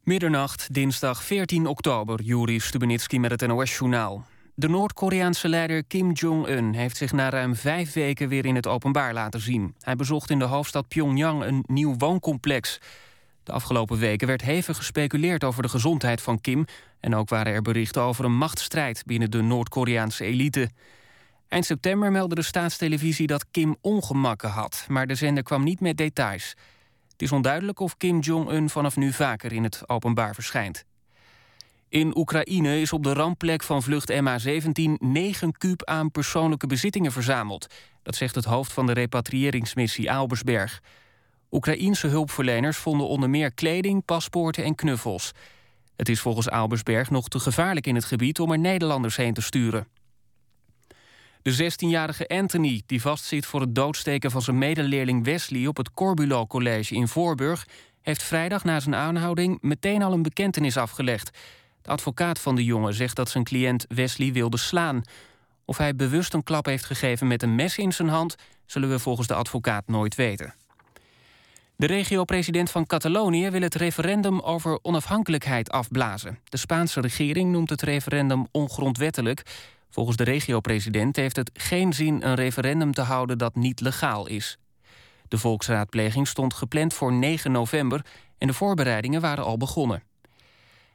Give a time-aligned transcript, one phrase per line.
[0.00, 4.24] Middernacht, dinsdag 14 oktober, Juri Stubenitski met het NOS-journaal.
[4.54, 9.14] De Noord-Koreaanse leider Kim Jong-un heeft zich na ruim vijf weken weer in het openbaar
[9.14, 9.74] laten zien.
[9.80, 12.80] Hij bezocht in de hoofdstad Pyongyang een nieuw wooncomplex.
[13.42, 16.64] De afgelopen weken werd hevig gespeculeerd over de gezondheid van Kim...
[17.00, 20.70] en ook waren er berichten over een machtsstrijd binnen de Noord-Koreaanse elite.
[21.48, 24.84] Eind september meldde de staatstelevisie dat Kim ongemakken had...
[24.88, 26.54] maar de zender kwam niet met details...
[27.20, 30.84] Het is onduidelijk of Kim Jong-un vanaf nu vaker in het openbaar verschijnt.
[31.88, 37.66] In Oekraïne is op de rampplek van vlucht MH17 9 kuub aan persoonlijke bezittingen verzameld.
[38.02, 40.82] Dat zegt het hoofd van de repatriëringsmissie Albersberg.
[41.50, 45.32] Oekraïense hulpverleners vonden onder meer kleding, paspoorten en knuffels.
[45.96, 49.42] Het is volgens Albersberg nog te gevaarlijk in het gebied om er Nederlanders heen te
[49.42, 49.86] sturen.
[51.42, 56.46] De 16-jarige Anthony, die vastzit voor het doodsteken van zijn medeleerling Wesley op het Corbulo
[56.46, 57.66] College in Voorburg,
[58.02, 61.38] heeft vrijdag na zijn aanhouding meteen al een bekentenis afgelegd.
[61.82, 65.02] De advocaat van de jongen zegt dat zijn cliënt Wesley wilde slaan.
[65.64, 68.34] Of hij bewust een klap heeft gegeven met een mes in zijn hand,
[68.66, 70.54] zullen we volgens de advocaat nooit weten.
[71.76, 76.38] De regio-president van Catalonië wil het referendum over onafhankelijkheid afblazen.
[76.44, 79.42] De Spaanse regering noemt het referendum ongrondwettelijk.
[79.90, 84.58] Volgens de regio-president heeft het geen zin een referendum te houden dat niet legaal is.
[85.28, 88.04] De volksraadpleging stond gepland voor 9 november
[88.38, 90.02] en de voorbereidingen waren al begonnen.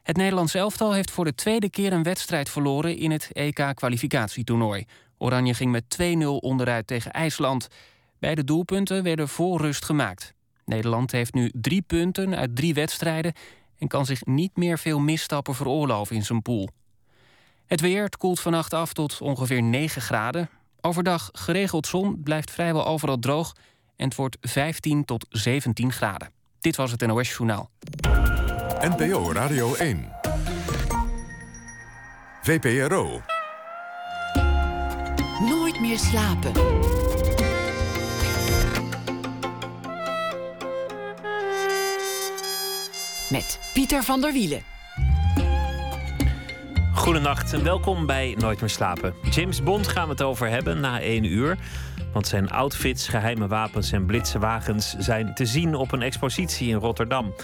[0.02, 4.84] Het Nederlands elftal heeft voor de tweede keer een wedstrijd verloren in het EK-kwalificatietoernooi.
[5.18, 7.68] Oranje ging met 2-0 onderuit tegen IJsland.
[8.18, 10.34] Beide doelpunten werden voor rust gemaakt.
[10.64, 13.32] Nederland heeft nu drie punten uit drie wedstrijden
[13.78, 16.68] en kan zich niet meer veel misstappen veroorloven in zijn pool.
[17.66, 20.48] Het weer koelt vannacht af tot ongeveer 9 graden.
[20.80, 23.54] Overdag geregeld zon, blijft vrijwel overal droog...
[23.96, 26.30] en het wordt 15 tot 17 graden.
[26.60, 27.70] Dit was het NOS Journaal.
[28.80, 30.12] NPO Radio 1.
[32.42, 33.20] VPRO.
[35.40, 36.52] Nooit meer slapen.
[43.30, 44.75] Met Pieter van der Wielen.
[46.96, 49.14] Goedenacht en welkom bij Nooit meer slapen.
[49.30, 51.58] James Bond gaan we het over hebben na één uur.
[52.12, 56.76] Want zijn outfits, geheime wapens en blitse wagens zijn te zien op een expositie in
[56.76, 57.34] Rotterdam.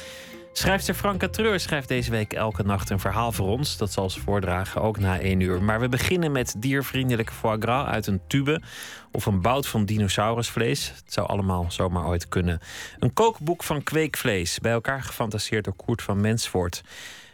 [0.53, 3.77] Schrijfster Franka Treur schrijft deze week elke nacht een verhaal voor ons.
[3.77, 5.63] Dat zal ze voordragen, ook na één uur.
[5.63, 8.63] Maar we beginnen met diervriendelijke foie gras uit een tube...
[9.13, 10.89] of een bout van dinosaurusvlees.
[10.89, 12.61] Het zou allemaal zomaar ooit kunnen.
[12.99, 16.83] Een kookboek van kweekvlees, bij elkaar gefantaseerd door Koert van Mensvoort...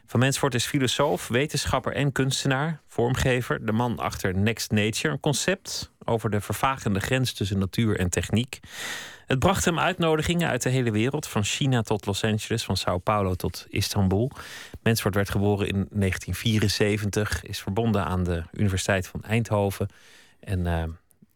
[0.09, 5.93] Van Mensvoort is filosoof, wetenschapper en kunstenaar, vormgever, de man achter Next Nature, een concept
[6.05, 8.61] over de vervagende grens tussen natuur en techniek.
[9.27, 12.99] Het bracht hem uitnodigingen uit de hele wereld, van China tot Los Angeles, van Sao
[12.99, 14.31] Paulo tot Istanbul.
[14.83, 19.89] Mensvoort werd geboren in 1974, is verbonden aan de Universiteit van Eindhoven
[20.41, 20.85] en uh,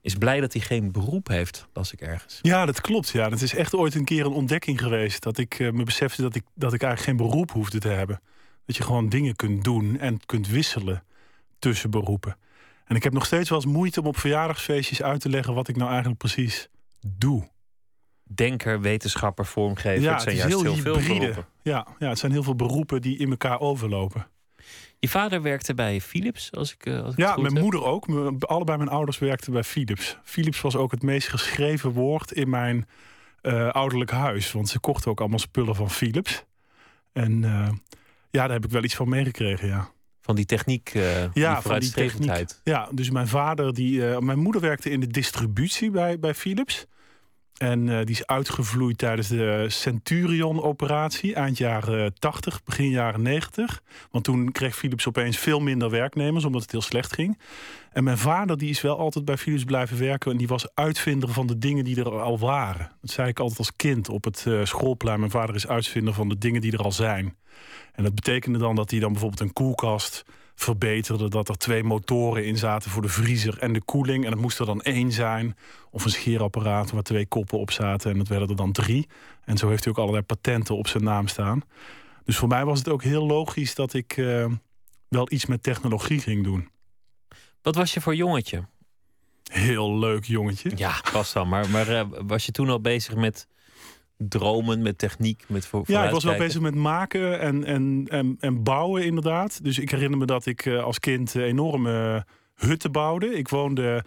[0.00, 2.38] is blij dat hij geen beroep heeft, las ik ergens.
[2.43, 3.09] Ja, dat klopt.
[3.09, 3.28] Ja.
[3.28, 6.34] Het is echt ooit een keer een ontdekking geweest dat ik uh, me besefte dat
[6.34, 8.21] ik, dat ik eigenlijk geen beroep hoefde te hebben.
[8.67, 11.05] Dat je gewoon dingen kunt doen en kunt wisselen
[11.59, 12.37] tussen beroepen.
[12.84, 15.69] En ik heb nog steeds wel eens moeite om op verjaardagsfeestjes uit te leggen wat
[15.69, 16.69] ik nou eigenlijk precies
[17.06, 17.50] doe.
[18.25, 20.03] Denker, wetenschapper, vormgever.
[20.03, 21.47] Ja, het zijn het is juist heel heel veel beroepen.
[21.62, 24.27] Ja, ja, het zijn heel veel beroepen die in elkaar overlopen.
[24.99, 27.62] Je vader werkte bij Philips, als ik, eh, als ik het Ja, goed mijn heb.
[27.62, 28.06] moeder ook.
[28.41, 30.19] Allebei mijn ouders werkten bij Philips.
[30.25, 32.87] Philips was ook het meest geschreven woord in mijn
[33.41, 34.53] eh, ouderlijk huis.
[34.53, 36.44] Want ze kochten ook allemaal spullen van Philips.
[37.12, 37.69] En eh,
[38.32, 39.91] ja, daar heb ik wel iets van meegekregen, ja.
[40.20, 42.44] Van die techniek, die Ja, van die techniek.
[42.65, 46.87] Ja, dus mijn vader, die, eh, mijn moeder werkte in de distributie bij, bij Philips.
[47.59, 53.83] En eh, die is uitgevloeid tijdens de Centurion-operatie, eind jaren 80, begin jaren 90.
[54.11, 57.39] Want toen kreeg Philips opeens veel minder werknemers, omdat het heel slecht ging.
[57.93, 60.31] En mijn vader die is wel altijd bij Philips blijven werken.
[60.31, 62.91] En die was uitvinder van de dingen die er al waren.
[63.01, 65.19] Dat zei ik altijd als kind op het eh, schoolplein.
[65.19, 67.37] Mijn vader is uitvinder van de dingen die er al zijn.
[67.93, 71.28] En dat betekende dan dat hij dan bijvoorbeeld een koelkast verbeterde.
[71.28, 74.25] Dat er twee motoren in zaten voor de vriezer en de koeling.
[74.25, 75.56] En dat moest er dan één zijn.
[75.90, 78.10] Of een scheerapparaat waar twee koppen op zaten.
[78.10, 79.08] En dat werden er dan drie.
[79.44, 81.62] En zo heeft hij ook allerlei patenten op zijn naam staan.
[82.25, 84.46] Dus voor mij was het ook heel logisch dat ik eh,
[85.08, 86.70] wel iets met technologie ging doen.
[87.62, 88.64] Wat was je voor jongetje?
[89.52, 90.70] Heel leuk jongetje.
[90.76, 91.49] Ja, was dan.
[91.49, 93.46] Maar, maar eh, was je toen al bezig met
[94.29, 98.37] dromen, met techniek, met voor, Ja, ik was wel bezig met maken en, en, en,
[98.41, 99.65] en bouwen inderdaad.
[99.65, 103.27] Dus ik herinner me dat ik eh, als kind eh, enorme hutten bouwde.
[103.27, 104.05] Ik woonde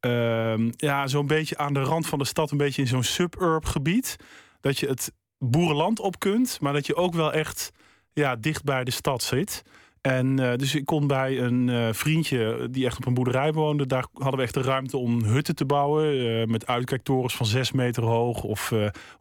[0.00, 3.64] ehm, ja, zo'n beetje aan de rand van de stad, een beetje in zo'n suburb
[3.64, 4.16] gebied.
[4.60, 7.70] Dat je het boerenland op kunt, maar dat je ook wel echt
[8.12, 9.62] ja, dicht bij de stad zit.
[10.00, 13.86] En uh, dus ik kon bij een uh, vriendje die echt op een boerderij woonde.
[13.86, 16.14] Daar hadden we echt de ruimte om hutten te bouwen.
[16.14, 18.72] Uh, met uitkijktorens van zes meter hoog of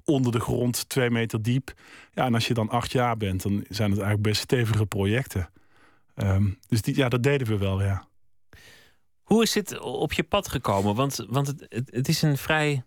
[0.03, 1.73] onder de grond twee meter diep.
[2.11, 5.49] Ja, en als je dan acht jaar bent, dan zijn het eigenlijk best stevige projecten.
[6.15, 8.07] Um, dus die, ja, dat deden we wel, ja.
[9.23, 10.95] Hoe is dit op je pad gekomen?
[10.95, 12.83] Want, want het, het, het is een vrij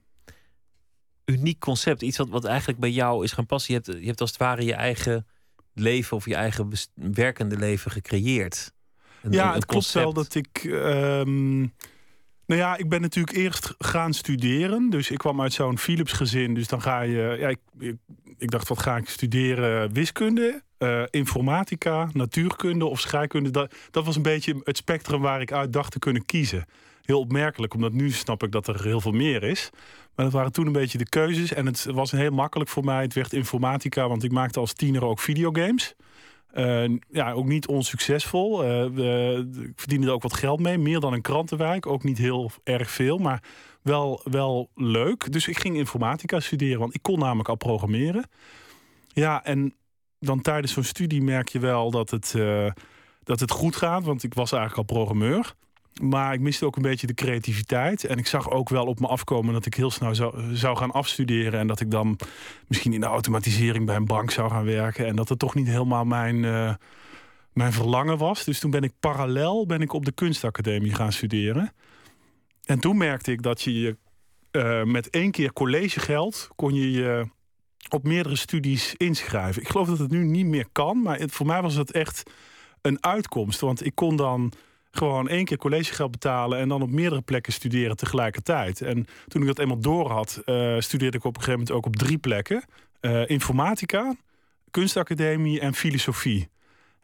[1.24, 2.02] uniek concept.
[2.02, 3.74] Iets wat, wat eigenlijk bij jou is gaan passen.
[3.74, 5.26] Je hebt, je hebt als het ware je eigen
[5.80, 8.72] leven of je eigen werkende leven gecreëerd.
[9.30, 10.64] ja, het klopt wel dat ik.
[10.64, 11.72] Um,
[12.46, 14.90] nou ja, ik ben natuurlijk eerst gaan studeren.
[14.90, 16.54] Dus ik kwam uit zo'n Philips gezin.
[16.54, 17.36] Dus dan ga je.
[17.38, 17.96] Ja, ik, ik,
[18.38, 19.92] ik dacht, wat ga ik studeren?
[19.92, 23.50] Wiskunde, uh, informatica, natuurkunde of scheikunde.
[23.50, 26.64] Dat, dat was een beetje het spectrum waar ik uit dacht te kunnen kiezen.
[27.10, 29.70] Heel opmerkelijk, omdat nu snap ik dat er heel veel meer is.
[30.14, 31.52] Maar dat waren toen een beetje de keuzes.
[31.52, 33.02] En het was heel makkelijk voor mij.
[33.02, 35.94] Het werd informatica, want ik maakte als tiener ook videogames.
[36.54, 38.64] Uh, ja, ook niet onsuccesvol.
[38.64, 40.78] Uh, ik verdiende er ook wat geld mee.
[40.78, 41.86] Meer dan een krantenwijk.
[41.86, 43.42] Ook niet heel erg veel, maar
[43.82, 45.32] wel, wel leuk.
[45.32, 48.28] Dus ik ging informatica studeren, want ik kon namelijk al programmeren.
[49.08, 49.74] Ja, en
[50.18, 52.70] dan tijdens zo'n studie merk je wel dat het, uh,
[53.22, 54.04] dat het goed gaat.
[54.04, 55.54] Want ik was eigenlijk al programmeur.
[56.02, 58.04] Maar ik miste ook een beetje de creativiteit.
[58.04, 60.90] En ik zag ook wel op me afkomen dat ik heel snel zou, zou gaan
[60.90, 61.60] afstuderen.
[61.60, 62.18] En dat ik dan
[62.66, 65.06] misschien in de automatisering bij een bank zou gaan werken.
[65.06, 66.74] En dat het toch niet helemaal mijn, uh,
[67.52, 68.44] mijn verlangen was.
[68.44, 71.72] Dus toen ben ik parallel ben ik op de kunstacademie gaan studeren.
[72.64, 73.96] En toen merkte ik dat je
[74.52, 77.26] uh, met één keer collegegeld kon je je
[77.88, 79.62] op meerdere studies inschrijven.
[79.62, 81.02] Ik geloof dat het nu niet meer kan.
[81.02, 82.22] Maar voor mij was het echt
[82.82, 83.60] een uitkomst.
[83.60, 84.52] Want ik kon dan
[84.90, 88.80] gewoon één keer collegegeld betalen en dan op meerdere plekken studeren tegelijkertijd.
[88.80, 91.86] En toen ik dat eenmaal door had, uh, studeerde ik op een gegeven moment ook
[91.86, 92.64] op drie plekken:
[93.00, 94.16] uh, informatica,
[94.70, 96.48] kunstacademie en filosofie.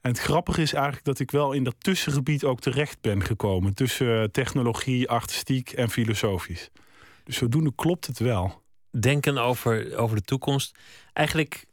[0.06, 3.74] En het grappige is eigenlijk dat ik wel in dat tussengebied ook terecht ben gekomen.
[3.74, 6.70] Tussen eh, technologie, artistiek en filosofisch.
[7.24, 8.62] Dus zodoende klopt het wel.
[8.90, 10.78] Denken over, over de toekomst.
[11.12, 11.64] Eigenlijk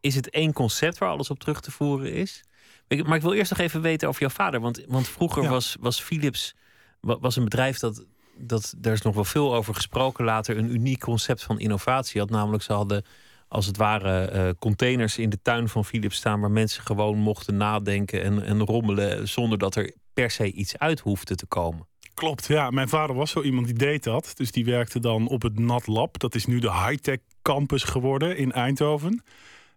[0.00, 2.44] is het één concept waar alles op terug te voeren is.
[2.88, 4.60] Maar ik wil eerst nog even weten over jouw vader.
[4.60, 6.54] Want, want vroeger was, was Philips
[7.00, 8.04] was een bedrijf dat,
[8.36, 8.74] dat.
[8.78, 10.56] Daar is nog wel veel over gesproken later.
[10.56, 12.30] Een uniek concept van innovatie had.
[12.30, 13.04] Namelijk, ze hadden
[13.48, 16.40] als het ware uh, containers in de tuin van Philips staan.
[16.40, 19.28] waar mensen gewoon mochten nadenken en, en rommelen.
[19.28, 21.86] zonder dat er per se iets uit hoefde te komen.
[22.14, 22.70] Klopt, ja.
[22.70, 24.32] Mijn vader was zo iemand die deed dat.
[24.34, 26.18] Dus die werkte dan op het NAT Lab.
[26.18, 29.22] Dat is nu de high-tech campus geworden in Eindhoven.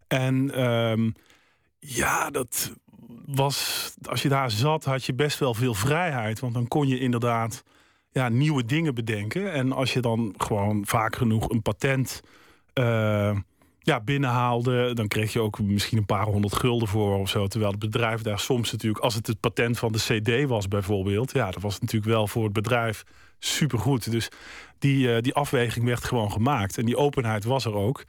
[0.08, 1.14] En um,
[1.80, 2.74] ja, dat
[3.26, 6.40] was, als je daar zat, had je best wel veel vrijheid.
[6.40, 7.64] Want dan kon je inderdaad
[8.12, 9.54] ja, nieuwe dingen bedenken.
[9.54, 12.22] En als je dan gewoon vaak genoeg een patent
[12.74, 13.38] uh,
[13.80, 17.48] ja, binnenhaalde, dan kreeg je ook misschien een paar honderd gulden voor of zo.
[17.48, 21.32] Terwijl het bedrijf daar soms natuurlijk, als het het patent van de CD was bijvoorbeeld,
[21.32, 23.04] ja, dat was natuurlijk wel voor het bedrijf
[23.40, 24.12] supergoed.
[24.12, 24.30] Dus
[24.80, 26.78] die, uh, die afweging werd gewoon gemaakt.
[26.78, 28.04] En die openheid was er ook.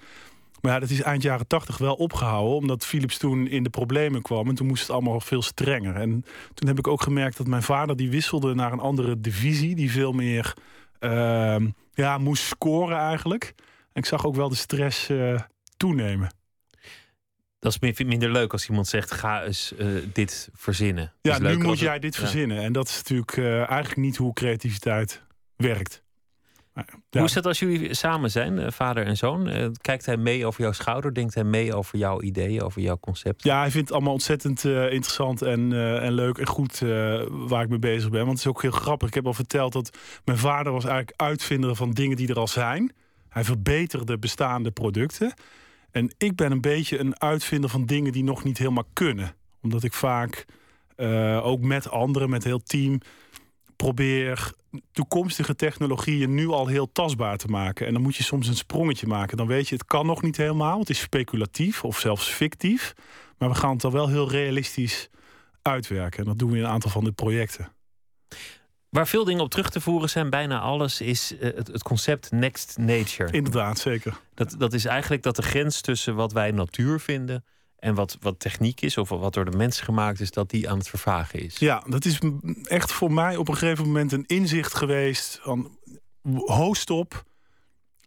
[0.60, 4.22] Maar ja, dat is eind jaren tachtig wel opgehouden, omdat Philips toen in de problemen
[4.22, 4.48] kwam.
[4.48, 5.94] En toen moest het allemaal veel strenger.
[5.94, 6.24] En
[6.54, 9.90] toen heb ik ook gemerkt dat mijn vader die wisselde naar een andere divisie, die
[9.90, 10.54] veel meer
[11.00, 11.56] uh,
[11.92, 13.54] ja, moest scoren eigenlijk.
[13.92, 15.40] En ik zag ook wel de stress uh,
[15.76, 16.34] toenemen.
[17.58, 21.12] Dat is minder leuk als iemand zegt: ga eens uh, dit verzinnen.
[21.22, 22.62] Ja, nu moet jij dit verzinnen.
[22.62, 25.22] En dat is natuurlijk uh, eigenlijk niet hoe creativiteit
[25.56, 26.02] werkt.
[27.10, 29.48] Hoe is het als jullie samen zijn, eh, vader en zoon?
[29.48, 31.14] Eh, kijkt hij mee over jouw schouder?
[31.14, 33.42] Denkt hij mee over jouw ideeën, over jouw concept?
[33.42, 37.22] Ja, hij vindt het allemaal ontzettend uh, interessant en, uh, en leuk en goed uh,
[37.28, 38.20] waar ik mee bezig ben.
[38.20, 39.08] Want het is ook heel grappig.
[39.08, 42.48] Ik heb al verteld dat mijn vader was eigenlijk uitvinder van dingen die er al
[42.48, 42.92] zijn.
[43.28, 45.34] Hij verbeterde bestaande producten.
[45.90, 49.34] En ik ben een beetje een uitvinder van dingen die nog niet helemaal kunnen.
[49.62, 50.44] Omdat ik vaak
[51.42, 53.00] ook met anderen, met heel team
[53.80, 54.52] probeer
[54.92, 57.86] toekomstige technologieën nu al heel tastbaar te maken.
[57.86, 59.36] En dan moet je soms een sprongetje maken.
[59.36, 60.78] Dan weet je, het kan nog niet helemaal.
[60.78, 62.94] Het is speculatief of zelfs fictief.
[63.38, 65.08] Maar we gaan het dan wel heel realistisch
[65.62, 66.18] uitwerken.
[66.18, 67.72] En dat doen we in een aantal van de projecten.
[68.88, 72.30] Waar veel dingen op terug te voeren zijn, bijna alles, is eh, het, het, concept
[72.30, 73.32] next nature.
[73.32, 74.20] Inderdaad, zeker.
[74.34, 77.44] Dat, dat is eigenlijk dat de grens tussen wat wij natuur vinden
[77.80, 80.78] en wat, wat techniek is, of wat door de mens gemaakt is, dat die aan
[80.78, 81.58] het vervagen is.
[81.58, 82.18] Ja, dat is
[82.62, 85.38] echt voor mij op een gegeven moment een inzicht geweest.
[85.42, 85.78] Van,
[86.44, 87.24] host op,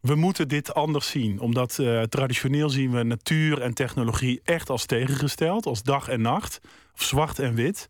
[0.01, 1.39] we moeten dit anders zien.
[1.39, 6.59] Omdat uh, traditioneel zien we natuur en technologie echt als tegengesteld, als dag en nacht,
[6.93, 7.89] of zwart en wit.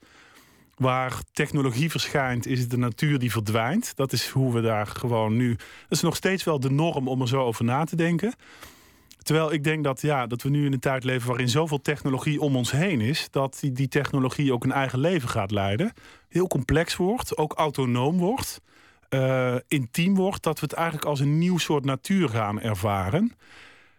[0.76, 3.96] Waar technologie verschijnt, is het de natuur die verdwijnt.
[3.96, 5.56] Dat is hoe we daar gewoon nu.
[5.56, 8.34] Dat is nog steeds wel de norm om er zo over na te denken.
[9.24, 12.42] Terwijl ik denk dat, ja, dat we nu in een tijd leven waarin zoveel technologie
[12.42, 15.94] om ons heen is, dat die, die technologie ook een eigen leven gaat leiden.
[16.30, 18.62] Heel complex wordt, ook autonoom wordt,
[19.10, 23.36] uh, intiem wordt, dat we het eigenlijk als een nieuw soort natuur gaan ervaren.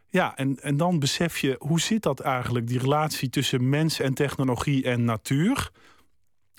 [0.09, 4.15] Ja, en, en dan besef je, hoe zit dat eigenlijk, die relatie tussen mens en
[4.15, 5.71] technologie en natuur?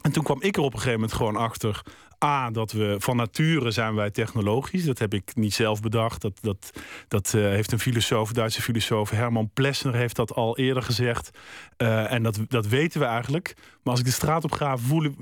[0.05, 1.81] En toen kwam ik er op een gegeven moment gewoon achter.
[2.23, 4.85] A, dat we van nature zijn wij technologisch.
[4.85, 6.21] Dat heb ik niet zelf bedacht.
[6.21, 6.71] Dat, dat,
[7.07, 11.37] dat uh, heeft een filosoof, Duitse filosoof, Herman Plessner, heeft dat al eerder gezegd.
[11.77, 13.53] Uh, en dat, dat weten we eigenlijk.
[13.55, 15.15] Maar als ik de straat op ga voelen,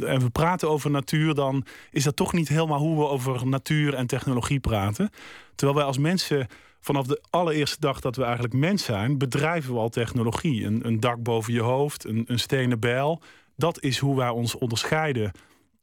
[0.00, 3.94] en we praten over natuur, dan is dat toch niet helemaal hoe we over natuur
[3.94, 5.10] en technologie praten.
[5.54, 6.46] Terwijl wij als mensen
[6.80, 10.64] vanaf de allereerste dag dat we eigenlijk mens zijn, bedrijven we al technologie.
[10.64, 13.22] Een, een dak boven je hoofd, een, een stenen bijl.
[13.62, 15.32] Dat is hoe wij ons onderscheiden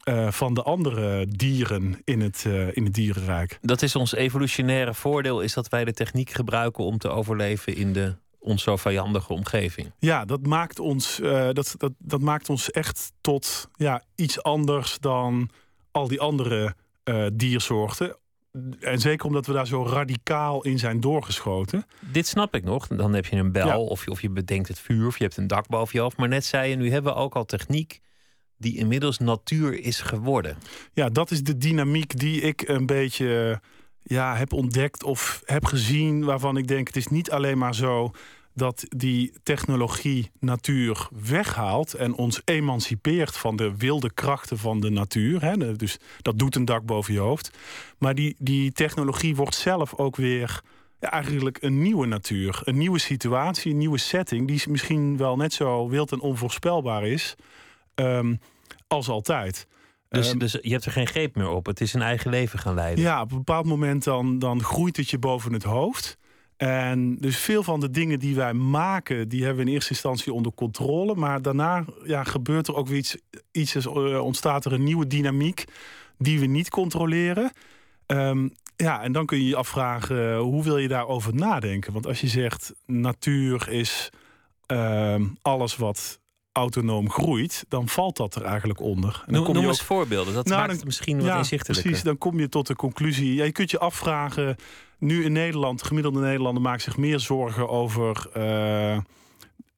[0.03, 3.57] uh, van de andere dieren in het, uh, in het dierenrijk.
[3.61, 7.93] Dat is ons evolutionaire voordeel, is dat wij de techniek gebruiken om te overleven in
[7.93, 9.91] de ons zo vijandige omgeving.
[9.99, 14.97] Ja, dat maakt ons, uh, dat, dat, dat maakt ons echt tot ja, iets anders
[14.99, 15.49] dan
[15.91, 16.75] al die andere
[17.33, 18.15] diersoorten.
[18.79, 21.85] En zeker omdat we daar zo radicaal in zijn doorgeschoten.
[21.99, 22.87] Dit snap ik nog.
[22.87, 23.77] Dan heb je een bel, ja.
[23.77, 26.17] of, je, of je bedenkt het vuur, of je hebt een dak boven je hoofd.
[26.17, 27.99] Maar net zei je, nu hebben we ook al techniek
[28.57, 30.57] die inmiddels natuur is geworden.
[30.93, 33.61] Ja, dat is de dynamiek die ik een beetje
[34.01, 36.23] ja, heb ontdekt of heb gezien.
[36.23, 38.11] Waarvan ik denk, het is niet alleen maar zo
[38.59, 45.41] dat die technologie natuur weghaalt en ons emancipeert van de wilde krachten van de natuur.
[45.41, 45.75] Hè?
[45.75, 47.57] Dus dat doet een dak boven je hoofd.
[47.97, 50.61] Maar die, die technologie wordt zelf ook weer
[50.99, 52.61] ja, eigenlijk een nieuwe natuur.
[52.63, 57.35] Een nieuwe situatie, een nieuwe setting, die misschien wel net zo wild en onvoorspelbaar is
[57.95, 58.39] um,
[58.87, 59.67] als altijd.
[60.09, 61.65] Dus, um, dus je hebt er geen greep meer op.
[61.65, 63.03] Het is een eigen leven gaan leiden.
[63.03, 66.17] Ja, op een bepaald moment dan, dan groeit het je boven het hoofd.
[66.59, 70.33] En dus veel van de dingen die wij maken, die hebben we in eerste instantie
[70.33, 71.15] onder controle.
[71.15, 73.17] Maar daarna ja, gebeurt er ook iets,
[73.51, 75.63] iets uh, ontstaat er een nieuwe dynamiek
[76.17, 77.51] die we niet controleren.
[78.07, 81.93] Um, ja, en dan kun je je afvragen, hoe wil je daarover nadenken?
[81.93, 84.09] Want als je zegt, natuur is
[84.67, 86.19] uh, alles wat
[86.59, 89.23] autonoom groeit, dan valt dat er eigenlijk onder.
[89.25, 91.83] En dan kom Noem je eens voorbeelden, dat nou, maakt het misschien wat ja, inzichtelijker.
[91.83, 93.33] Precies, dan kom je tot de conclusie.
[93.33, 94.55] Ja, je kunt je afvragen,
[94.97, 98.97] nu in Nederland, de gemiddelde Nederlander maakt zich meer zorgen over uh,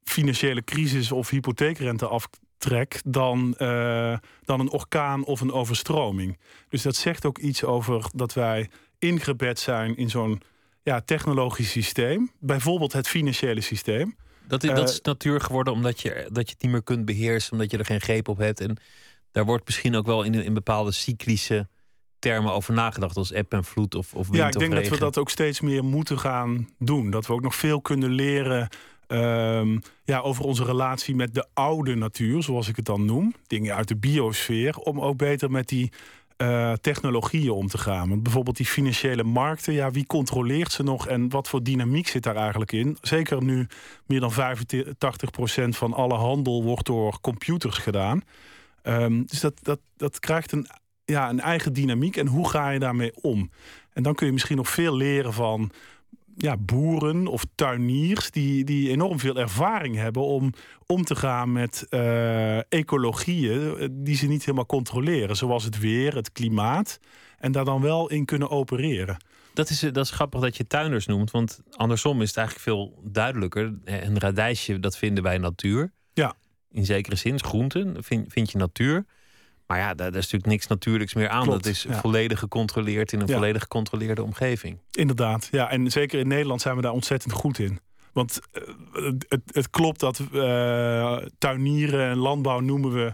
[0.04, 6.38] financiële crisis of hypotheekrenteaftrek dan, uh, dan een orkaan of een overstroming.
[6.70, 8.70] Dus dat zegt ook iets over dat wij
[9.00, 10.42] ingebed zijn in zo'n
[10.84, 14.16] ja, technologisch systeem, bijvoorbeeld het financiële systeem.
[14.60, 17.72] Dat, dat is natuur geworden omdat je, dat je het niet meer kunt beheersen, omdat
[17.72, 18.60] je er geen greep op hebt.
[18.60, 18.78] En
[19.32, 21.68] daar wordt misschien ook wel in, in bepaalde cyclische
[22.20, 24.98] termen over nagedacht, als eb en vloed of, of wind Ja, ik denk dat we
[24.98, 27.10] dat ook steeds meer moeten gaan doen.
[27.10, 28.70] Dat we ook nog veel kunnen leren
[29.08, 33.34] um, ja, over onze relatie met de oude natuur, zoals ik het dan noem.
[33.48, 35.92] Dingen uit de biosfeer, om ook beter met die
[36.42, 38.10] uh, technologieën om te gaan.
[38.10, 42.24] Want bijvoorbeeld die financiële markten, ja, wie controleert ze nog en wat voor dynamiek zit
[42.24, 42.98] daar eigenlijk in?
[43.02, 43.68] Zeker nu
[44.06, 44.36] meer dan 85%
[45.70, 48.22] van alle handel wordt door computers gedaan.
[48.84, 50.68] Um, dus dat, dat, dat krijgt een,
[51.06, 52.18] ja, een eigen dynamiek.
[52.18, 53.50] En hoe ga je daarmee om?
[53.94, 55.72] En dan kun je misschien nog veel leren van
[56.42, 60.54] ja, boeren of tuiniers die, die enorm veel ervaring hebben om
[60.86, 66.16] om te gaan met uh, ecologieën eh, die ze niet helemaal controleren, zoals het weer,
[66.16, 67.00] het klimaat,
[67.38, 69.18] en daar dan wel in kunnen opereren.
[69.54, 73.02] Dat is, dat is grappig dat je tuiners noemt, want andersom is het eigenlijk veel
[73.04, 73.74] duidelijker.
[73.86, 75.92] Een radijsje, dat vinden wij natuur.
[76.14, 76.34] Ja.
[76.72, 79.06] In zekere zin, groenten vind, vind je natuur.
[79.72, 81.46] Maar ja, daar, is natuurlijk niks natuurlijks meer aan.
[81.46, 84.78] dat is volledig gecontroleerd in een volledig gecontroleerde omgeving.
[84.92, 85.70] Inderdaad, ja.
[85.70, 87.80] En zeker in Nederland zijn we daar ontzettend goed in.
[88.14, 93.14] Want uh, het, het, klopt dat uh, tuinieren en landbouw noemen we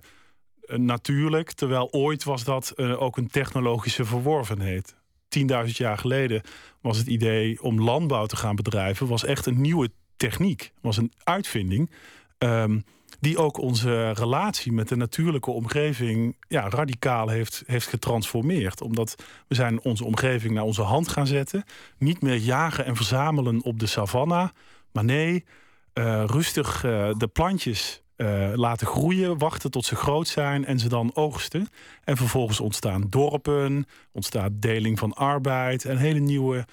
[0.67, 1.51] uh, natuurlijk.
[1.51, 4.95] Terwijl ooit was dat ook een technologische verworvenheid.
[5.39, 6.41] 10.000 jaar geleden
[6.81, 9.07] was het idee om landbouw te gaan bedrijven...
[9.07, 11.91] was echt een nieuwe techniek, was een uitvinding...
[12.37, 12.83] Um,
[13.19, 18.81] die ook onze relatie met de natuurlijke omgeving ja, radicaal heeft, heeft getransformeerd.
[18.81, 21.63] Omdat we zijn onze omgeving naar onze hand gaan zetten.
[21.97, 24.51] Niet meer jagen en verzamelen op de savanna.
[24.91, 25.45] Maar nee,
[25.93, 30.89] uh, rustig uh, de plantjes uh, laten groeien, wachten tot ze groot zijn en ze
[30.89, 31.67] dan oogsten.
[32.03, 36.65] En vervolgens ontstaan dorpen, ontstaat deling van arbeid, een hele nieuwe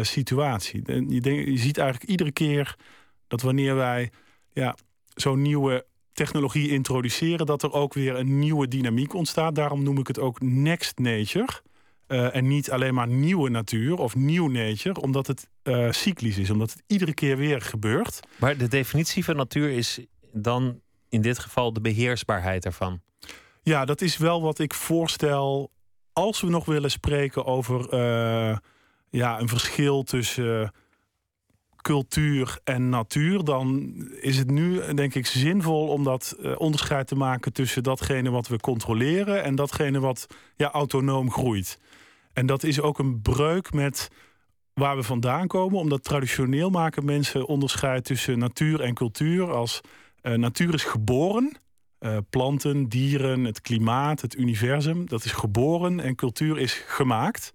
[0.00, 0.82] situatie.
[0.84, 2.76] Je, je ziet eigenlijk iedere keer
[3.28, 4.10] dat wanneer wij
[4.52, 4.76] ja,
[5.14, 9.54] zo'n nieuwe technologie introduceren, dat er ook weer een nieuwe dynamiek ontstaat.
[9.54, 11.60] Daarom noem ik het ook next nature.
[12.06, 16.50] Eh, en niet alleen maar nieuwe natuur of nieuw nature, omdat het uh, cyclisch is,
[16.50, 18.20] omdat het iedere keer weer gebeurt.
[18.36, 20.00] Maar de definitie van natuur is
[20.32, 23.00] dan in dit geval de beheersbaarheid ervan.
[23.62, 25.70] Ja, dat is wel wat ik voorstel
[26.12, 28.56] als we nog willen spreken over uh,
[29.10, 30.72] ja, een verschil tussen
[31.82, 37.14] cultuur en natuur, dan is het nu denk ik zinvol om dat uh, onderscheid te
[37.14, 41.78] maken tussen datgene wat we controleren en datgene wat ja, autonoom groeit.
[42.32, 44.08] En dat is ook een breuk met
[44.74, 49.80] waar we vandaan komen, omdat traditioneel maken mensen onderscheid tussen natuur en cultuur als
[50.22, 51.52] uh, natuur is geboren.
[52.00, 57.54] Uh, planten, dieren, het klimaat, het universum, dat is geboren en cultuur is gemaakt.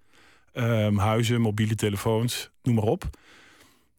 [0.53, 3.10] Um, huizen, mobiele telefoons, noem maar op.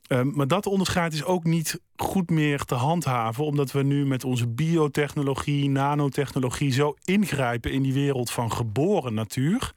[0.09, 4.25] Um, maar dat onderscheid is ook niet goed meer te handhaven, omdat we nu met
[4.25, 9.73] onze biotechnologie, nanotechnologie zo ingrijpen in die wereld van geboren natuur.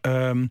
[0.00, 0.50] Um,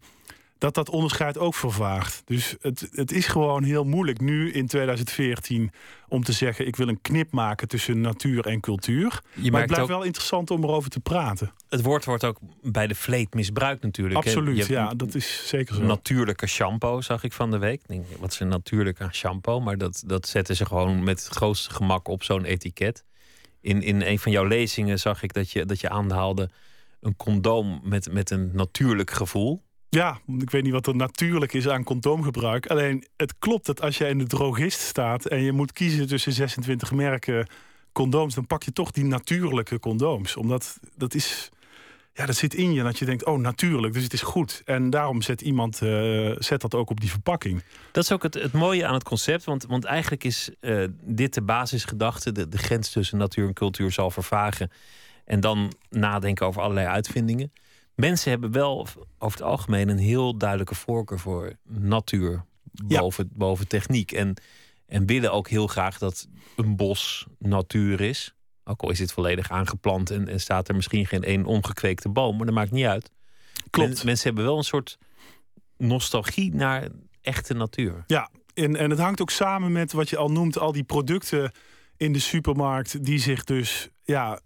[0.61, 2.21] dat dat onderscheid ook vervaagt.
[2.25, 5.71] Dus het, het is gewoon heel moeilijk nu in 2014
[6.07, 9.21] om te zeggen: ik wil een knip maken tussen natuur en cultuur.
[9.33, 11.51] Je maar het blijft wel interessant om erover te praten.
[11.69, 14.15] Het woord wordt ook bij de vleet misbruikt natuurlijk.
[14.15, 15.83] Absoluut, ja, dat is zeker zo.
[15.83, 17.81] Natuurlijke shampoo zag ik van de week.
[17.87, 19.59] denk, wat is een natuurlijke shampoo?
[19.59, 23.03] Maar dat, dat zetten ze gewoon met het grootste gemak op zo'n etiket.
[23.61, 26.49] In, in een van jouw lezingen zag ik dat je, dat je aanhaalde
[26.99, 29.61] een condoom met, met een natuurlijk gevoel.
[29.95, 32.67] Ja, ik weet niet wat er natuurlijk is aan condoomgebruik.
[32.67, 36.31] Alleen het klopt dat als je in de drogist staat en je moet kiezen tussen
[36.31, 37.47] 26 merken
[37.91, 40.35] condooms, dan pak je toch die natuurlijke condooms.
[40.35, 41.49] Omdat dat is.
[42.13, 42.83] Ja, dat zit in je.
[42.83, 44.61] Dat je denkt, oh, natuurlijk, dus het is goed.
[44.65, 47.63] En daarom zet iemand uh, zet dat ook op die verpakking.
[47.91, 49.43] Dat is ook het, het mooie aan het concept.
[49.43, 52.31] Want, want eigenlijk is uh, dit de basisgedachte.
[52.31, 54.71] De, de grens tussen natuur en cultuur zal vervagen.
[55.25, 57.51] En dan nadenken over allerlei uitvindingen
[57.95, 62.45] mensen hebben wel over het algemeen een heel duidelijke voorkeur voor natuur
[62.85, 64.11] boven, boven techniek.
[64.11, 64.33] En,
[64.85, 68.33] en willen ook heel graag dat een bos natuur is.
[68.63, 72.37] Ook al is dit volledig aangeplant en, en staat er misschien geen één omgekweekte boom,
[72.37, 73.11] maar dat maakt niet uit.
[73.69, 74.03] Klopt.
[74.03, 74.97] mensen hebben wel een soort
[75.77, 76.87] nostalgie naar
[77.21, 78.03] echte natuur.
[78.07, 81.51] Ja, en, en het hangt ook samen met wat je al noemt, al die producten
[81.97, 84.39] in de supermarkt die zich dus ja,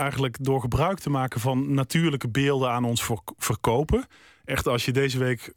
[0.00, 4.06] eigenlijk door gebruik te maken van natuurlijke beelden aan ons verkopen.
[4.44, 5.52] Echt, als je deze week.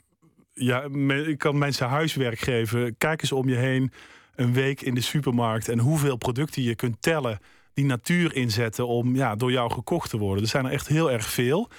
[0.54, 2.98] Ja, ik kan mensen huiswerk geven.
[2.98, 3.92] Kijk eens om je heen.
[4.36, 5.70] Een week in de supermarkt.
[5.70, 7.40] En hoeveel producten je kunt tellen.
[7.74, 10.44] die natuur inzetten om ja, door jou gekocht te worden.
[10.44, 11.70] Er zijn er echt heel erg veel.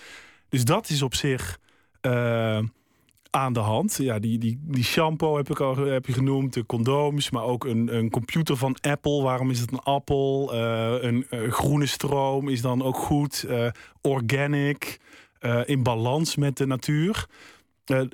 [0.49, 1.59] Dus dat is op zich.
[2.03, 2.59] Uh,
[3.35, 3.97] aan de hand.
[3.97, 7.65] Ja, die, die, die shampoo heb ik al heb je genoemd, de condooms, maar ook
[7.65, 9.23] een, een computer van Apple.
[9.23, 10.51] Waarom is het een appel?
[10.55, 13.45] Uh, een groene stroom is dan ook goed.
[13.49, 13.69] Uh,
[14.01, 15.01] organic,
[15.65, 17.27] in balans met de natuur.
[17.85, 18.09] er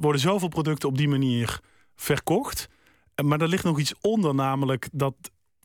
[0.00, 1.60] worden zoveel producten op die manier
[1.94, 2.68] verkocht.
[3.24, 5.14] Maar er ligt nog iets onder, namelijk dat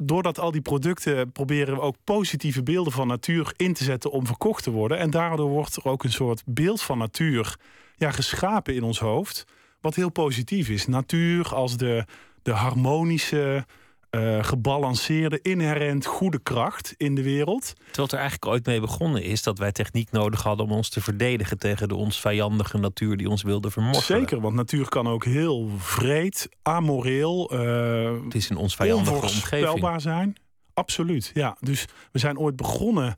[0.04, 4.26] doordat al die producten proberen we ook positieve beelden van natuur in te zetten om
[4.26, 4.98] verkocht te worden.
[4.98, 7.58] En daardoor wordt er ook een soort beeld van natuur
[8.02, 9.46] ja, geschapen in ons hoofd.
[9.82, 10.88] Wat heel positief is.
[10.88, 12.06] Natuur als de,
[12.42, 13.66] de harmonische,
[14.12, 17.74] uh, gebalanceerde, inherent goede kracht in de wereld.
[17.76, 20.90] Terwijl het er eigenlijk ooit mee begonnen is dat wij techniek nodig hadden om ons
[20.90, 24.20] te verdedigen tegen de ons vijandige natuur die ons wilde vermorzelen.
[24.20, 27.54] Zeker, want natuur kan ook heel vreed, amoreel.
[27.54, 30.02] Uh, het is in ons vijandige omgeving.
[30.02, 30.36] zijn.
[30.74, 31.58] Absoluut, ja.
[31.60, 33.16] Dus we zijn ooit begonnen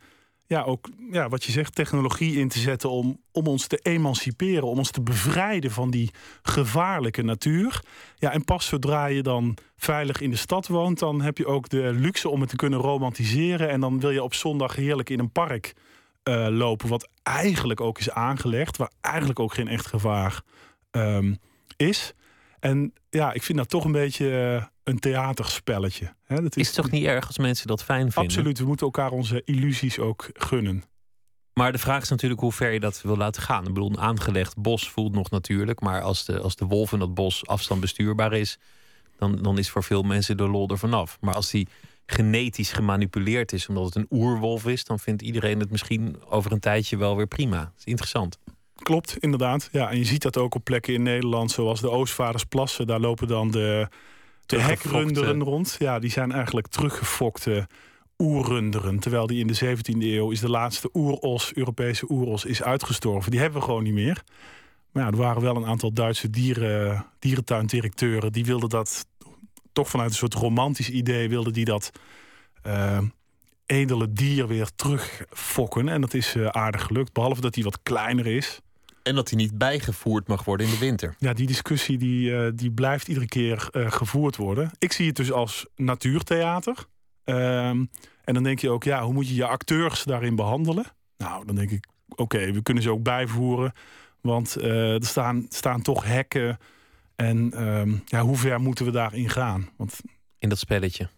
[0.54, 4.68] ja, ook ja, wat je zegt, technologie in te zetten om, om ons te emanciperen,
[4.68, 6.12] om ons te bevrijden van die
[6.42, 7.84] gevaarlijke natuur.
[8.16, 11.70] Ja, en pas zodra je dan veilig in de stad woont, dan heb je ook
[11.70, 13.70] de luxe om het te kunnen romantiseren.
[13.70, 15.74] En dan wil je op zondag heerlijk in een park
[16.24, 20.42] uh, lopen, wat eigenlijk ook is aangelegd, waar eigenlijk ook geen echt gevaar
[20.92, 21.38] um,
[21.78, 22.13] is.
[22.63, 26.13] En ja, ik vind dat toch een beetje uh, een theaterspelletje.
[26.28, 28.23] dat is, is toch niet erg als mensen dat fijn vinden?
[28.23, 30.84] Absoluut, we moeten elkaar onze illusies ook gunnen.
[31.54, 33.67] Maar de vraag is natuurlijk hoe ver je dat wil laten gaan.
[33.67, 35.82] Ik bedoel, een aangelegd bos voelt nog natuurlijk.
[35.82, 38.58] Maar als de, als de wolf in dat bos afstand bestuurbaar is,
[39.17, 41.17] dan, dan is voor veel mensen de lol er vanaf.
[41.21, 41.67] Maar als die
[42.06, 46.60] genetisch gemanipuleerd is, omdat het een oerwolf is, dan vindt iedereen het misschien over een
[46.60, 47.60] tijdje wel weer prima.
[47.60, 48.39] Dat is interessant.
[48.84, 49.69] Klopt, inderdaad.
[49.72, 52.88] Ja, en je ziet dat ook op plekken in Nederland, zoals de Oostvaardersplassen.
[52.88, 53.88] Daar lopen dan de,
[54.46, 55.76] de hekrunderen rond.
[55.80, 57.67] Ja, die zijn eigenlijk teruggefokte
[58.17, 59.00] oerrunderen.
[59.00, 63.32] Terwijl die in de 17e eeuw is de laatste oeros, Europese oeros, is uitgestorven.
[63.32, 64.24] Die hebben we gewoon niet meer.
[64.91, 68.32] Maar ja, er waren wel een aantal Duitse dieren, dierentuindirecteuren...
[68.32, 69.06] die wilden dat,
[69.74, 71.30] toch vanuit een soort romantisch idee...
[71.30, 71.91] wilden die dat
[72.67, 73.00] uh,
[73.65, 75.89] edele dier weer terugfokken.
[75.89, 77.13] En dat is uh, aardig gelukt.
[77.13, 78.62] Behalve dat hij wat kleiner is.
[79.04, 81.16] En dat hij niet bijgevoerd mag worden in de winter.
[81.18, 84.72] Ja, die discussie die, eh, die blijft iedere keer eh, gevoerd worden.
[84.78, 86.86] Ik zie het dus als natuurtheater.
[87.24, 87.86] Ehm,
[88.24, 90.86] en dan denk je ook, ja, hoe moet je je acteurs daarin behandelen?
[91.18, 93.74] Nou, dan denk ik, oké, we kunnen ze ook bijvoeren.
[94.22, 96.58] Want eh, er staan, staan toch hekken.
[97.16, 99.70] En ehm, ja, hoe ver moeten we daarin gaan?
[99.78, 100.00] Want,
[100.39, 101.10] in dat spelletje?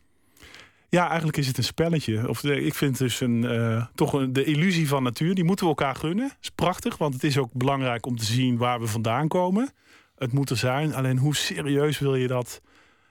[0.96, 2.30] Ja, eigenlijk is het een spelletje.
[2.30, 5.36] Of ik vind dus een, uh, toch een, de illusie van natuur.
[5.36, 6.32] Die moeten we elkaar gunnen.
[6.42, 9.70] is prachtig, want het is ook belangrijk om te zien waar we vandaan komen.
[10.16, 10.94] Het moet er zijn.
[10.94, 12.62] Alleen hoe serieus wil je dat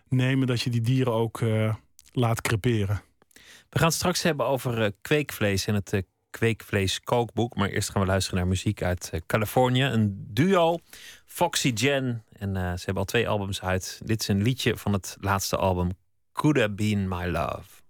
[0.09, 1.75] nemen dat je die dieren ook uh,
[2.12, 3.03] laat creperen?
[3.68, 7.57] We gaan het straks hebben over uh, kweekvlees en het kweekvlees kookboek.
[7.57, 9.83] Maar eerst gaan we luisteren naar muziek uit Californië.
[9.83, 10.79] Een duo,
[11.27, 12.25] Foxy Jen.
[12.33, 14.01] En ze hebben al twee albums uit.
[14.05, 15.90] Dit is een liedje van het laatste album,
[16.35, 17.84] Could Have Been My Love.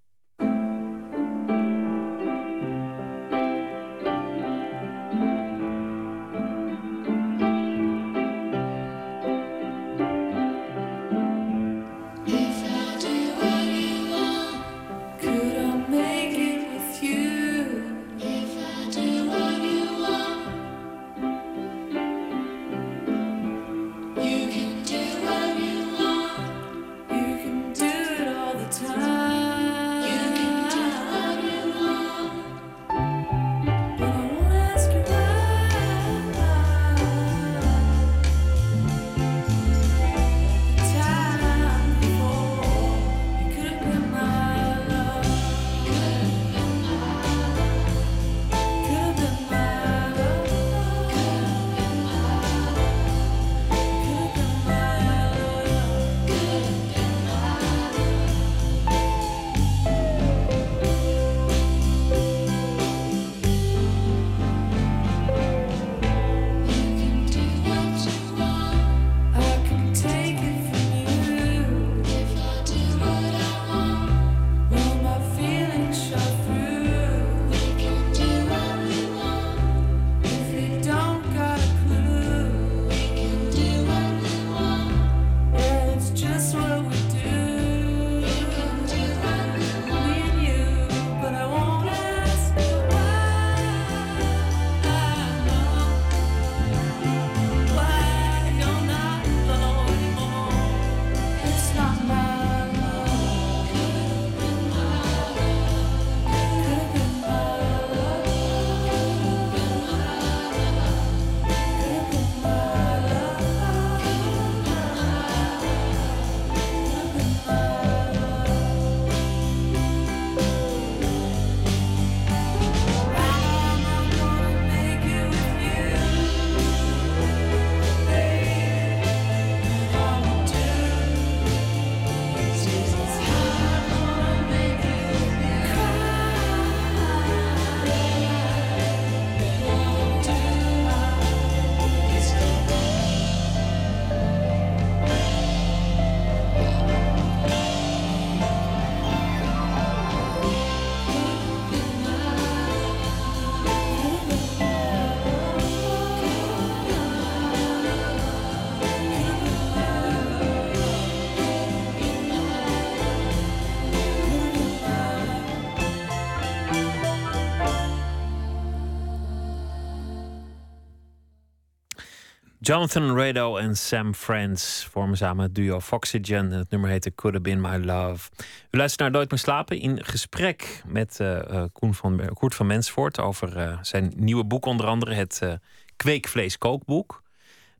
[172.66, 176.36] Jonathan Rado en Sam Friends vormen samen het duo Foxygen.
[176.36, 178.30] En het nummer heette Could Have Been My Love.
[178.70, 183.20] U luistert naar Nooit meer slapen in gesprek met uh, Koen van, Koert van Mensvoort...
[183.20, 185.52] over uh, zijn nieuwe boek, onder andere het uh,
[185.96, 187.22] Kweekvlees kookboek.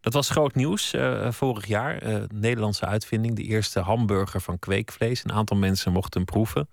[0.00, 0.94] Dat was groot nieuws
[1.28, 2.02] vorig jaar.
[2.34, 5.24] Nederlandse uitvinding, de eerste hamburger van kweekvlees.
[5.24, 6.68] Een aantal mensen mochten hem proeven.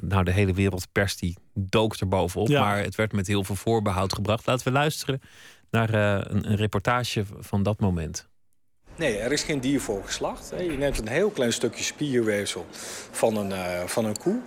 [0.00, 2.48] nou, de hele wereld pers die dook er bovenop.
[2.48, 2.60] Ja.
[2.60, 4.46] Maar het werd met heel veel voorbehoud gebracht.
[4.46, 5.20] Laten we luisteren
[5.74, 8.28] naar uh, een, een, reportage van dat moment.
[8.96, 10.52] Nee, er is geen dier voor geslacht.
[10.58, 12.66] Je neemt een heel klein stukje spierweefsel
[13.10, 14.40] van een, uh, van een koe.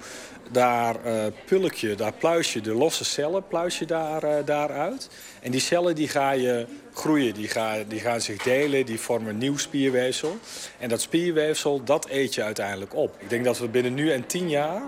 [0.52, 5.10] Daar uh, pulk je, daar pluis je de losse cellen pluis je daar, uh, daaruit.
[5.42, 9.38] En die cellen die ga je groeien, die, ga, die gaan zich delen, die vormen
[9.38, 10.38] nieuw spierweefsel.
[10.80, 13.16] En dat spierweefsel, dat eet je uiteindelijk op.
[13.20, 14.82] Ik denk dat we binnen nu en tien jaar...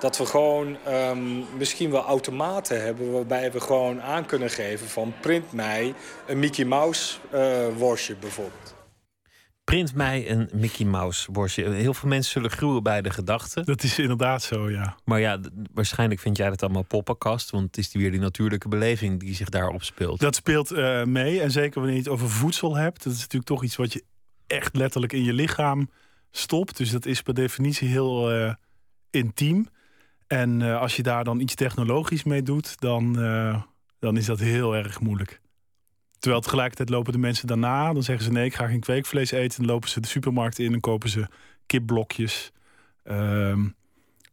[0.00, 3.12] dat we gewoon um, misschien wel automaten hebben...
[3.12, 5.94] waarbij we gewoon aan kunnen geven van print mij
[6.26, 8.67] een Mickey Mouse uh, worstje bijvoorbeeld.
[9.68, 11.70] Print mij een Mickey Mouse worstje.
[11.70, 13.64] Heel veel mensen zullen gruwen bij de gedachte.
[13.64, 14.96] Dat is inderdaad zo, ja.
[15.04, 15.40] Maar ja,
[15.74, 17.50] waarschijnlijk vind jij dat allemaal poppenkast.
[17.50, 20.20] Want het is weer die natuurlijke beleving die zich daarop speelt.
[20.20, 21.40] Dat speelt uh, mee.
[21.40, 23.04] En zeker wanneer je het over voedsel hebt.
[23.04, 24.04] Dat is natuurlijk toch iets wat je
[24.46, 25.90] echt letterlijk in je lichaam
[26.30, 26.76] stopt.
[26.76, 28.52] Dus dat is per definitie heel uh,
[29.10, 29.66] intiem.
[30.26, 33.12] En uh, als je daar dan iets technologisch mee doet, dan,
[33.98, 35.40] dan is dat heel erg moeilijk.
[36.18, 39.58] Terwijl tegelijkertijd lopen de mensen daarna, dan zeggen ze nee, ik ga geen kweekvlees eten.
[39.58, 41.26] Dan lopen ze de supermarkt in en kopen ze
[41.66, 42.52] kipblokjes,
[43.04, 43.74] um,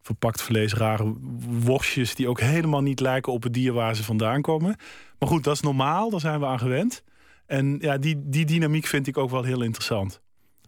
[0.01, 1.13] verpakt vlees, rare
[1.47, 4.75] worstjes die ook helemaal niet lijken op het dier waar ze vandaan komen.
[5.19, 7.03] Maar goed, dat is normaal, daar zijn we aan gewend.
[7.45, 10.21] En ja, die, die dynamiek vind ik ook wel heel interessant.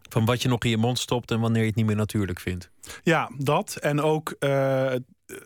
[0.08, 2.40] Van wat je nog in je mond stopt en wanneer je het niet meer natuurlijk
[2.40, 2.70] vindt.
[3.02, 3.76] Ja, dat.
[3.76, 4.92] En ook, uh,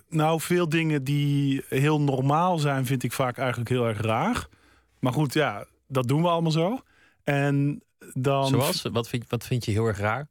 [0.08, 4.46] nou, veel dingen die heel normaal zijn, vind ik vaak eigenlijk heel erg raar.
[5.02, 6.80] Maar goed, ja, dat doen we allemaal zo.
[7.24, 8.46] En dan.
[8.46, 8.82] Zoals?
[8.82, 10.28] Wat vind, wat vind je heel erg raar?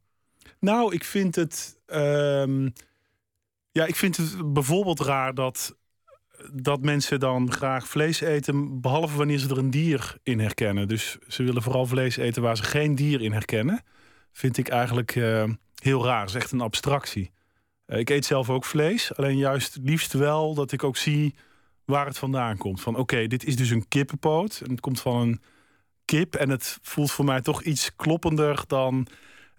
[0.58, 1.78] Nou, ik vind het.
[1.86, 2.72] Um,
[3.72, 5.76] ja, ik vind het bijvoorbeeld raar dat,
[6.52, 10.88] dat mensen dan graag vlees eten, behalve wanneer ze er een dier in herkennen.
[10.88, 13.82] Dus ze willen vooral vlees eten waar ze geen dier in herkennen.
[14.32, 15.44] Vind ik eigenlijk uh,
[15.82, 16.20] heel raar.
[16.20, 17.30] Dat is echt een abstractie.
[17.86, 21.34] Uh, ik eet zelf ook vlees, alleen juist liefst wel dat ik ook zie
[21.92, 22.80] waar het vandaan komt.
[22.80, 24.60] Van oké, dit is dus een kippenpoot.
[24.64, 25.40] En het komt van een
[26.04, 26.34] kip.
[26.34, 29.06] En het voelt voor mij toch iets kloppender dan,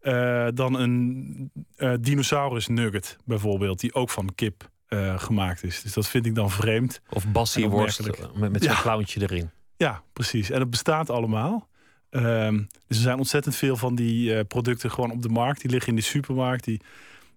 [0.01, 3.79] uh, dan een uh, dinosaurus nugget bijvoorbeeld.
[3.79, 5.81] Die ook van kip uh, gemaakt is.
[5.81, 7.01] Dus dat vind ik dan vreemd.
[7.09, 8.81] Of bassieworst met, met zo'n ja.
[8.81, 9.49] clowntje erin.
[9.77, 10.49] Ja, precies.
[10.49, 11.67] En het bestaat allemaal.
[12.09, 15.61] Um, dus er zijn ontzettend veel van die producten gewoon op de markt.
[15.61, 16.63] Die liggen in de supermarkt.
[16.63, 16.81] Die,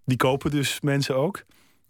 [0.04, 1.44] die kopen dus mensen ook.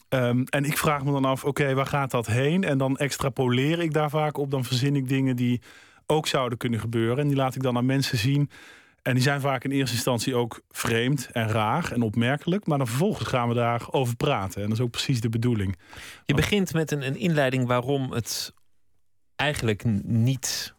[0.08, 2.64] Um, en ik vraag me dan af, oké, waar gaat dat heen?
[2.64, 4.50] En dan extrapoleer ik daar vaak op.
[4.50, 5.60] Dan verzin ik dingen die
[6.06, 7.18] ook zouden kunnen gebeuren.
[7.18, 8.50] En die laat ik dan aan mensen zien.
[9.02, 12.66] En die zijn vaak in eerste instantie ook vreemd en raar en opmerkelijk.
[12.66, 14.62] Maar dan vervolgens gaan we daarover praten.
[14.62, 15.76] En dat is ook precies de bedoeling.
[16.24, 18.54] Je begint met een, een inleiding waarom het
[19.36, 20.74] eigenlijk niet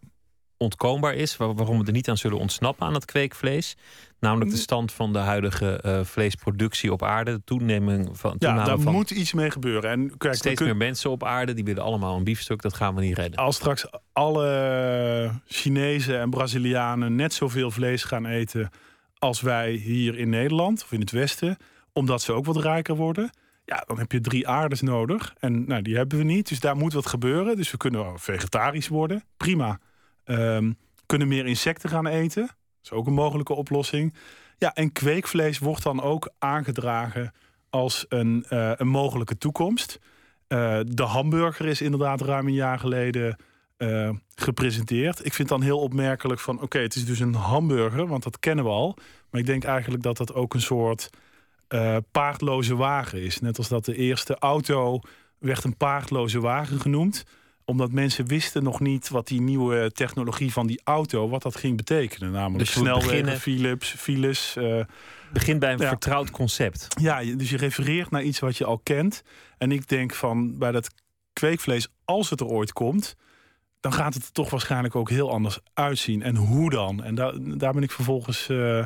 [0.58, 1.38] ontkoombaar is.
[1.38, 3.76] waarom we er niet aan zullen ontsnappen aan het kweekvlees.
[4.20, 4.62] Namelijk de mm.
[4.62, 7.32] stand van de huidige uh, vleesproductie op aarde.
[7.32, 8.36] De toeneming van.
[8.39, 9.89] Ja, daar moet iets mee gebeuren.
[9.89, 12.62] En kijk, steeds meer mensen op aarde die willen allemaal een biefstuk.
[12.62, 13.39] Dat gaan we niet redden.
[13.39, 18.70] Als straks alle Chinezen en Brazilianen net zoveel vlees gaan eten
[19.20, 21.58] als wij hier in Nederland of in het Westen,
[21.93, 23.30] omdat ze ook wat rijker worden.
[23.65, 25.34] Ja, dan heb je drie aardes nodig.
[25.39, 26.48] En nou, die hebben we niet.
[26.48, 27.56] Dus daar moet wat gebeuren.
[27.56, 29.24] Dus we kunnen vegetarisch worden.
[29.38, 29.80] Prima.
[30.28, 32.50] Um, kunnen meer insecten gaan eten
[32.84, 34.13] is ook een mogelijke oplossing.
[34.58, 37.34] Ja, en kweekvlees wordt dan ook aangedragen
[37.70, 40.00] als een, uh, een mogelijke toekomst.
[40.48, 43.38] Uh, de hamburger is inderdaad ruim een jaar geleden
[43.78, 45.26] uh, gepresenteerd.
[45.26, 48.66] Ik vind dan heel opmerkelijk van oké, het is dus een hamburger, want dat kennen
[48.66, 48.98] we al.
[49.30, 51.10] Maar ik denk eigenlijk dat dat ook een soort
[52.12, 53.40] paardloze wagen is.
[53.40, 55.00] Net als dat de eerste auto
[55.38, 57.26] werd een paardloze wagen genoemd
[57.70, 61.78] omdat mensen wisten nog niet wat die nieuwe technologie van die auto, wat dat ging
[61.78, 62.32] betekenen.
[62.32, 64.56] Namelijk dus snelwegen, Philips, files.
[64.58, 64.82] Uh,
[65.32, 66.88] Begin bij een vertrouwd concept.
[67.02, 69.24] Ja, dus je refereert naar iets wat je al kent.
[69.58, 70.90] En ik denk van bij dat
[71.34, 73.16] kweekvlees, als het er ooit komt,
[73.80, 76.22] dan gaat het er toch waarschijnlijk ook heel anders uitzien.
[76.22, 77.04] En hoe dan?
[77.04, 78.86] En daar, daar ben ik vervolgens uh,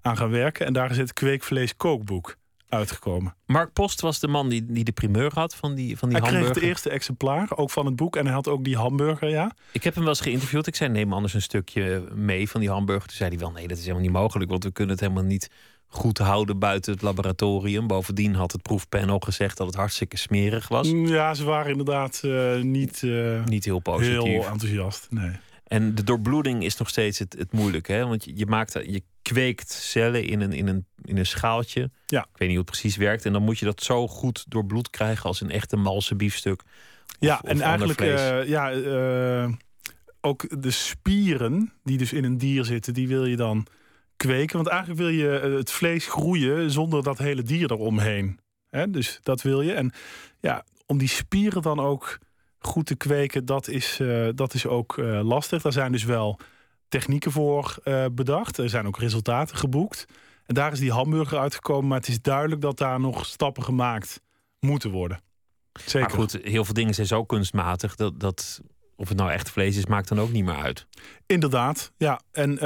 [0.00, 0.66] aan gaan werken.
[0.66, 2.36] En daar is het kweekvlees kookboek
[2.72, 3.34] uitgekomen.
[3.46, 6.26] Mark Post was de man die, die de primeur had van die, van die hij
[6.26, 6.54] hamburger.
[6.54, 8.16] Hij kreeg het eerste exemplaar, ook van het boek.
[8.16, 9.52] En hij had ook die hamburger, ja.
[9.72, 10.66] Ik heb hem wel eens geïnterviewd.
[10.66, 13.06] Ik zei, neem anders een stukje mee van die hamburger.
[13.08, 14.50] Toen zei hij wel, nee, dat is helemaal niet mogelijk.
[14.50, 15.50] Want we kunnen het helemaal niet
[15.86, 17.86] goed houden buiten het laboratorium.
[17.86, 20.90] Bovendien had het proefpanel gezegd dat het hartstikke smerig was.
[20.90, 24.22] Ja, ze waren inderdaad uh, niet, uh, niet heel positief.
[24.22, 25.30] Heel enthousiast, nee.
[25.66, 27.92] En de doorbloeding is nog steeds het, het moeilijke.
[27.92, 28.06] Hè?
[28.06, 31.90] Want je, je, maakt, je kweekt cellen in een, in, een, in een schaaltje.
[32.06, 32.20] Ja.
[32.20, 33.24] Ik weet niet hoe het precies werkt.
[33.24, 36.62] En dan moet je dat zo goed doorbloed krijgen als een echte malse biefstuk.
[37.18, 39.52] ja, en eigenlijk uh, ja, uh,
[40.20, 43.66] ook de spieren die dus in een dier zitten, die wil je dan
[44.16, 44.56] kweken.
[44.56, 48.38] Want eigenlijk wil je eh, het vlees groeien zonder dat hele dier eromheen.
[48.70, 48.90] Hè?
[48.90, 49.72] Dus dat wil je.
[49.72, 49.92] En
[50.40, 52.18] ja, om die spieren dan ook
[52.58, 55.62] goed te kweken, dat is, uh, dat is ook lastig.
[55.62, 56.40] Daar zijn dus wel
[56.92, 58.58] technieken voor uh, bedacht.
[58.58, 60.04] Er zijn ook resultaten geboekt.
[60.46, 61.88] En daar is die hamburger uitgekomen.
[61.88, 64.20] Maar het is duidelijk dat daar nog stappen gemaakt
[64.60, 65.20] moeten worden.
[65.72, 66.08] Zeker.
[66.08, 68.60] Maar goed, heel veel dingen zijn zo kunstmatig dat, dat
[68.96, 70.86] of het nou echt vlees is, maakt dan ook niet meer uit.
[71.26, 72.20] Inderdaad, ja.
[72.32, 72.60] En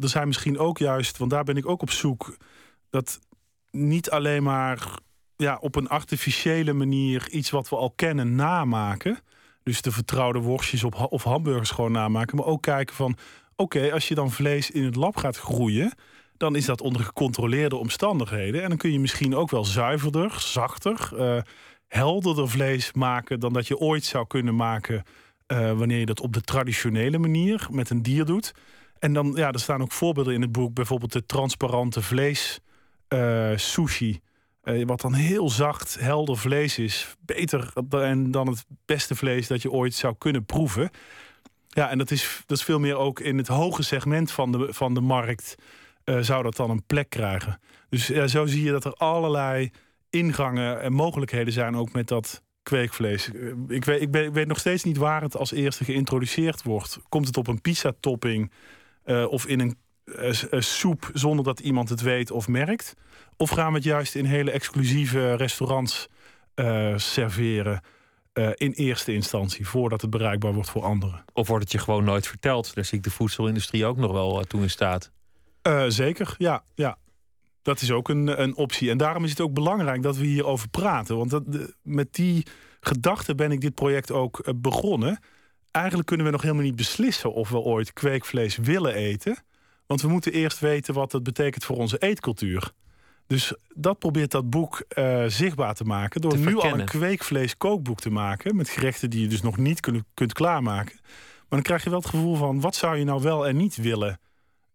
[0.00, 2.36] er zijn misschien ook juist, want daar ben ik ook op zoek,
[2.90, 3.18] dat
[3.70, 4.98] niet alleen maar
[5.36, 9.18] ja, op een artificiële manier iets wat we al kennen namaken.
[9.62, 12.36] Dus de vertrouwde worstjes op, of hamburgers gewoon namaken.
[12.36, 13.16] Maar ook kijken van,
[13.56, 15.92] oké, als je dan vlees in het lab gaat groeien...
[16.36, 18.62] dan is dat onder gecontroleerde omstandigheden.
[18.62, 21.40] En dan kun je misschien ook wel zuiverder, zachter, uh,
[21.88, 25.02] helderder vlees maken dan dat je ooit zou kunnen maken
[25.46, 28.54] uh, wanneer je dat op de traditionele manier met een dier doet.
[28.98, 32.60] En dan, ja, er staan ook voorbeelden in het boek, bijvoorbeeld de transparante vlees
[33.08, 34.20] uh, sushi.
[34.62, 37.16] wat dan heel zacht, helder vlees is.
[37.20, 37.72] Beter
[38.30, 40.90] dan het beste vlees dat je ooit zou kunnen proeven.
[41.74, 44.66] Ja, en dat is, dat is veel meer ook in het hoge segment van de,
[44.70, 45.54] van de markt
[46.04, 47.60] uh, zou dat dan een plek krijgen.
[47.88, 49.70] Dus ja, zo zie je dat er allerlei
[50.10, 53.30] ingangen en mogelijkheden zijn ook met dat kweekvlees.
[53.32, 56.62] Uh, ik, weet, ik, ben, ik weet nog steeds niet waar het als eerste geïntroduceerd
[56.62, 56.98] wordt.
[57.08, 58.52] Komt het op een pizza-topping
[59.04, 59.76] uh, of in een
[60.62, 62.94] soep zonder dat iemand het weet of merkt?
[63.36, 66.08] Of gaan we het juist in hele exclusieve restaurants
[66.96, 67.80] serveren?
[68.34, 71.24] Uh, in eerste instantie, voordat het bereikbaar wordt voor anderen.
[71.32, 72.74] Of wordt het je gewoon nooit verteld?
[72.74, 75.10] Daar zie ik de voedselindustrie ook nog wel uh, toe in staat.
[75.62, 76.98] Uh, zeker, ja, ja.
[77.62, 78.90] Dat is ook een, een optie.
[78.90, 81.16] En daarom is het ook belangrijk dat we hierover praten.
[81.16, 82.46] Want dat, de, met die
[82.80, 85.18] gedachte ben ik dit project ook begonnen.
[85.70, 89.44] Eigenlijk kunnen we nog helemaal niet beslissen of we ooit kweekvlees willen eten.
[89.86, 92.72] Want we moeten eerst weten wat dat betekent voor onze eetcultuur.
[93.26, 96.20] Dus dat probeert dat boek uh, zichtbaar te maken.
[96.20, 98.56] Door nu al een kweekvlees kookboek te maken.
[98.56, 100.98] Met gerechten die je dus nog niet kunt, kunt klaarmaken.
[101.02, 103.76] Maar dan krijg je wel het gevoel van wat zou je nou wel en niet
[103.76, 104.20] willen,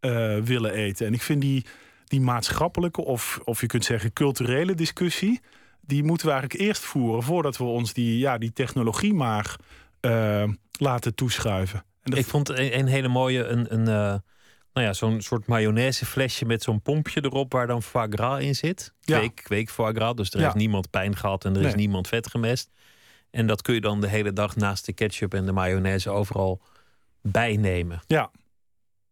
[0.02, 1.06] uh, willen eten.
[1.06, 1.66] En ik vind die,
[2.06, 5.42] die maatschappelijke of, of je kunt zeggen culturele discussie.
[5.82, 9.56] Die moeten we eigenlijk eerst voeren voordat we ons die, ja, die technologie maar
[10.02, 11.84] uh, laten toeschuiven.
[12.02, 12.20] En dat...
[12.20, 14.22] Ik vond een, een hele mooie een, een
[14.78, 18.56] nou ja, zo'n soort mayonaise flesje met zo'n pompje erop waar dan foie gras in
[18.56, 18.94] zit.
[19.02, 19.44] Kweek, ja.
[19.44, 20.16] kweek foie gras.
[20.16, 20.44] Dus er ja.
[20.44, 21.68] heeft niemand pijn gehad en er nee.
[21.68, 22.70] is niemand vet gemest.
[23.30, 26.62] En dat kun je dan de hele dag naast de ketchup en de mayonaise overal
[27.22, 28.02] bijnemen.
[28.08, 28.32] Ja.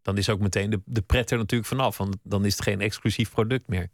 [0.01, 1.97] Dan is ook meteen de, de pret er natuurlijk vanaf.
[1.97, 3.89] Want dan is het geen exclusief product meer.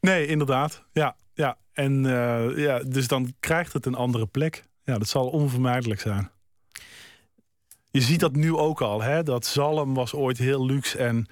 [0.00, 0.84] Nee, inderdaad.
[0.92, 1.56] Ja, ja.
[1.72, 4.64] En uh, ja, dus dan krijgt het een andere plek.
[4.84, 6.30] Ja, dat zal onvermijdelijk zijn
[7.94, 9.02] je ziet dat nu ook al.
[9.02, 9.22] Hè?
[9.22, 11.26] Dat zalm was ooit heel luxe en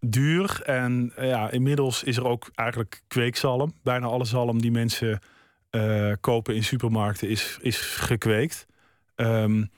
[0.00, 0.62] duur.
[0.64, 3.72] En eh, ja, inmiddels is er ook eigenlijk kweekzalm.
[3.82, 5.20] Bijna alle zalm die mensen
[5.70, 8.66] uh, kopen in supermarkten is, is gekweekt.
[9.16, 9.70] Um,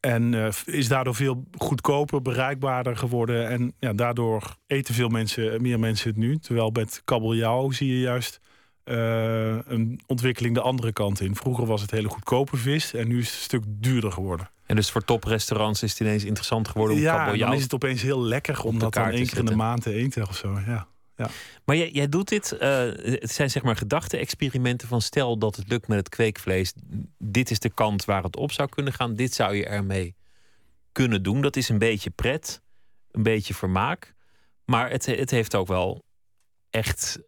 [0.00, 3.48] en uh, is daardoor veel goedkoper, bereikbaarder geworden.
[3.48, 6.38] En ja, daardoor eten veel mensen, meer mensen het nu.
[6.38, 8.40] Terwijl met kabeljauw zie je juist
[8.88, 11.36] uh, een ontwikkeling de andere kant in.
[11.36, 14.50] Vroeger was het hele goedkope vis en nu is het een stuk duurder geworden.
[14.66, 17.48] En dus voor toprestaurants is het ineens interessant geworden om ja, kabeljauw...
[17.48, 19.92] dan is het opeens heel lekker om dat dan één keer in de maand te
[19.92, 20.60] eten of zo.
[20.66, 20.86] Ja.
[21.16, 21.28] Ja.
[21.64, 22.60] Maar jij, jij doet dit, uh,
[23.02, 26.72] het zijn zeg maar gedachte-experimenten van stel dat het lukt met het kweekvlees.
[27.18, 29.14] Dit is de kant waar het op zou kunnen gaan.
[29.14, 30.14] Dit zou je ermee
[30.92, 31.40] kunnen doen.
[31.40, 32.62] Dat is een beetje pret,
[33.10, 34.14] een beetje vermaak.
[34.64, 36.04] Maar het, het heeft ook wel
[36.70, 37.18] echt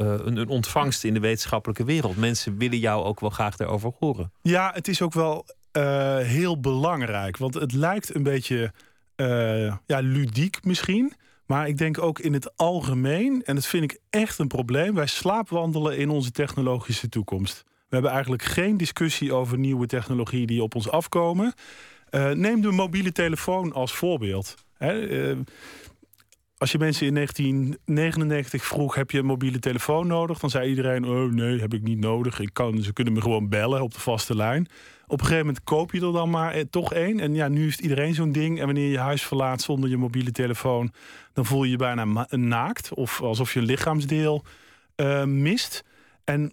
[0.00, 2.16] een, een, ontvangst in de wetenschappelijke wereld.
[2.16, 4.32] Mensen willen jou ook wel graag daarover horen.
[4.42, 7.36] Ja, het is ook wel uh, heel belangrijk.
[7.36, 8.72] Want het lijkt een beetje
[9.16, 11.12] uh, ja, ludiek misschien.
[11.46, 15.06] Maar ik denk ook in het algemeen, en dat vind ik echt een probleem, wij
[15.06, 17.64] slaapwandelen in onze technologische toekomst.
[17.66, 21.54] We hebben eigenlijk geen discussie over nieuwe technologieën die op ons afkomen.
[22.34, 24.54] Neem de mobiele telefoon als voorbeeld.
[26.58, 30.38] Als je mensen in 1999 vroeg: heb je een mobiele telefoon nodig?
[30.38, 32.40] Dan zei iedereen: Oh nee, heb ik niet nodig.
[32.40, 34.68] Ik kan, ze kunnen me gewoon bellen op de vaste lijn.
[35.06, 37.20] Op een gegeven moment koop je er dan maar eh, toch één.
[37.20, 38.58] En ja, nu is iedereen zo'n ding.
[38.58, 40.92] En wanneer je huis verlaat zonder je mobiele telefoon,
[41.32, 42.94] dan voel je je bijna naakt.
[42.94, 44.44] Of alsof je een lichaamsdeel
[44.96, 45.84] uh, mist.
[46.24, 46.52] En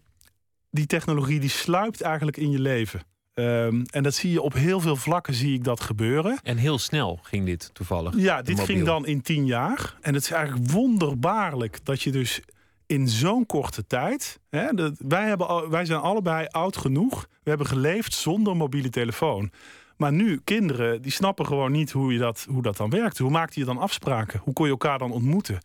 [0.72, 3.02] die technologie die sluipt eigenlijk in je leven.
[3.40, 6.40] Um, en dat zie je op heel veel vlakken zie ik dat gebeuren.
[6.44, 8.14] En heel snel ging dit toevallig.
[8.18, 9.96] Ja, dit ging dan in tien jaar.
[10.02, 12.42] En het is eigenlijk wonderbaarlijk dat je dus
[12.86, 14.40] in zo'n korte tijd.
[14.50, 17.28] Hè, dat, wij, hebben, wij zijn allebei oud genoeg.
[17.44, 19.52] We hebben geleefd zonder mobiele telefoon.
[19.98, 23.18] Maar nu, kinderen, die snappen gewoon niet hoe, je dat, hoe dat dan werkt.
[23.18, 24.42] Hoe maakte je dan afspraken?
[24.44, 25.60] Hoe kon je elkaar dan ontmoeten?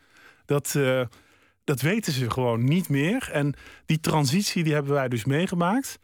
[0.44, 1.00] Dat, uh,
[1.64, 3.30] dat weten ze gewoon niet meer.
[3.33, 3.54] En
[3.87, 5.98] die transitie die hebben wij dus meegemaakt.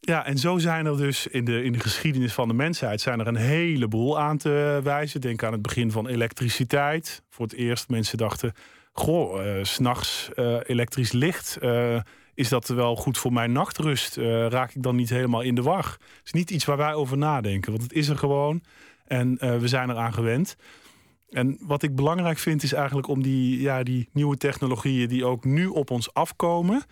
[0.00, 3.20] Ja, en zo zijn er dus in de, in de geschiedenis van de mensheid zijn
[3.20, 5.20] er een heleboel aan te wijzen.
[5.20, 7.22] Denk aan het begin van elektriciteit.
[7.30, 8.52] Voor het eerst mensen dachten,
[8.92, 11.58] goh, uh, s'nachts uh, elektrisch licht.
[11.62, 12.00] Uh,
[12.34, 14.16] is dat wel goed voor mijn nachtrust?
[14.48, 15.84] raak ik dan niet helemaal in de war?
[15.84, 18.62] Het is niet iets waar wij over nadenken, want het is er gewoon.
[19.04, 20.56] En we zijn eraan gewend.
[21.30, 25.44] En wat ik belangrijk vind is eigenlijk om die, ja, die nieuwe technologieën die ook
[25.44, 26.84] nu op ons afkomen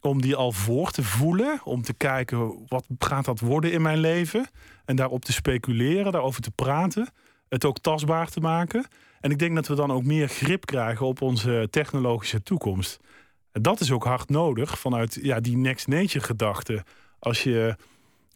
[0.00, 1.60] om die al voor te voelen.
[1.64, 4.46] Om te kijken wat gaat dat worden in mijn leven.
[4.84, 7.08] En daarop te speculeren, daarover te praten.
[7.48, 8.86] het ook tastbaar te maken.
[9.20, 13.00] En ik denk dat we dan ook meer grip krijgen op onze technologische toekomst.
[13.52, 16.84] Dat is ook hard nodig vanuit ja, die next nature gedachte.
[17.18, 17.76] Als je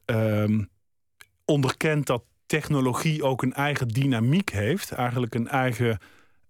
[0.06, 0.68] um,
[1.44, 5.98] onderkent dat technologie ook een eigen dynamiek heeft, eigenlijk een eigen,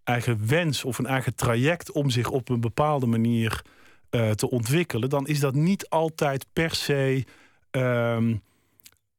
[0.05, 3.63] eigen wens of een eigen traject om zich op een bepaalde manier
[4.15, 7.25] uh, te ontwikkelen, dan is dat niet altijd per se
[7.71, 8.43] um,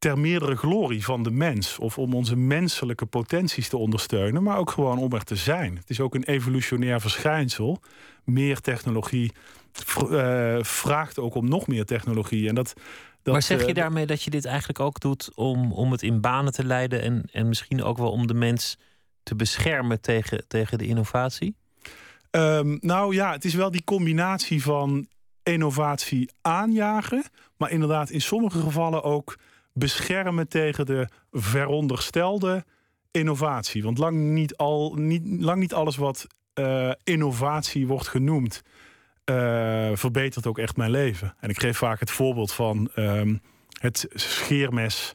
[0.03, 4.71] ter meerdere glorie van de mens of om onze menselijke potenties te ondersteunen, maar ook
[4.71, 5.75] gewoon om er te zijn.
[5.75, 7.81] Het is ook een evolutionair verschijnsel.
[8.23, 9.31] Meer technologie
[10.09, 12.47] uh, vraagt ook om nog meer technologie.
[12.47, 12.73] En dat,
[13.21, 16.01] dat, maar zeg je uh, daarmee dat je dit eigenlijk ook doet om, om het
[16.01, 18.77] in banen te leiden en, en misschien ook wel om de mens
[19.23, 21.55] te beschermen tegen, tegen de innovatie?
[22.35, 25.07] Um, nou ja, het is wel die combinatie van
[25.43, 27.23] innovatie aanjagen,
[27.57, 29.37] maar inderdaad in sommige gevallen ook
[29.73, 32.65] beschermen tegen de veronderstelde
[33.11, 33.83] innovatie.
[33.83, 36.27] Want lang niet, al, niet, lang niet alles wat
[36.59, 38.61] uh, innovatie wordt genoemd,
[39.25, 41.35] uh, verbetert ook echt mijn leven.
[41.39, 43.41] En ik geef vaak het voorbeeld van um,
[43.79, 45.13] het scheermes,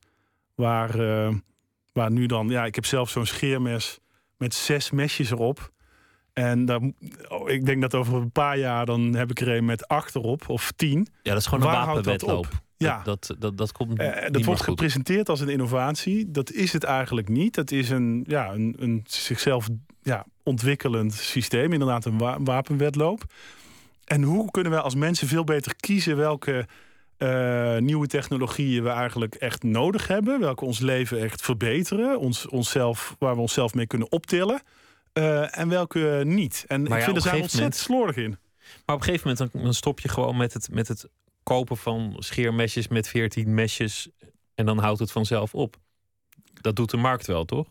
[0.54, 1.34] waar, uh,
[1.92, 3.98] waar nu dan, ja, ik heb zelf zo'n scheermes
[4.36, 5.72] met zes mesjes erop.
[6.42, 6.94] En dan,
[7.28, 10.14] oh, ik denk dat over een paar jaar dan heb ik er een met acht
[10.14, 11.08] erop of tien.
[11.22, 12.54] Ja, dat is gewoon Waar een houdt dat wapenwedloop.
[12.54, 12.66] op?
[12.76, 13.00] Ja.
[13.04, 16.30] Dat, dat, dat, dat komt niet dat wordt gepresenteerd als een innovatie.
[16.30, 17.56] Dat is het eigenlijk niet.
[17.56, 19.68] Het is een, ja, een, een zichzelf
[20.02, 21.72] ja, ontwikkelend systeem.
[21.72, 23.22] Inderdaad, een wa- wapenwedloop.
[24.04, 26.66] En hoe kunnen wij als mensen veel beter kiezen welke
[27.18, 30.40] uh, nieuwe technologieën we eigenlijk echt nodig hebben?
[30.40, 32.18] Welke ons leven echt verbeteren?
[32.18, 34.60] Ons, onszelf, waar we onszelf mee kunnen optillen?
[35.18, 36.64] Uh, en welke niet?
[36.66, 38.30] En Maar ik ja, vind er zijn ontzettend slordig in.
[38.86, 41.08] Maar op een gegeven moment dan, dan stop je gewoon met het, met het
[41.42, 44.08] kopen van scheermesjes met 14 mesjes.
[44.54, 45.76] En dan houdt het vanzelf op.
[46.52, 47.66] Dat doet de markt wel, toch?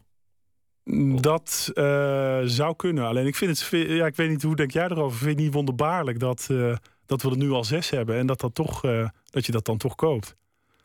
[1.21, 3.05] Dat uh, zou kunnen.
[3.05, 5.17] Alleen ik vind het, ja, ik weet niet hoe denk jij erover.
[5.17, 6.75] Vind je het niet wonderbaarlijk dat, uh,
[7.05, 9.65] dat we er nu al zes hebben en dat, dat, toch, uh, dat je dat
[9.65, 10.35] dan toch koopt?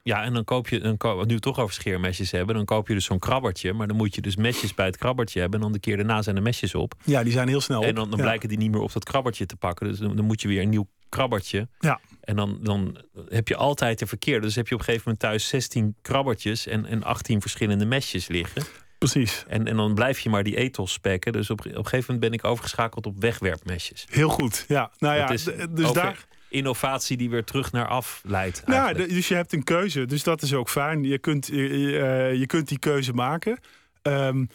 [0.02, 2.94] Ja, en dan koop je, nu we het toch over scheermesjes hebben, dan koop je
[2.94, 3.72] dus zo'n krabbertje.
[3.72, 5.58] Maar dan moet je dus mesjes bij het krabbertje hebben.
[5.58, 6.94] En dan de keer daarna zijn de mesjes op.
[7.04, 7.84] Ja, die zijn heel snel op.
[7.84, 8.24] En dan, dan ja.
[8.24, 9.88] blijken die niet meer op dat krabbertje te pakken.
[9.88, 11.68] Dus dan, dan moet je weer een nieuw krabbertje.
[11.78, 12.00] Ja.
[12.20, 12.98] En dan, dan
[13.28, 14.46] heb je altijd de verkeerde.
[14.46, 18.28] Dus heb je op een gegeven moment thuis 16 krabbertjes en, en 18 verschillende mesjes
[18.28, 18.62] liggen.
[18.98, 19.44] Precies.
[19.48, 21.32] En, en dan blijf je maar die ethos spekken.
[21.32, 24.06] Dus op, op een gegeven moment ben ik overgeschakeld op wegwerpmesjes.
[24.10, 24.64] Heel goed.
[24.68, 26.26] Ja, nou ja, is dus over daar.
[26.52, 28.64] Innovatie die weer terug naar af leidt.
[28.64, 29.10] Eigenlijk.
[29.10, 30.04] d- dus je hebt een keuze.
[30.04, 31.04] Dus dat is ook fijn.
[31.04, 33.58] Je kunt, je, je, je kunt die keuze maken.
[34.02, 34.48] Um,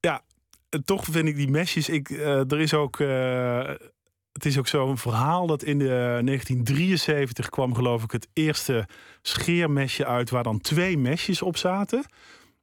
[0.00, 0.22] ja,
[0.68, 1.88] eh, toch vind ik die mesjes.
[1.88, 2.98] Ik, uh, er is ook.
[2.98, 3.70] Uh,
[4.32, 5.84] het is ook zo'n verhaal dat in de
[6.24, 8.86] 1973 kwam, geloof ik, het eerste
[9.22, 12.04] scheermesje uit waar dan twee mesjes op zaten.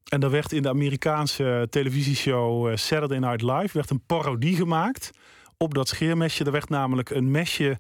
[0.05, 5.11] En daar werd in de Amerikaanse televisieshow Saturday Night Live werd een parodie gemaakt
[5.57, 6.43] op dat scheermesje.
[6.43, 7.77] Er werd namelijk een mesje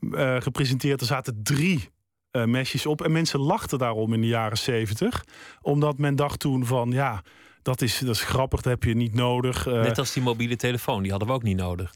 [0.00, 1.00] uh, gepresenteerd.
[1.00, 1.88] Er zaten drie
[2.36, 3.02] uh, mesjes op.
[3.02, 5.24] En mensen lachten daarom in de jaren 70.
[5.60, 7.22] Omdat men dacht toen van ja,
[7.62, 9.66] dat is, dat is grappig, dat heb je niet nodig.
[9.66, 11.94] Uh, Net als die mobiele telefoon, die hadden we ook niet nodig.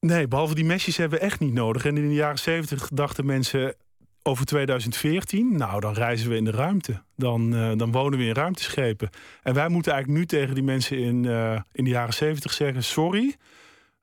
[0.00, 1.84] Nee, behalve die mesjes hebben we echt niet nodig.
[1.84, 3.74] En in de jaren 70 dachten mensen
[4.22, 7.02] over 2014, nou dan reizen we in de ruimte.
[7.16, 9.10] Dan, uh, dan wonen we in ruimteschepen.
[9.42, 11.24] En wij moeten eigenlijk nu tegen die mensen in,
[11.72, 13.36] in de jaren 70 zeggen: sorry,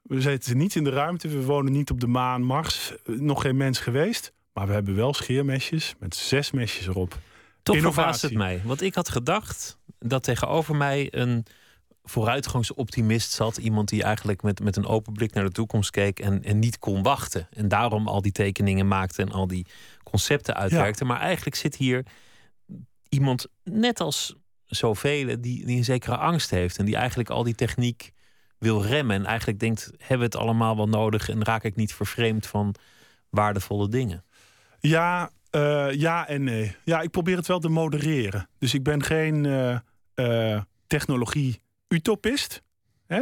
[0.08, 3.58] we zitten niet in de ruimte, we wonen niet op de maan, Mars, nog geen
[3.58, 4.34] mens geweest.
[4.54, 7.20] Maar we hebben wel scheermesjes met zes mesjes erop.
[7.64, 8.62] Toch verbaast het mij.
[8.64, 11.46] Want ik had gedacht dat tegenover mij een
[12.04, 13.58] vooruitgangsoptimist zat.
[13.58, 16.80] Iemand die eigenlijk met, met een open blik naar de toekomst keek en, en niet
[16.80, 17.48] kon wachten.
[17.52, 19.66] En daarom al die tekeningen maakte en al die
[20.04, 21.04] concepten uitwerkte.
[21.04, 21.10] Ja.
[21.10, 22.06] Maar eigenlijk zit hier
[23.10, 24.36] iemand, net als
[24.66, 26.78] zoveel, die, die een zekere angst heeft.
[26.78, 28.12] En die eigenlijk al die techniek
[28.60, 29.16] wil remmen.
[29.16, 32.76] En eigenlijk denkt, hebben we het allemaal wel nodig en raak ik niet vervreemd van
[33.30, 34.24] waardevolle dingen?
[34.80, 36.76] Ja, uh, ja en nee.
[36.84, 38.50] Ja, ik probeer het wel te modereren.
[38.58, 39.44] Dus ik ben geen
[40.16, 42.62] uh, technologie-utopist.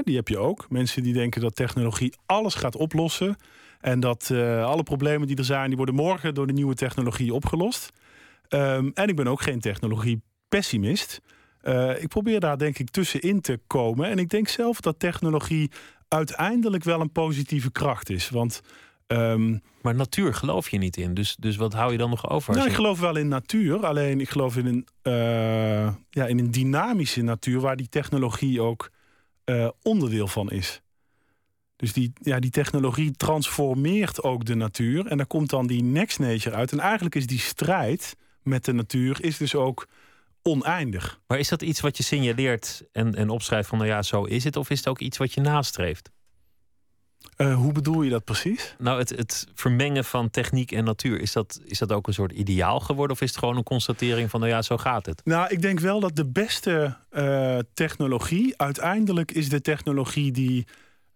[0.03, 0.69] Die heb je ook.
[0.69, 3.35] Mensen die denken dat technologie alles gaat oplossen.
[3.81, 4.31] En dat
[4.61, 7.91] alle problemen die er zijn, die worden morgen door de nieuwe technologie opgelost.
[8.49, 11.21] Um, en ik ben ook geen technologie-pessimist.
[11.99, 14.09] Ik probeer daar denk ik tussenin te komen.
[14.09, 15.71] En ik denk zelf dat technologie
[16.07, 18.29] uiteindelijk wel een positieve kracht is.
[18.29, 18.61] Want
[19.07, 21.13] Um, maar natuur geloof je niet in.
[21.13, 22.55] Dus, dus wat hou je dan nog over?
[22.55, 23.85] Nou, ik geloof wel in natuur.
[23.85, 28.91] Alleen ik geloof in een, uh, ja, in een dynamische natuur waar die technologie ook
[29.45, 30.81] uh, onderdeel van is.
[31.75, 35.07] Dus die, ja, die technologie transformeert ook de natuur.
[35.07, 36.71] En daar komt dan die next nature uit.
[36.71, 39.87] En eigenlijk is die strijd met de natuur is dus ook
[40.47, 41.19] oneindig.
[41.27, 44.43] Maar is dat iets wat je signaleert en, en opschrijft van nou ja, zo is
[44.43, 44.55] het?
[44.55, 46.11] Of is het ook iets wat je nastreeft?
[47.37, 48.75] Uh, hoe bedoel je dat precies?
[48.77, 52.31] Nou, het, het vermengen van techniek en natuur, is dat, is dat ook een soort
[52.31, 53.15] ideaal geworden?
[53.15, 55.21] Of is het gewoon een constatering van nou ja, zo gaat het?
[55.23, 60.67] Nou, ik denk wel dat de beste uh, technologie uiteindelijk is de technologie die,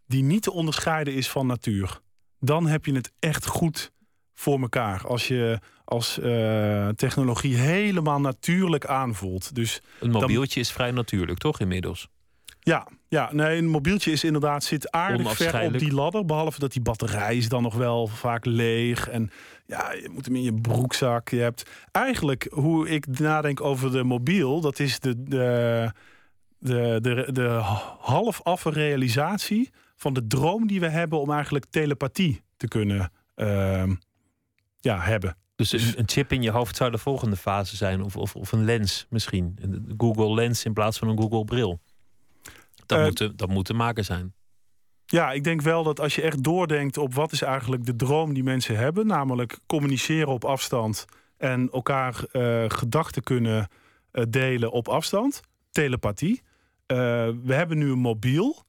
[0.05, 1.99] die niet te onderscheiden is van natuur.
[2.39, 3.91] Dan heb je het echt goed
[4.33, 5.07] voor elkaar.
[5.07, 5.59] Als je
[5.89, 9.55] als uh, technologie helemaal natuurlijk aanvoelt.
[9.55, 12.07] Dus een mobieltje is vrij natuurlijk, toch inmiddels?
[12.59, 16.25] Ja, ja, nee, een mobieltje is inderdaad zit aardig ver op die ladder.
[16.25, 19.07] Behalve dat die batterij is dan nog wel vaak leeg.
[19.07, 19.31] En
[19.65, 21.29] ja, je moet hem in je broekzak.
[21.29, 25.91] Je hebt eigenlijk hoe ik nadenk over de mobiel, dat is de, de,
[26.57, 27.47] de, de, de
[27.99, 33.83] half affe realisatie van de droom die we hebben om eigenlijk telepathie te kunnen uh,
[34.79, 35.37] ja, hebben.
[35.59, 38.51] Dus een, een, chip in je hoofd zou de volgende fase zijn, of, of, of
[38.51, 39.57] een lens misschien.
[39.61, 41.79] Een Google Lens in plaats van een Google bril.
[42.85, 44.33] Dat, uh, moet, dat moet te maken zijn.
[45.05, 48.33] Ja, ik denk wel dat als je echt doordenkt op wat is eigenlijk de droom
[48.33, 51.05] die mensen hebben, namelijk communiceren op afstand
[51.37, 53.67] en elkaar uh, gedachten kunnen
[54.11, 55.41] uh, delen op afstand,
[55.71, 56.41] telepathie.
[56.87, 58.63] we hebben nu een mobiel,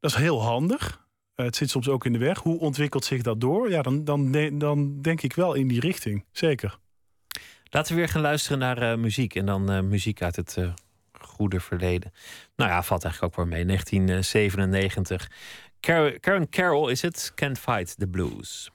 [0.00, 1.06] dat is heel handig.
[1.44, 2.38] Het zit soms ook in de weg.
[2.38, 3.70] Hoe ontwikkelt zich dat door?
[3.70, 6.78] Ja, dan, dan, dan denk ik wel in die richting, zeker.
[7.70, 10.56] Laten we weer gaan luisteren naar muziek en dan muziek uit het
[11.20, 12.12] goede verleden.
[12.56, 13.64] Nou ja, valt eigenlijk ook wel mee.
[13.64, 15.30] 1997.
[16.20, 17.32] Karen Carroll is het.
[17.34, 18.70] Can't Fight the Blues.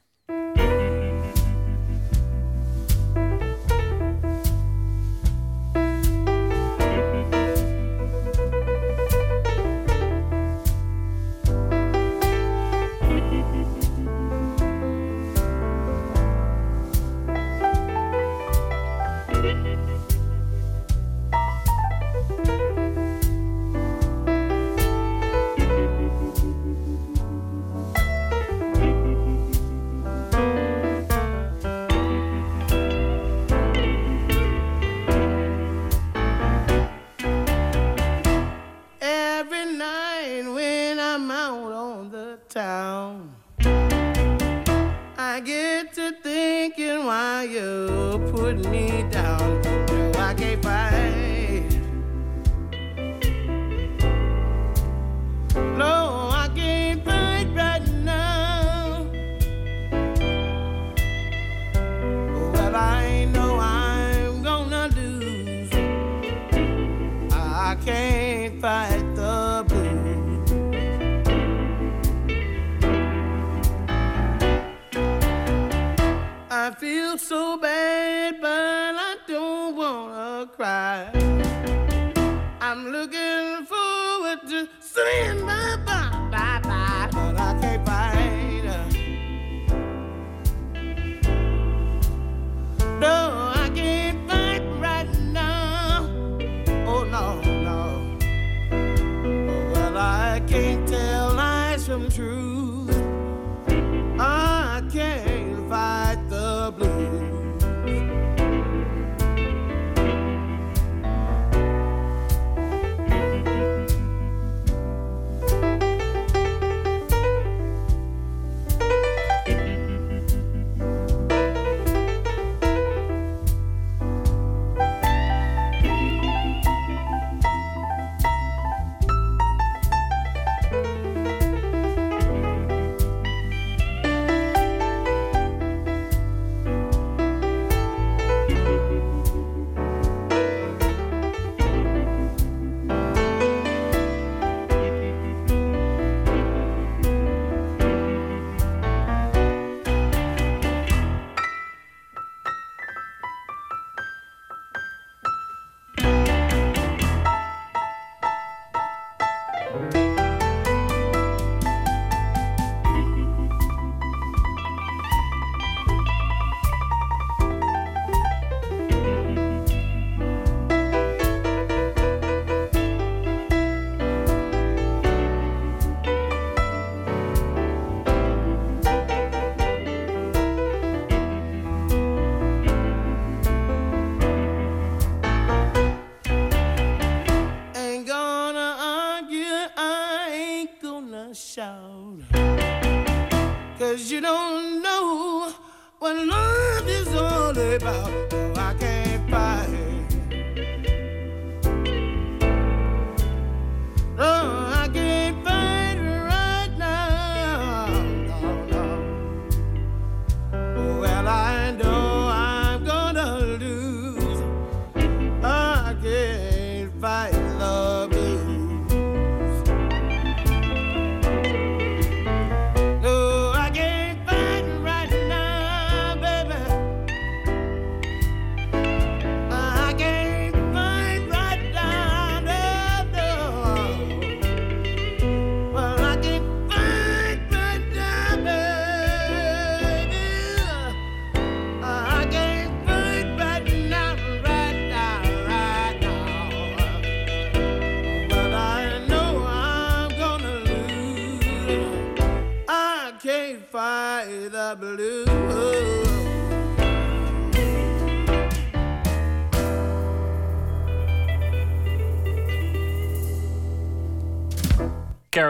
[191.56, 191.85] show.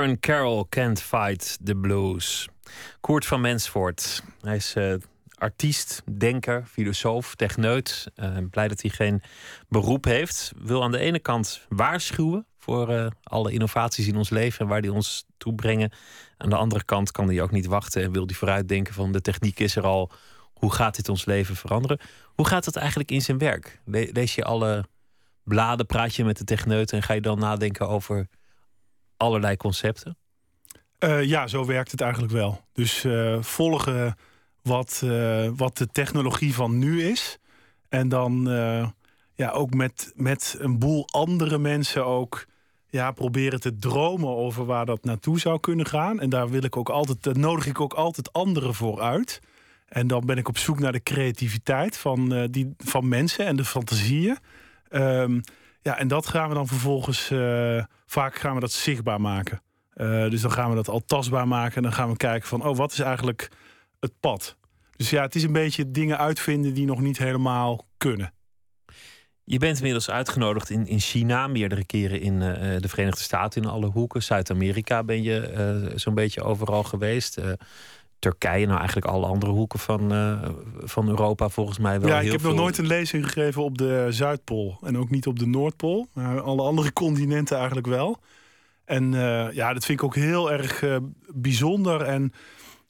[0.06, 2.48] Karen Carroll Can't Fight the Blues.
[3.02, 4.24] Koert van Mensvoort.
[4.42, 4.94] Hij is uh,
[5.36, 8.12] artiest, denker, filosoof, techneut.
[8.16, 9.22] Uh, blij dat hij geen
[9.68, 10.52] beroep heeft.
[10.58, 14.82] Wil aan de ene kant waarschuwen voor uh, alle innovaties in ons leven en waar
[14.82, 15.92] die ons toe brengen.
[16.38, 19.22] Aan de andere kant kan hij ook niet wachten en wil hij vooruitdenken van de
[19.22, 20.12] techniek is er al.
[20.54, 22.00] Hoe gaat dit ons leven veranderen?
[22.36, 23.82] Hoe gaat dat eigenlijk in zijn werk?
[23.86, 24.86] lees je alle
[25.44, 28.28] bladen, praat je met de techneuten en ga je dan nadenken over
[29.18, 30.18] allerlei concepten?
[31.00, 32.62] Uh, ja, zo werkt het eigenlijk wel.
[32.74, 34.16] Dus uh, volgen
[34.62, 37.40] wat, uh, wat de technologie van nu is.
[37.90, 38.44] En dan
[39.36, 42.46] ja, ook met, met een boel andere mensen ook
[42.90, 46.20] ja, proberen te dromen over waar dat naartoe zou kunnen gaan.
[46.20, 49.40] En daar wil ik ook altijd, daar nodig ik ook altijd anderen voor uit.
[49.88, 53.66] En dan ben ik op zoek naar de creativiteit van, die, van mensen en de
[53.66, 54.38] fantasieën.
[54.90, 55.42] Um,
[55.86, 59.62] ja, en dat gaan we dan vervolgens, uh, vaak gaan we dat zichtbaar maken.
[59.96, 61.76] Uh, dus dan gaan we dat al tastbaar maken.
[61.76, 63.50] En dan gaan we kijken van, oh, wat is eigenlijk
[64.00, 64.58] het pad?
[64.96, 68.34] Dus ja, het is een beetje dingen uitvinden die nog niet helemaal kunnen.
[69.44, 73.68] Je bent inmiddels uitgenodigd in, in China, meerdere keren in uh, de Verenigde Staten, in
[73.68, 74.24] alle hoeken.
[74.24, 77.38] Zuid-Amerika ben je zo'n beetje overal geweest.
[78.26, 80.50] Turkije, nou eigenlijk alle andere hoeken van, uh,
[80.84, 82.10] van Europa volgens mij wel.
[82.10, 82.50] Ja, ik heb veel...
[82.50, 86.08] nog nooit een lezing gegeven op de Zuidpool en ook niet op de Noordpool.
[86.14, 88.20] Maar alle andere continenten eigenlijk wel.
[88.86, 90.98] En uh, ja, dat vind ik ook heel erg uh,
[91.34, 92.34] bijzonder en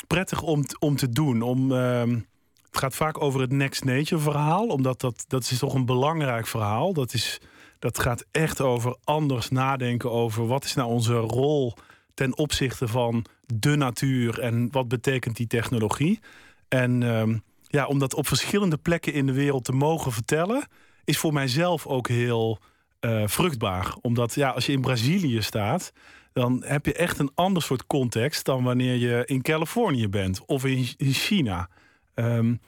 [0.07, 1.41] prettig om, om te doen.
[1.41, 5.85] Om, het gaat vaak over het Next Nature verhaal, omdat dat, dat is toch een
[5.85, 6.93] belangrijk verhaal.
[6.93, 7.41] Dat, is,
[7.79, 11.73] dat gaat echt over anders nadenken over wat is nou onze rol
[12.13, 16.19] ten opzichte van de natuur en wat betekent die technologie.
[16.67, 20.67] En um, ja, om dat op verschillende plekken in de wereld te mogen vertellen,
[21.03, 22.59] is voor mijzelf ook heel
[23.01, 23.95] uh, vruchtbaar.
[24.01, 25.91] Omdat ja, als je in Brazilië staat,
[26.33, 30.65] dan heb je echt een ander soort context dan wanneer je in Californië bent of
[30.65, 31.69] in, in China.
[32.15, 32.59] Um,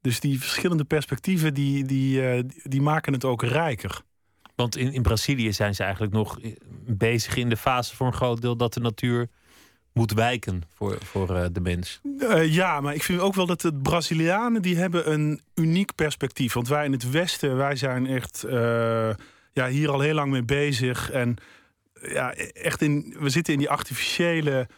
[0.00, 4.02] dus die verschillende perspectieven die, die, uh, die maken het ook rijker.
[4.54, 6.38] Want in, in Brazilië zijn ze eigenlijk nog
[6.86, 9.28] bezig in de fase voor een groot deel dat de natuur
[9.94, 12.00] moet wijken voor, voor uh, de mens.
[12.18, 16.52] Uh, ja, maar ik vind ook wel dat de Brazilianen die hebben een uniek perspectief.
[16.52, 18.52] Want wij in het Westen, wij zijn echt uh,
[19.52, 21.10] ja, hier al heel lang mee bezig.
[21.10, 21.36] En
[22.00, 24.68] ja, echt in, we zitten in die artificiële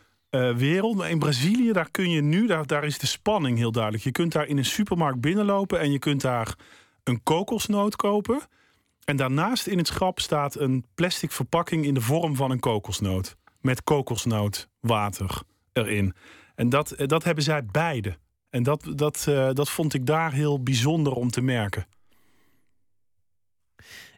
[0.57, 0.97] wereld.
[0.97, 4.05] Maar in Brazilië, daar kun je nu, daar, daar is de spanning heel duidelijk.
[4.05, 6.55] Je kunt daar in een supermarkt binnenlopen en je kunt daar
[7.05, 8.41] een kokosnoot kopen.
[9.05, 13.37] En daarnaast in het schap staat een plastic verpakking in de vorm van een kokosnoot.
[13.67, 15.43] Met kokosnootwater
[15.73, 16.15] erin.
[16.55, 18.17] En dat, dat hebben zij beide.
[18.51, 21.87] En dat, dat, uh, dat vond ik daar heel bijzonder om te merken.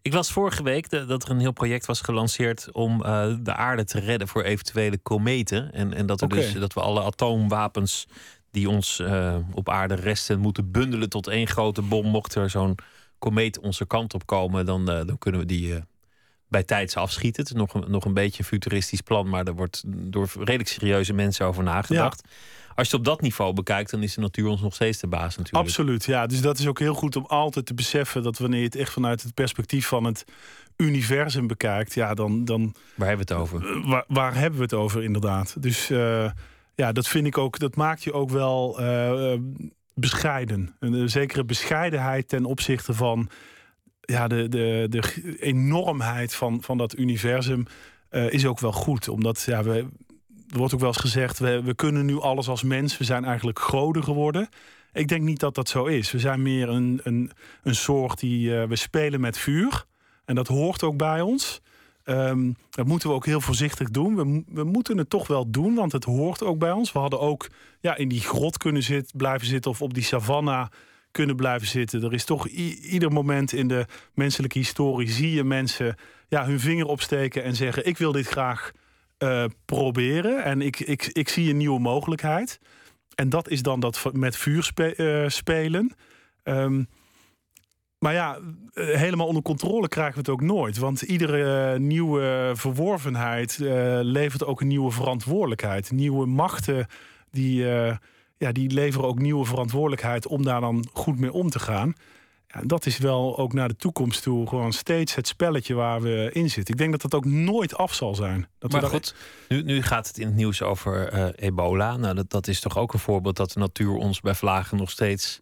[0.02, 3.84] Ik las vorige week dat er een heel project was gelanceerd om uh, de aarde
[3.84, 5.72] te redden voor eventuele kometen.
[5.72, 6.38] En, en dat, er okay.
[6.38, 8.06] dus, dat we alle atoomwapens
[8.50, 12.06] die ons uh, op aarde resten moeten bundelen tot één grote bom.
[12.06, 12.74] Mocht er zo'n
[13.18, 15.82] komeet onze kant op komen, dan, dan kunnen we die
[16.48, 17.42] bij tijds afschieten.
[17.42, 20.68] Het is nog een, nog een beetje een futuristisch plan, maar er wordt door redelijk
[20.68, 22.22] serieuze mensen over nagedacht.
[22.24, 22.30] Ja.
[22.78, 25.06] Als je het op dat niveau bekijkt, dan is de natuur ons nog steeds de
[25.06, 25.66] baas natuurlijk.
[25.66, 26.26] Absoluut, ja.
[26.26, 28.92] Dus dat is ook heel goed om altijd te beseffen dat wanneer je het echt
[28.92, 30.24] vanuit het perspectief van het
[30.76, 32.44] universum bekijkt, ja, dan.
[32.44, 33.76] dan waar hebben we het over?
[33.76, 35.62] Uh, waar, waar, hebben we het over, inderdaad?
[35.62, 36.30] Dus uh,
[36.74, 39.32] ja, dat vind ik ook, dat maakt je ook wel uh,
[39.94, 40.74] bescheiden.
[40.80, 43.28] Een zekere bescheidenheid ten opzichte van
[44.12, 47.66] ja, de, de, de enormheid van, van dat universum
[48.10, 49.08] uh, is ook wel goed.
[49.08, 49.86] Omdat ja, we,
[50.50, 52.98] er wordt ook wel eens gezegd, we, we kunnen nu alles als mens.
[52.98, 54.48] We zijn eigenlijk goden geworden.
[54.92, 56.10] Ik denk niet dat dat zo is.
[56.10, 57.30] We zijn meer een, een,
[57.62, 59.84] een soort die uh, we spelen met vuur.
[60.24, 61.60] En dat hoort ook bij ons.
[62.04, 64.16] Um, dat moeten we ook heel voorzichtig doen.
[64.16, 66.92] We, we, moeten het toch wel doen, want het hoort ook bij ons.
[66.92, 67.48] We hadden ook
[67.80, 70.70] ja, in die grot kunnen zit, blijven zitten of op die savanna
[71.18, 72.02] kunnen blijven zitten.
[72.02, 75.96] Er is toch ieder moment in de menselijke historie zie je mensen
[76.28, 78.70] ja, hun vinger opsteken en zeggen: Ik wil dit graag
[79.18, 82.60] uh, proberen en ik, ik, ik zie een nieuwe mogelijkheid.
[83.14, 85.92] En dat is dan dat met vuur uh, spelen.
[86.44, 86.88] Um,
[87.98, 88.38] maar ja,
[88.72, 90.78] helemaal onder controle krijgen we het ook nooit.
[90.78, 93.58] Want iedere nieuwe verworvenheid
[94.02, 95.90] levert ook een nieuwe verantwoordelijkheid.
[95.90, 96.86] Nieuwe machten
[97.30, 97.66] die,
[98.38, 101.94] ja, die leveren ook nieuwe verantwoordelijkheid om daar dan goed mee om te gaan.
[102.46, 106.30] Ja, dat is wel ook naar de toekomst toe gewoon steeds het spelletje waar we
[106.32, 106.74] in zitten.
[106.74, 108.48] Ik denk dat dat ook nooit af zal zijn.
[108.58, 109.14] Dat maar goed,
[109.48, 111.96] nu, nu gaat het in het nieuws over ebola.
[111.96, 114.90] Nou, dat, dat is toch ook een voorbeeld dat de natuur ons bij vlagen nog
[114.90, 115.40] steeds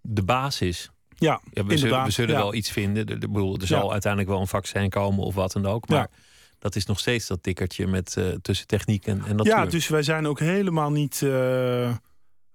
[0.00, 0.90] de baas is.
[1.16, 2.40] Ja, ja, we zullen, we zullen ja.
[2.40, 3.06] wel iets vinden.
[3.06, 3.92] Er, er, er zal ja.
[3.92, 5.88] uiteindelijk wel een vaccin komen of wat dan ook.
[5.88, 6.10] Maar
[6.58, 9.54] dat is nog steeds dat tikkertje met, uh, tussen techniek en, en natuur.
[9.54, 11.20] Ja, dus wij zijn ook helemaal niet.
[11.20, 11.90] Uh,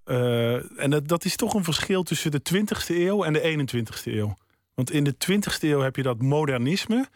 [0.06, 4.36] uh, en dat, is toch een verschil tussen de 20e eeuw en de 21e eeuw.
[4.74, 7.08] Want in de 20e eeuw heb je dat modernisme.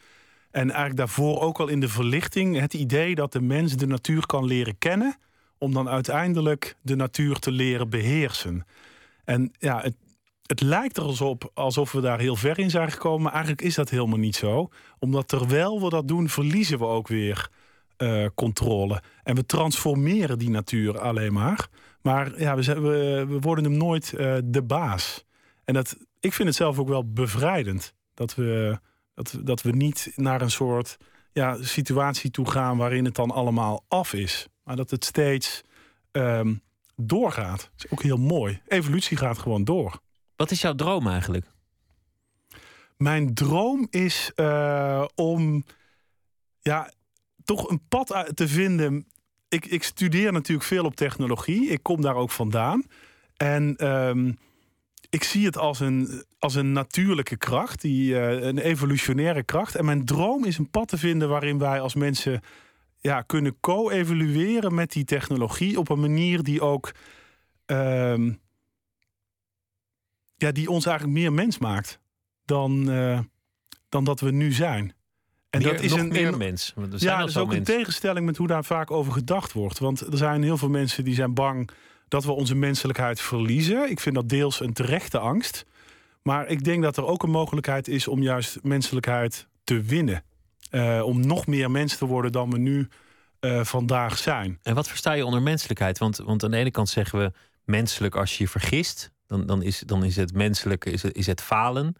[0.51, 4.25] En eigenlijk daarvoor ook al in de verlichting het idee dat de mens de natuur
[4.25, 5.17] kan leren kennen.
[5.57, 8.65] Om dan uiteindelijk de natuur te leren beheersen.
[9.23, 9.95] En ja, het,
[10.45, 13.21] het lijkt er alsof, alsof we daar heel ver in zijn gekomen.
[13.21, 14.69] Maar eigenlijk is dat helemaal niet zo.
[14.99, 17.49] Omdat terwijl we dat doen, verliezen we ook weer
[17.97, 19.01] uh, controle.
[19.23, 21.67] En we transformeren die natuur alleen maar.
[22.01, 25.25] Maar ja, we, we, we worden hem nooit uh, de baas.
[25.65, 27.93] En dat, ik vind het zelf ook wel bevrijdend.
[28.13, 28.79] Dat we,
[29.13, 30.97] dat, dat we niet naar een soort
[31.31, 34.47] ja, situatie toe gaan waarin het dan allemaal af is.
[34.63, 35.61] Maar dat het steeds
[36.11, 36.61] um,
[36.95, 37.69] doorgaat.
[37.75, 38.61] Dat is ook heel mooi.
[38.67, 39.99] Evolutie gaat gewoon door.
[40.35, 41.45] Wat is jouw droom eigenlijk?
[42.97, 45.63] Mijn droom is uh, om
[46.61, 46.91] ja,
[47.43, 49.07] toch een pad te vinden.
[49.49, 51.69] Ik, ik studeer natuurlijk veel op technologie.
[51.69, 52.83] Ik kom daar ook vandaan.
[53.37, 54.37] En um,
[55.09, 59.75] ik zie het als een, als een natuurlijke kracht, die, uh, een evolutionaire kracht.
[59.75, 62.41] En mijn droom is een pad te vinden waarin wij als mensen
[62.97, 66.91] ja, kunnen co-evolueren met die technologie op een manier die ook
[67.65, 68.39] um,
[70.35, 71.99] ja, die ons eigenlijk meer mens maakt
[72.45, 73.19] dan, uh,
[73.89, 74.93] dan dat we nu zijn.
[75.49, 76.73] En meer, dat is een meer mens.
[76.95, 79.79] ja, dat is ook een tegenstelling met hoe daar vaak over gedacht wordt.
[79.79, 81.69] Want er zijn heel veel mensen die zijn bang
[82.07, 83.89] dat we onze menselijkheid verliezen.
[83.89, 85.65] Ik vind dat deels een terechte angst.
[86.21, 90.23] Maar ik denk dat er ook een mogelijkheid is om juist menselijkheid te winnen.
[90.71, 92.87] Uh, om nog meer mens te worden dan we nu
[93.41, 94.59] uh, vandaag zijn.
[94.63, 95.97] En wat versta je onder menselijkheid?
[95.97, 97.31] Want, want aan de ene kant zeggen we
[97.63, 99.11] menselijk als je je vergist.
[99.27, 101.95] Dan, dan, is, dan is het menselijke is het, is het falen.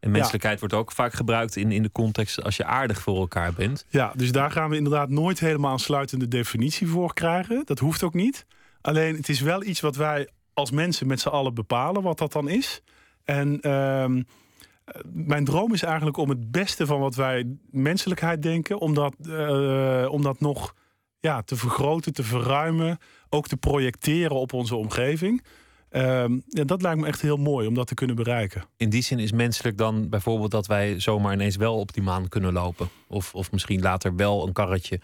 [0.00, 3.52] En menselijkheid wordt ook vaak gebruikt in, in de context als je aardig voor elkaar
[3.52, 3.86] bent.
[3.88, 7.62] Ja, dus daar gaan we inderdaad nooit helemaal een sluitende definitie voor krijgen.
[7.64, 8.46] Dat hoeft ook niet.
[8.80, 12.32] Alleen het is wel iets wat wij als mensen met z'n allen bepalen, wat dat
[12.32, 12.82] dan is.
[13.24, 14.22] En uh,
[15.12, 20.06] mijn droom is eigenlijk om het beste van wat wij menselijkheid denken, om dat, uh,
[20.10, 20.74] om dat nog
[21.20, 25.44] ja, te vergroten, te verruimen, ook te projecteren op onze omgeving.
[25.90, 28.64] Um, ja, dat lijkt me echt heel mooi om dat te kunnen bereiken.
[28.76, 32.28] In die zin is menselijk dan bijvoorbeeld dat wij zomaar ineens wel op die maan
[32.28, 32.88] kunnen lopen.
[33.06, 35.00] Of, of misschien later wel een karretje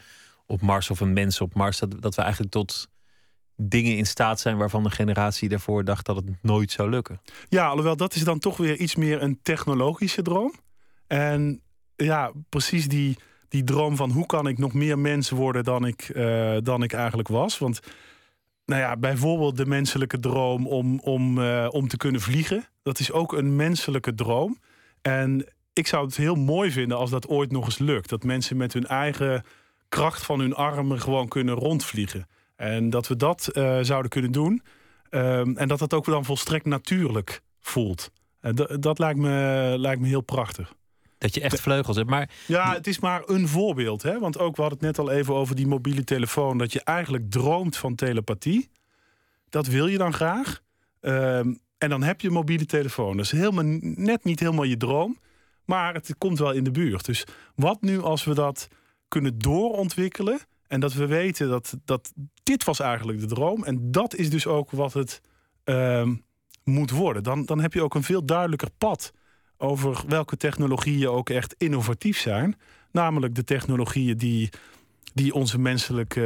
[0.47, 1.79] op Mars of een mens op Mars.
[1.79, 2.89] Dat, dat we eigenlijk tot
[3.57, 7.21] dingen in staat zijn waarvan de generatie daarvoor dacht dat het nooit zou lukken.
[7.49, 10.53] Ja, alhoewel dat is dan toch weer iets meer een technologische droom.
[11.07, 11.61] En
[11.97, 13.17] ja, precies die,
[13.49, 16.93] die droom van hoe kan ik nog meer mens worden dan ik, uh, dan ik
[16.93, 17.59] eigenlijk was.
[17.59, 17.81] Want
[18.67, 22.65] nou ja, bijvoorbeeld de menselijke droom om, om, uh, om te kunnen vliegen.
[22.83, 24.59] Dat is ook een menselijke droom.
[25.03, 28.09] En ik zou het heel mooi vinden als dat ooit nog eens lukt.
[28.09, 29.45] Dat mensen met hun eigen
[29.89, 32.27] kracht van hun armen gewoon kunnen rondvliegen.
[32.57, 34.63] En dat we dat uh, zouden kunnen doen.
[35.11, 38.11] Um, en dat dat ook dan volstrekt natuurlijk voelt.
[38.81, 40.75] Dat lijkt me, lijkt me heel prachtig.
[41.25, 42.11] Dat je echt vleugels hebt.
[42.11, 42.31] Maar...
[42.47, 44.03] Ja, het is maar een voorbeeld.
[44.03, 44.19] Hè?
[44.19, 46.59] Want ook, we hadden het net al even over die mobiele telefoon.
[46.59, 48.71] Dat je eigenlijk droomt van telepathie.
[49.49, 50.61] Dat wil je dan graag.
[51.01, 53.17] Um, en dan heb je een mobiele telefoon.
[53.17, 55.19] Dat is helemaal, net niet helemaal je droom.
[55.65, 57.05] Maar het komt wel in de buurt.
[57.05, 58.69] Dus wat nu als we dat
[59.09, 60.41] kunnen doorontwikkelen.
[60.67, 62.13] En dat we weten dat, dat
[62.43, 63.65] dit was eigenlijk de droom.
[63.65, 65.21] En dat is dus ook wat het
[65.65, 66.25] um,
[66.65, 67.23] moet worden.
[67.23, 69.13] Dan, dan heb je ook een veel duidelijker pad
[69.59, 72.57] over welke technologieën ook echt innovatief zijn.
[72.91, 74.51] Namelijk de technologieën die,
[75.15, 76.21] die onze menselijke,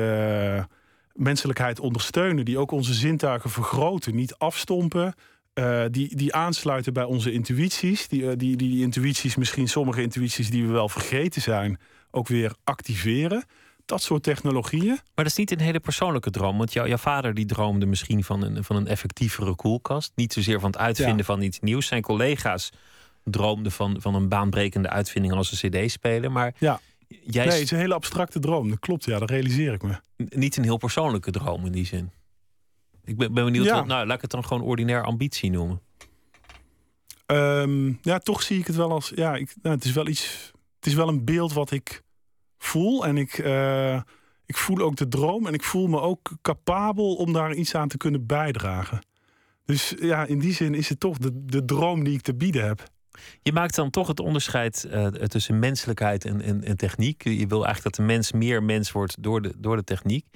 [0.57, 0.65] uh,
[1.13, 5.15] menselijkheid ondersteunen, die ook onze zintuigen vergroten, niet afstompen.
[5.55, 8.09] Uh, die, die aansluiten bij onze intuïties.
[8.09, 11.79] Die, uh, die, die, intuïties, misschien sommige intuïties die we wel vergeten zijn,
[12.11, 13.45] ook weer activeren
[13.89, 14.87] dat soort technologieën.
[14.87, 16.59] Maar dat is niet een hele persoonlijke droom.
[16.59, 20.13] Want jou, jouw vader die droomde misschien van een, van een effectievere koelkast.
[20.15, 21.25] Niet zozeer van het uitvinden ja.
[21.25, 21.87] van iets nieuws.
[21.87, 22.71] Zijn collega's
[23.31, 26.33] droomde van, van een baanbrekende uitvinding als een CD-speler.
[26.33, 26.81] Maar ja.
[27.09, 28.69] Jij nee, het is een hele abstracte droom.
[28.69, 30.01] Dat klopt, ja, dat realiseer ik me.
[30.17, 32.11] Niet een heel persoonlijke droom in die zin.
[33.05, 33.75] Ik ben, ben benieuwd, ja.
[33.75, 35.81] wat, nou, laat ik het dan gewoon ordinair ambitie noemen.
[37.27, 39.13] Um, ja, toch zie ik het wel als.
[39.15, 40.53] Ja, ik, nou, het is wel iets.
[40.77, 42.03] Het is wel een beeld wat ik
[42.59, 43.07] voel.
[43.07, 44.01] En ik, uh,
[44.47, 45.47] ik voel ook de droom.
[45.47, 49.07] En ik voel me ook capabel om daar iets aan te kunnen bijdragen.
[49.65, 52.67] Dus ja, in die zin is het toch de, de droom die ik te bieden
[52.67, 52.91] heb.
[53.43, 57.25] Je maakt dan toch het onderscheid uh, tussen menselijkheid en, en, en, techniek.
[57.25, 60.27] Je wil eigenlijk dat de mens meer mens wordt door de, door de techniek.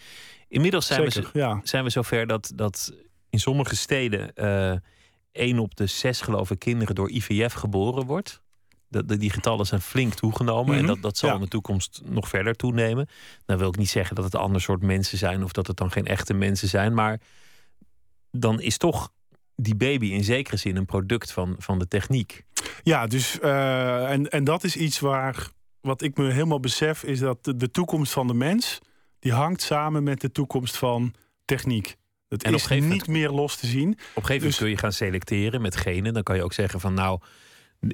[0.49, 1.61] Inmiddels zijn, Zeker, we, ja.
[1.63, 2.95] zijn we zover dat, dat
[3.31, 4.73] in sommige steden uh,
[5.33, 8.41] één op de zes, geloof ik, kinderen door IVF geboren wordt.
[8.89, 10.75] Dat, die getallen zijn flink toegenomen.
[10.75, 11.35] En Mhm, dat, dat zal ja.
[11.35, 13.09] in de toekomst nog verder toenemen.
[13.47, 15.45] Dan wil ik niet zeggen dat het een ander soort mensen zijn.
[15.45, 16.95] Of dat het dan geen echte mensen zijn.
[16.95, 17.21] Maar
[18.31, 19.13] dan is toch
[19.57, 22.45] die baby in zekere zin een product van, van de techniek.
[22.83, 25.49] Ja, dus eh, en, en dat is iets waar
[25.81, 28.79] wat ik me helemaal besef, is dat de, de toekomst van de mens
[29.19, 31.15] die hangt samen met de toekomst van
[31.45, 31.97] techniek.
[32.29, 33.89] Het En is niet meer los te zien.
[33.91, 36.15] Op een gegeven moment Dus- kun je gaan selecteren met genen.
[36.15, 37.21] Dan kan je ook zeggen van nou,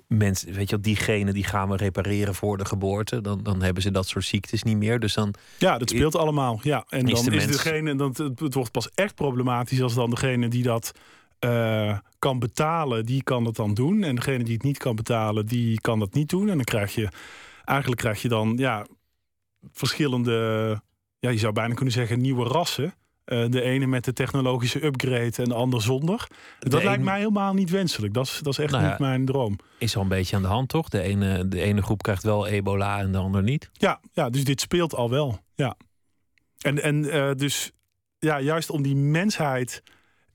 [0.07, 3.21] mensen, weet je wel, die genen die gaan we repareren voor de geboorte.
[3.21, 5.01] Dan, dan hebben ze dat soort ziektes niet meer.
[5.01, 6.61] Dus dan Ja, dat speelt allemaal.
[6.63, 9.95] Ja, en Is dan de is degene, dan, het, het wordt pas echt problematisch als
[9.95, 10.93] dan degene die dat
[11.39, 14.03] eh, kan betalen, die kan het dan doen.
[14.03, 16.49] En degene die het niet kan betalen, die kan dat niet doen.
[16.49, 17.09] En dan krijg je,
[17.65, 18.87] eigenlijk krijg je dan ja,
[19.73, 20.33] verschillende,
[21.19, 22.95] ja, je zou bijna kunnen zeggen nieuwe rassen.
[23.25, 26.27] Eh, de ene met de technologische upgrade en de ander zonder.
[26.59, 28.15] dat een- lijkt mij helemaal niet wenselijk.
[28.15, 29.57] Dat is, dat is echt Nou ja, niet mijn droom.
[29.79, 30.89] is al een beetje aan de hand, toch?
[30.89, 33.71] De ene, de ene groep krijgt wel ebola en de ander niet.
[33.73, 35.39] Ja, ja, dus dit speelt al wel.
[35.55, 35.77] Ja.
[36.59, 37.71] En, en eh, dus
[38.19, 39.83] ja, juist om die mensheid.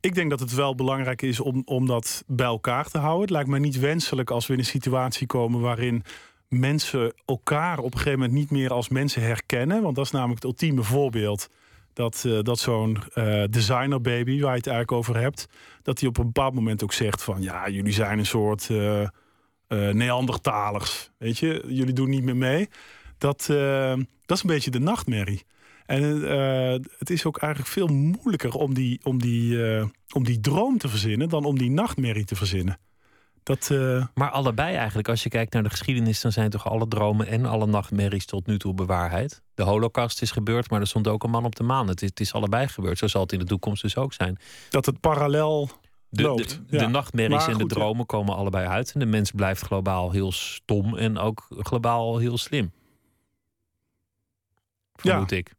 [0.04, 3.22] Ik denk dat het wel belangrijk is om, om dat bij elkaar te houden.
[3.22, 6.04] Het lijkt mij niet wenselijk als we in een situatie komen waarin
[6.48, 9.82] mensen elkaar op een gegeven moment niet meer als mensen herkennen.
[9.82, 11.50] Want dat is namelijk het ultieme voorbeeld.
[11.94, 15.48] Dat, eh, dat zo'n eh designer baby, waar je het eigenlijk over hebt,
[15.82, 19.08] dat hij op een bepaald moment ook zegt van ja, jullie zijn een soort eh,
[19.92, 21.12] Neandertalers.
[21.18, 22.70] Weet je, jullie doen niet meer mee.
[23.18, 23.46] Dat,
[24.26, 25.44] dat is een beetje de nachtmerrie.
[25.86, 30.40] En eh, het is ook eigenlijk veel moeilijker om die, om, die, eh, om die
[30.40, 32.80] droom te verzinnen dan om die nachtmerrie te verzinnen.
[33.44, 36.88] Dat, eh, Maar allebei eigenlijk, als je kijkt naar de geschiedenis, dan zijn toch alle
[36.88, 39.42] dromen en alle nachtmerries tot nu toe bewaarheid.
[39.54, 41.88] De holocaust is gebeurd, maar er stond ook een man op de maan.
[41.88, 42.98] Het is, het is allebei gebeurd.
[42.98, 44.38] Zo zal het in de toekomst dus ook zijn.
[44.70, 45.70] dat het parallel
[46.10, 46.62] De, loopt.
[46.68, 46.88] de, Ja.
[46.88, 47.76] nachtmerries Maar en de goed, ja.
[47.78, 48.92] dromen komen allebei uit.
[48.94, 52.72] En de mens blijft globaal heel stom en ook globaal heel slim.
[54.96, 55.54] Vermoed ik.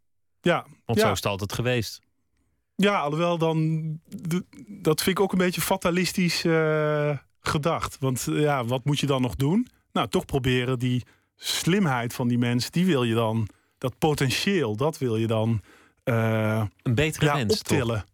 [0.45, 1.05] Ja, Want ja.
[1.05, 2.01] zo is het altijd geweest.
[2.77, 3.83] Ja, alhoewel dan.
[4.69, 7.97] dat vind ik ook een beetje fatalistisch eh, gedacht.
[8.01, 9.69] Want eh, ja, wat moet je dan nog doen?
[9.93, 11.03] Nou, toch proberen die
[11.37, 13.49] slimheid van die mensen, die wil je dan.
[13.79, 15.61] Dat potentieel, dat wil je dan.
[16.05, 18.05] eh, Een betere ja, mens, toch?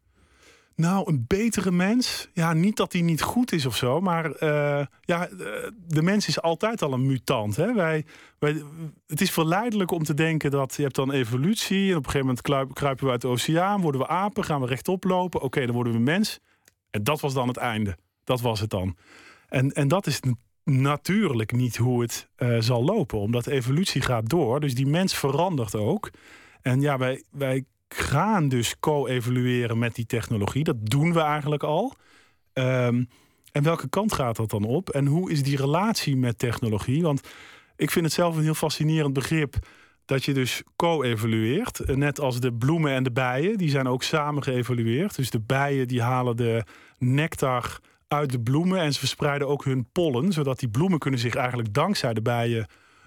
[0.80, 2.28] Nou, een betere mens.
[2.32, 4.00] Ja, niet dat hij niet goed is of zo.
[4.00, 5.36] Maar eh, ja, eh,
[5.86, 7.56] de mens is altijd al een mutant.
[7.56, 7.74] Hè?
[7.74, 8.04] Wij,
[8.38, 8.62] wij,
[9.06, 11.90] het is verleidelijk om te denken dat je hebt dan evolutie.
[11.90, 13.80] En op een gegeven moment kruip- kruipen we uit de oceaan.
[13.80, 15.40] Worden we apen, gaan we rechtop lopen.
[15.40, 16.40] Oké, dan worden we mens.
[16.90, 17.96] En dat was dan het einde.
[18.24, 18.96] Dat was het dan.
[19.48, 20.20] En, en dat is
[20.64, 23.18] natuurlijk niet hoe het eh, zal lopen.
[23.18, 24.60] Omdat evolutie gaat door.
[24.60, 26.10] Dus die mens verandert ook.
[26.62, 27.64] En ja, wij, wij
[27.94, 30.64] gaan dus co-evolueren met die technologie.
[30.64, 31.94] Dat doen we eigenlijk al.
[32.52, 33.04] Ehm,
[33.52, 34.90] en welke kant gaat dat dan op?
[34.90, 37.02] En hoe is die relatie met technologie?
[37.02, 37.20] Want
[37.76, 39.56] ik vind het zelf een heel fascinerend begrip
[40.04, 41.80] dat je dus co-evolueert.
[41.80, 45.16] Eh, Net als de bloemen en de bijen, die zijn ook samen geëvolueerd.
[45.16, 46.64] Dus de bijen die halen de
[46.98, 51.34] nectar uit de bloemen en ze verspreiden ook hun pollen, zodat die bloemen kunnen zich
[51.34, 52.66] eigenlijk dankzij de bijen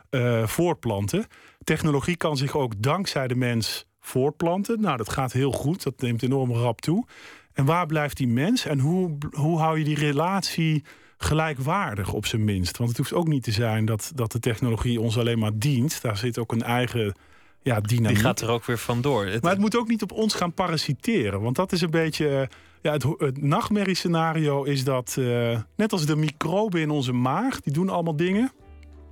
[0.10, 1.26] eh, voortplanten.
[1.64, 4.82] Technologie kan zich ook dankzij de mens voortplanten.
[4.82, 5.84] Nou, dat gaat heel goed.
[5.84, 7.06] Dat neemt enorm rap toe.
[7.54, 8.66] En waar blijft die mens?
[8.66, 10.84] En hoe, hoe hou je die relatie
[11.18, 12.78] gelijkwaardig op zijn minst?
[12.78, 16.02] Want het hoeft ook niet te zijn dat, dat de technologie ons alleen maar dient.
[16.02, 17.14] Daar zit ook een eigen
[17.62, 18.16] ja, dynamiek.
[18.16, 19.26] Die gaat er ook weer vandoor.
[19.26, 21.42] Het- Maar het moet ook niet op ons gaan parasiteren.
[21.42, 22.30] Want dat is een beetje.
[22.30, 22.48] eh,
[22.82, 25.16] Ja, het nachtmerriescenario is dat.
[25.20, 28.52] eh, net als de microben in onze maag, die doen allemaal dingen.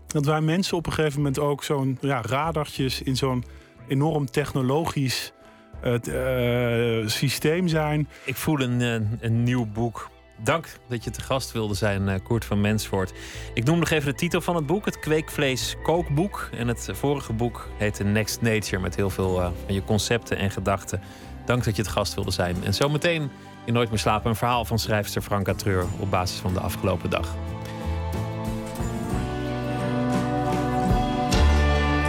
[0.08, 3.44] Dat wij mensen op een gegeven moment ook zo'n ja, radartjes in zo'n
[3.92, 5.34] enorm technologisch
[5.82, 8.08] eh, eh, systeem zijn.
[8.26, 10.10] Ik voel een, eh, een nieuw boek.
[10.44, 13.14] Dank dat je te gast wilde zijn, eh, Koert van Mensvoort.
[13.54, 16.50] Ik noem nog even de titel van het boek: Het Kweekvlees Kookboek.
[16.58, 20.52] En het vorige boek heette Next Nature, met heel veel eh, van je concepten en
[20.52, 21.02] gedachten.
[21.46, 22.56] Dank dat je te gast wilde zijn.
[22.64, 23.32] En zometeen
[23.66, 27.10] in Nooit meer slapen een verhaal van schrijfster Franka Treur op basis van de afgelopen
[27.10, 27.36] dag.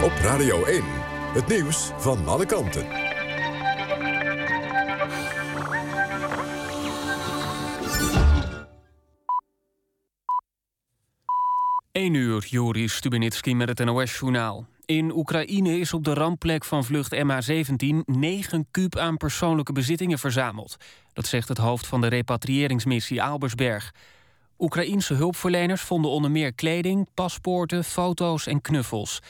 [0.03, 0.83] Op Radio 1.
[1.33, 2.87] Het nieuws van alle kanten.
[11.91, 14.65] 1 uur, Joris Stubenitski met het NOS-journaal.
[14.85, 20.77] In Oekraïne is op de rampplek van vlucht MH17 9 kuub aan persoonlijke bezittingen verzameld.
[21.13, 23.91] Dat zegt het hoofd van de repatriëringsmissie Albersberg.
[24.59, 29.21] Oekraïense hulpverleners vonden onder meer kleding, paspoorten, foto's en knuffels.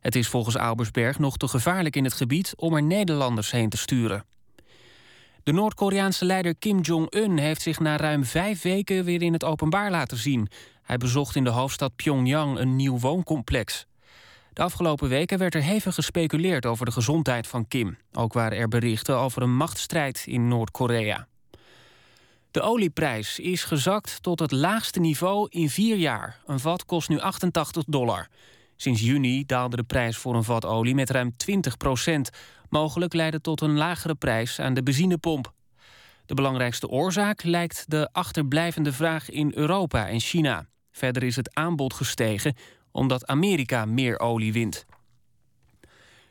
[0.00, 3.76] Het is volgens Albersberg nog te gevaarlijk in het gebied om er Nederlanders heen te
[3.76, 4.24] sturen.
[5.42, 9.90] De Noord-Koreaanse leider Kim Jong-un heeft zich na ruim vijf weken weer in het openbaar
[9.90, 10.48] laten zien.
[10.82, 13.86] Hij bezocht in de hoofdstad Pyongyang een nieuw wooncomplex.
[14.52, 17.98] De afgelopen weken werd er hevig gespeculeerd over de gezondheid van Kim.
[18.12, 21.26] Ook waren er berichten over een machtsstrijd in Noord-Korea.
[22.50, 26.40] De olieprijs is gezakt tot het laagste niveau in vier jaar.
[26.46, 28.28] Een vat kost nu 88 dollar.
[28.80, 32.30] Sinds juni daalde de prijs voor een vat olie met ruim 20 procent.
[32.68, 35.52] Mogelijk leidde tot een lagere prijs aan de benzinepomp.
[36.26, 40.66] De belangrijkste oorzaak lijkt de achterblijvende vraag in Europa en China.
[40.92, 42.54] Verder is het aanbod gestegen
[42.90, 44.86] omdat Amerika meer olie wint.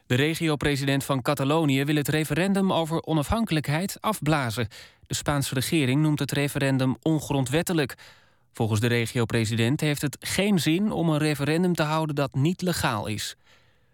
[0.06, 4.68] De regio-president van Catalonië wil het referendum over onafhankelijkheid afblazen.
[5.08, 7.96] De Spaanse regering noemt het referendum ongrondwettelijk.
[8.58, 13.08] Volgens de regio-president heeft het geen zin om een referendum te houden dat niet legaal
[13.08, 13.36] is.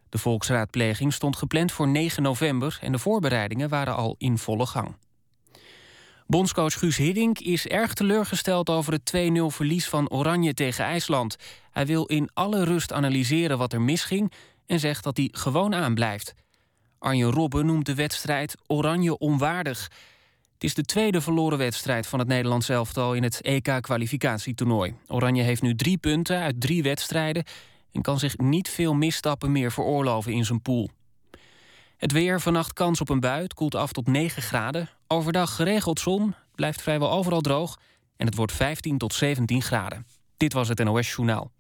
[0.09, 4.95] De volksraadpleging stond gepland voor 9 november en de voorbereidingen waren al in volle gang.
[6.27, 11.35] Bondscoach Guus Hiddink is erg teleurgesteld over het 2-0 verlies van Oranje tegen IJsland.
[11.71, 14.31] Hij wil in alle rust analyseren wat er misging
[14.65, 16.33] en zegt dat hij gewoon aanblijft.
[16.99, 19.91] Arjen Robben noemt de wedstrijd Oranje onwaardig.
[20.63, 24.95] Het is de tweede verloren wedstrijd van het Nederlands elftal in het EK-kwalificatietoernooi.
[25.07, 27.43] Oranje heeft nu drie punten uit drie wedstrijden
[27.91, 30.89] en kan zich niet veel misstappen meer veroorloven in zijn pool.
[31.97, 33.47] Het weer, vannacht kans op een bui.
[33.47, 34.89] Koelt af tot 9 graden.
[35.07, 37.79] Overdag geregeld zon, blijft vrijwel overal droog...
[38.17, 40.07] en het wordt 15 tot 17 graden.
[40.37, 41.51] Dit was het NOS Journaal.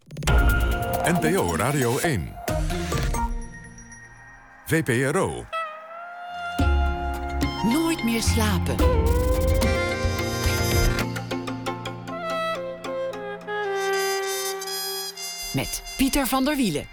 [1.03, 2.33] NPO Radio 1.
[4.65, 5.45] VPRO.
[8.03, 8.75] Meer slapen.
[15.53, 16.85] Met Pieter van der Wielen.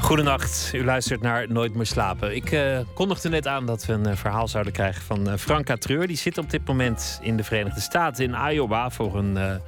[0.00, 2.34] Goedenacht, u luistert naar Nooit meer slapen.
[2.34, 5.76] Ik uh, kondigde net aan dat we een uh, verhaal zouden krijgen van uh, Franka
[5.76, 6.06] Treur.
[6.06, 9.60] Die zit op dit moment in de Verenigde Staten, in Iowa, voor een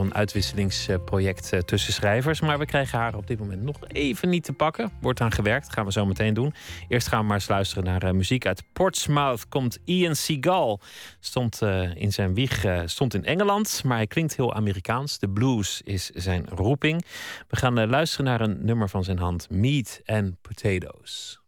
[0.00, 2.40] een uitwisselingsproject eh, tussen schrijvers.
[2.40, 4.90] Maar we krijgen haar op dit moment nog even niet te pakken.
[5.00, 6.54] Wordt aan gewerkt, gaan we zo meteen doen.
[6.88, 8.46] Eerst gaan we maar eens luisteren naar uh, muziek.
[8.46, 10.80] Uit Portsmouth komt Ian Seagal.
[11.20, 15.18] Stond uh, in zijn wieg, stond in Engeland, maar hij klinkt heel Amerikaans.
[15.18, 17.04] De blues is zijn roeping.
[17.48, 19.50] We gaan luisteren naar een nummer van zijn hand.
[19.50, 21.40] Meat and Potatoes.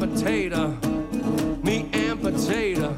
[0.00, 0.68] Potato,
[1.62, 2.90] me and potato,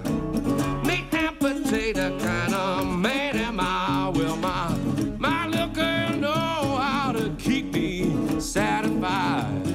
[0.85, 4.13] me and potato kind of man am I.
[4.15, 4.69] Well, my
[5.19, 9.67] my little girl know how to keep me satisfied.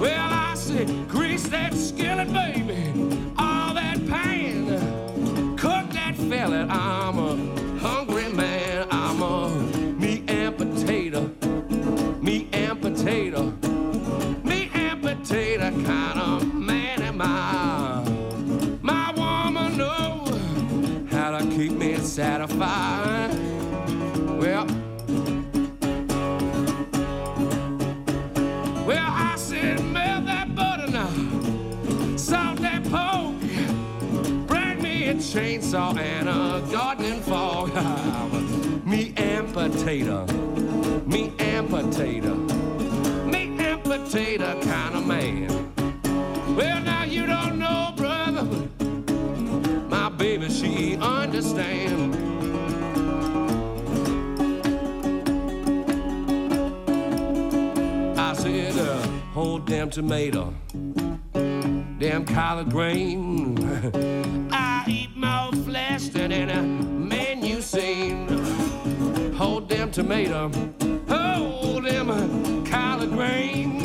[0.00, 2.32] Well, I say grease that skillet,
[35.74, 37.66] chainsaw and a gardening fall.
[38.86, 40.26] me and potato,
[41.06, 42.34] me and potato,
[43.24, 45.48] me and potato kind of man.
[46.56, 48.44] Well, now you don't know, brother,
[49.88, 52.14] my baby, she understand.
[58.16, 59.02] I said, uh,
[59.32, 60.54] hold damn tomato,
[61.98, 64.13] damn collard green.
[66.34, 68.26] any man you seen.
[69.34, 70.50] Hold them tomato,
[71.08, 73.80] hold them collard green.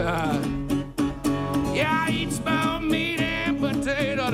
[0.00, 0.38] Uh,
[1.74, 4.30] yeah, I eat small meat and potato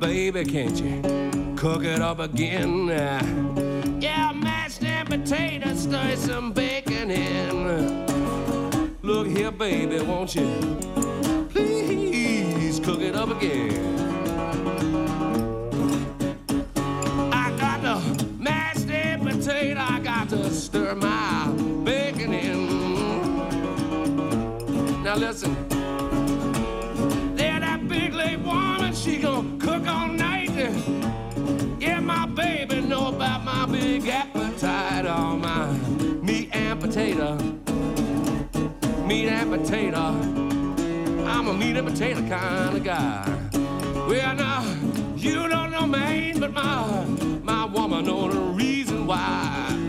[0.00, 1.02] baby, can't you
[1.56, 2.90] cook it up again?
[2.90, 8.06] Uh, yeah, mashed and potatoes, stir some bacon in.
[9.02, 10.46] Look here, baby, won't you
[11.50, 13.98] please cook it up again?
[17.30, 18.00] I got the
[18.38, 21.48] mashed and potato, I got to stir my
[21.84, 22.70] bacon in.
[25.04, 25.59] Now listen.
[34.00, 35.70] Big appetite, all my
[36.22, 37.36] meat and potato,
[39.06, 39.98] meat and potato.
[41.26, 43.50] I'm a meat and potato kind of guy.
[44.08, 44.62] Well, now
[45.16, 47.04] you don't know Maine, but my
[47.42, 49.79] my woman know the reason why.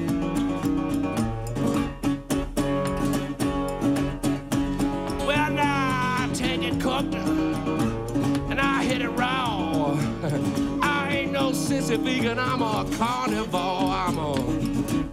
[11.97, 13.91] Vegan, I'm a carnivore.
[13.91, 14.35] I'm a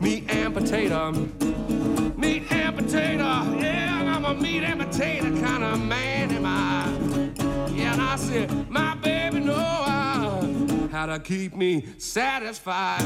[0.02, 1.12] meat and potato,
[2.16, 3.24] meat and potato.
[3.58, 7.72] Yeah, I'm a meat and potato kind of man, am I?
[7.72, 10.48] Yeah, and I said, my baby know how,
[10.90, 13.02] how to keep me satisfied.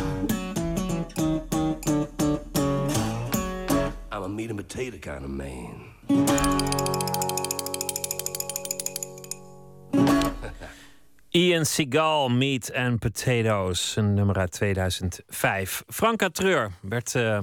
[4.10, 5.92] I'm a meat and potato kind of man.
[11.34, 15.82] Ian Seagal, Meat and Potatoes, nummer uit 2005.
[15.88, 17.38] Franka Treur werd uh,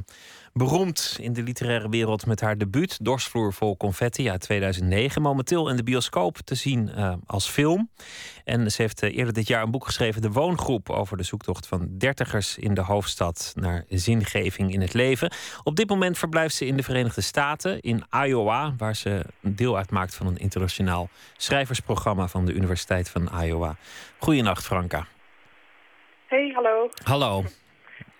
[0.53, 5.21] beroemd in de literaire wereld met haar debuut Dorsvloer vol confetti uit 2009.
[5.21, 7.89] Momenteel in de bioscoop te zien uh, als film.
[8.43, 11.67] En ze heeft uh, eerder dit jaar een boek geschreven, De Woongroep, over de zoektocht
[11.67, 15.31] van dertigers in de hoofdstad naar zingeving in het leven.
[15.63, 20.15] Op dit moment verblijft ze in de Verenigde Staten, in Iowa, waar ze deel uitmaakt
[20.15, 23.75] van een internationaal schrijversprogramma van de Universiteit van Iowa.
[24.17, 25.07] Goedenacht, Franka.
[26.27, 26.89] Hey, hallo.
[27.03, 27.43] Hallo.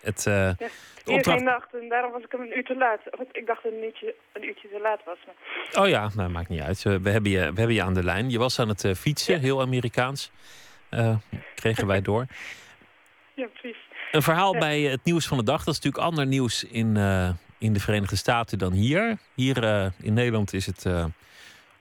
[0.02, 0.68] Het, uh, ja,
[1.04, 1.74] opdracht...
[1.74, 3.00] en daarom was ik hem een uur te laat.
[3.32, 5.18] Ik dacht dat een uurtje, een uurtje te laat was.
[5.26, 5.82] Maar...
[5.82, 6.82] Oh ja, nou, maakt niet uit.
[6.82, 8.30] We hebben, je, we hebben je aan de lijn.
[8.30, 9.40] Je was aan het uh, fietsen, ja.
[9.40, 10.30] heel Amerikaans.
[10.90, 11.16] Uh,
[11.54, 12.26] kregen wij door.
[13.34, 13.76] Ja, precies.
[14.10, 14.58] Een verhaal ja.
[14.58, 15.64] bij het nieuws van de dag.
[15.64, 16.96] Dat is natuurlijk ander nieuws in,
[17.58, 19.18] in de Verenigde Staten dan hier.
[19.34, 19.64] Hier
[20.02, 20.86] in Nederland is het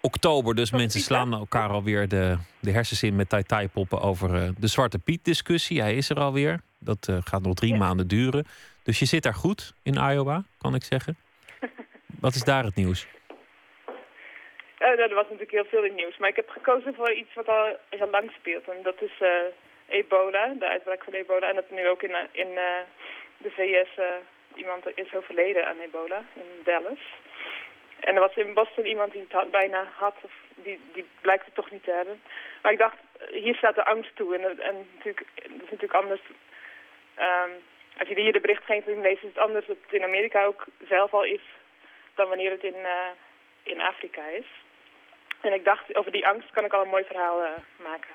[0.02, 5.00] oktober, dus mensen slaan elkaar alweer de, de hersens in met tai-tai-poppen over de Zwarte
[5.00, 5.82] Piet-discussie.
[5.82, 6.62] Hij is er alweer.
[6.80, 7.78] Dat uh, gaat nog drie ja.
[7.78, 8.46] maanden duren.
[8.84, 11.18] Dus je zit daar goed in Iowa, kan ik zeggen.
[12.22, 13.08] Wat is daar het nieuws?
[14.80, 16.18] Uh, er was natuurlijk heel veel in nieuws.
[16.18, 18.68] Maar ik heb gekozen voor iets wat al heel lang speelt.
[18.68, 19.30] En dat is uh,
[19.88, 21.50] ebola, de uitbraak van ebola.
[21.50, 22.48] En dat nu ook in, in
[23.38, 23.90] de VS
[24.56, 27.00] iemand is overleden aan ebola, in Dallas.
[28.00, 31.46] En er was in Boston iemand die het had, bijna had, of die, die blijkt
[31.46, 32.22] het toch niet te hebben.
[32.62, 32.98] Maar ik dacht,
[33.32, 34.38] hier staat de angst toe.
[34.38, 36.22] En, en natuurlijk, het is natuurlijk anders
[37.20, 37.52] Um,
[38.00, 41.14] als je hier de berichtgeving leest, is het anders dat het in Amerika ook zelf
[41.14, 41.42] al is
[42.16, 43.12] dan wanneer het in, uh,
[43.64, 44.46] in Afrika is.
[45.42, 47.50] En ik dacht, over die angst kan ik al een mooi verhaal uh,
[47.84, 48.14] maken.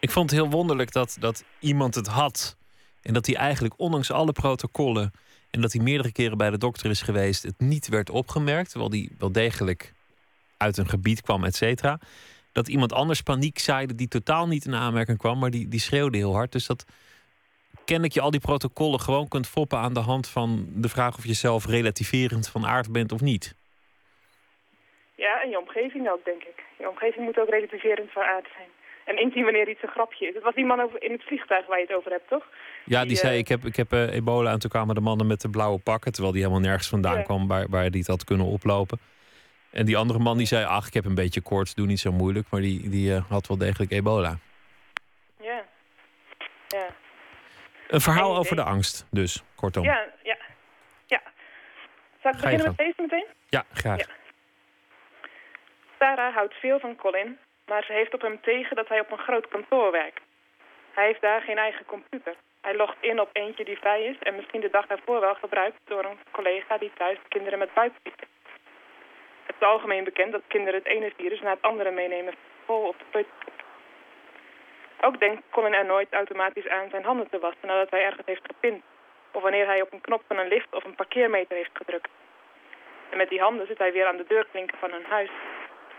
[0.00, 2.56] Ik vond het heel wonderlijk dat, dat iemand het had.
[3.02, 5.12] En dat hij eigenlijk, ondanks alle protocollen.
[5.50, 7.42] en dat hij meerdere keren bij de dokter is geweest.
[7.42, 8.70] het niet werd opgemerkt.
[8.70, 9.92] terwijl hij wel degelijk
[10.56, 11.98] uit een gebied kwam, et cetera.
[12.52, 15.38] Dat iemand anders paniek zaaide die totaal niet in aanmerking kwam.
[15.38, 16.52] maar die, die schreeuwde heel hard.
[16.52, 16.84] Dus dat
[17.86, 21.24] kennelijk je al die protocollen gewoon kunt foppen aan de hand van de vraag of
[21.24, 23.54] je zelf relativerend van aard bent of niet.
[25.14, 26.58] Ja, en je omgeving ook, denk ik.
[26.78, 28.68] Je omgeving moet ook relativerend van aard zijn.
[29.04, 30.34] En inzien wanneer iets een grapje is.
[30.34, 32.44] Het was die man over in het vliegtuig waar je het over hebt, toch?
[32.84, 33.38] Ja, die, die zei, uh...
[33.38, 36.12] ik heb, ik heb uh, ebola en toen kwamen de mannen met de blauwe pakken...
[36.12, 37.22] terwijl die helemaal nergens vandaan ja.
[37.22, 38.98] kwam waar, waar die het had kunnen oplopen.
[39.70, 42.12] En die andere man die zei, ach, ik heb een beetje koorts, doe niet zo
[42.12, 42.46] moeilijk.
[42.50, 44.38] Maar die, die uh, had wel degelijk ebola.
[45.40, 45.64] Ja,
[46.68, 46.86] ja.
[47.88, 49.84] Een verhaal over de angst, dus, kortom.
[49.84, 50.36] Ja, ja.
[51.06, 51.20] ja.
[52.22, 53.26] Zal ik beginnen met deze meteen?
[53.48, 53.98] Ja, graag.
[53.98, 54.06] Ja.
[55.98, 59.18] Sarah houdt veel van Colin, maar ze heeft op hem tegen dat hij op een
[59.18, 60.20] groot kantoor werkt.
[60.92, 62.34] Hij heeft daar geen eigen computer.
[62.60, 65.80] Hij logt in op eentje die vrij is en misschien de dag daarvoor wel gebruikt
[65.84, 68.24] door een collega die thuis kinderen met buikziekte.
[69.46, 72.34] Het is algemeen bekend dat kinderen het ene virus naar het andere meenemen
[72.64, 73.26] vol op de.
[75.00, 78.46] Ook denkt Colin er nooit automatisch aan zijn handen te wassen nadat hij ergens heeft
[78.46, 78.82] gepind.
[79.30, 82.10] Of wanneer hij op een knop van een lift of een parkeermeter heeft gedrukt.
[83.10, 85.30] En met die handen zit hij weer aan de deurklinken van hun huis.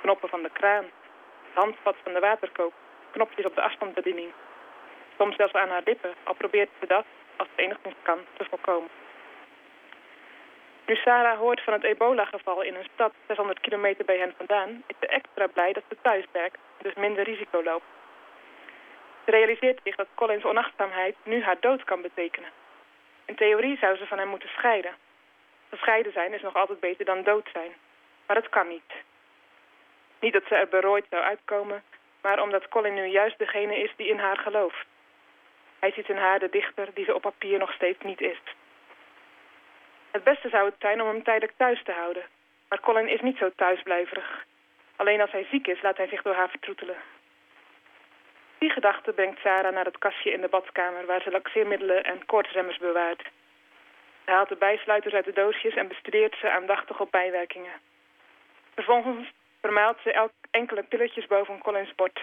[0.01, 0.83] Knoppen van de kraan.
[0.83, 2.73] Het handvat van de waterkook.
[3.11, 4.31] Knopjes op de afstandsbediening.
[5.17, 7.05] Soms zelfs aan haar lippen, al probeert ze dat,
[7.35, 8.89] als het enigszins kan, te voorkomen.
[10.85, 14.83] Nu Sarah hoort van het ebola-geval in een stad 600 kilometer bij hen vandaan...
[14.87, 17.96] is ze extra blij dat ze thuis werkt, dus minder risico loopt.
[19.29, 22.49] Realiseert zich dat Collins onachtzaamheid nu haar dood kan betekenen.
[23.25, 24.95] In theorie zou ze van hem moeten scheiden.
[25.69, 27.71] Gescheiden zijn is nog altijd beter dan dood zijn.
[28.25, 28.91] Maar dat kan niet.
[30.19, 31.83] Niet dat ze er berooid zou uitkomen,
[32.21, 34.85] maar omdat Colin nu juist degene is die in haar gelooft.
[35.79, 38.37] Hij ziet in haar de dichter die ze op papier nog steeds niet is.
[40.11, 42.25] Het beste zou het zijn om hem tijdelijk thuis te houden.
[42.69, 44.45] Maar Colin is niet zo thuisblijverig.
[44.95, 46.97] Alleen als hij ziek is, laat hij zich door haar vertroetelen.
[48.57, 51.05] Die gedachte brengt Sarah naar het kastje in de badkamer...
[51.05, 53.21] waar ze laxeermiddelen en koortsremmers bewaart.
[54.25, 57.71] Ze haalt de bijsluiters uit de doosjes en bestudeert ze aandachtig op bijwerkingen.
[58.73, 59.31] Vervolgens
[59.61, 62.19] vermaalt ze elk enkele pilletjes boven Collins bord.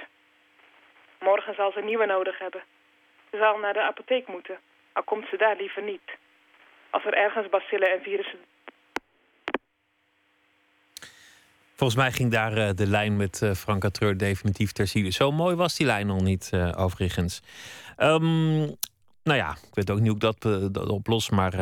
[1.21, 2.63] Morgen zal ze nieuwe nodig hebben.
[3.31, 4.59] Ze zal naar de apotheek moeten,
[4.93, 6.17] al komt ze daar liever niet.
[6.91, 8.41] Als er ergens bacillen en virussen
[11.77, 15.13] Volgens mij ging daar eh, de lijn met uh, Franka Treur definitief ter.
[15.13, 17.41] Zo mooi was die lijn nog niet, uh, overigens.
[17.99, 18.59] Um,
[19.23, 21.53] nou ja, ik weet ook niet hoe ik dat, dat oplos, maar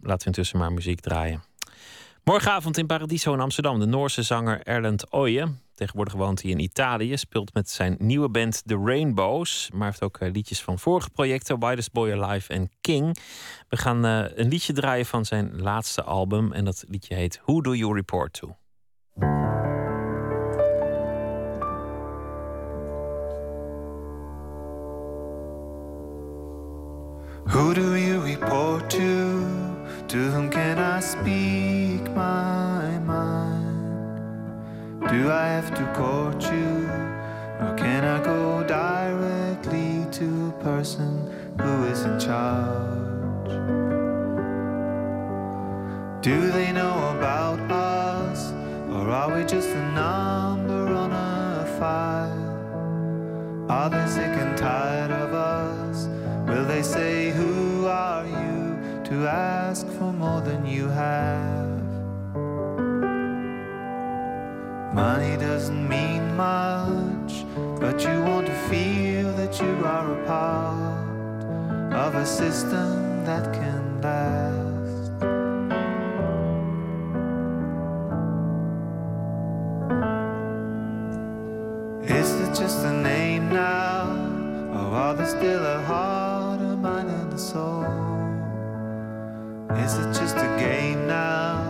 [0.00, 1.42] laten we intussen maar muziek draaien.
[2.24, 3.78] Morgenavond in Paradiso in Amsterdam.
[3.78, 5.54] De Noorse zanger Erlend Oye.
[5.74, 7.16] Tegenwoordig woont hij in Italië.
[7.16, 9.70] Speelt met zijn nieuwe band The Rainbows.
[9.74, 11.60] Maar heeft ook liedjes van vorige projecten.
[11.60, 13.18] Widest Boy Alive en King.
[13.68, 16.52] We gaan een liedje draaien van zijn laatste album.
[16.52, 18.56] En dat liedje heet Who Do You Report To?
[27.48, 29.42] Who do you report to?
[30.08, 34.18] To whom can I speak my mind?
[35.08, 36.86] Do I have to court you?
[37.60, 43.50] Or can I go directly to a person who is in charge?
[46.22, 48.52] Do they know about us?
[48.92, 53.70] Or are we just a number on a file?
[53.70, 55.87] Are they sick and tired of us?
[56.48, 61.68] Will they say, Who are you to ask for more than you have?
[64.94, 67.44] Money doesn't mean much,
[67.78, 74.00] but you want to feel that you are a part of a system that can
[74.00, 74.68] last.
[82.10, 84.06] Is it just a name now,
[84.72, 86.17] or are there still a heart,
[89.78, 91.62] Is it just a game now?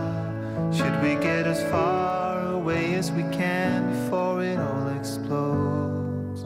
[0.71, 6.41] Should we get as far away as we can before it all explodes?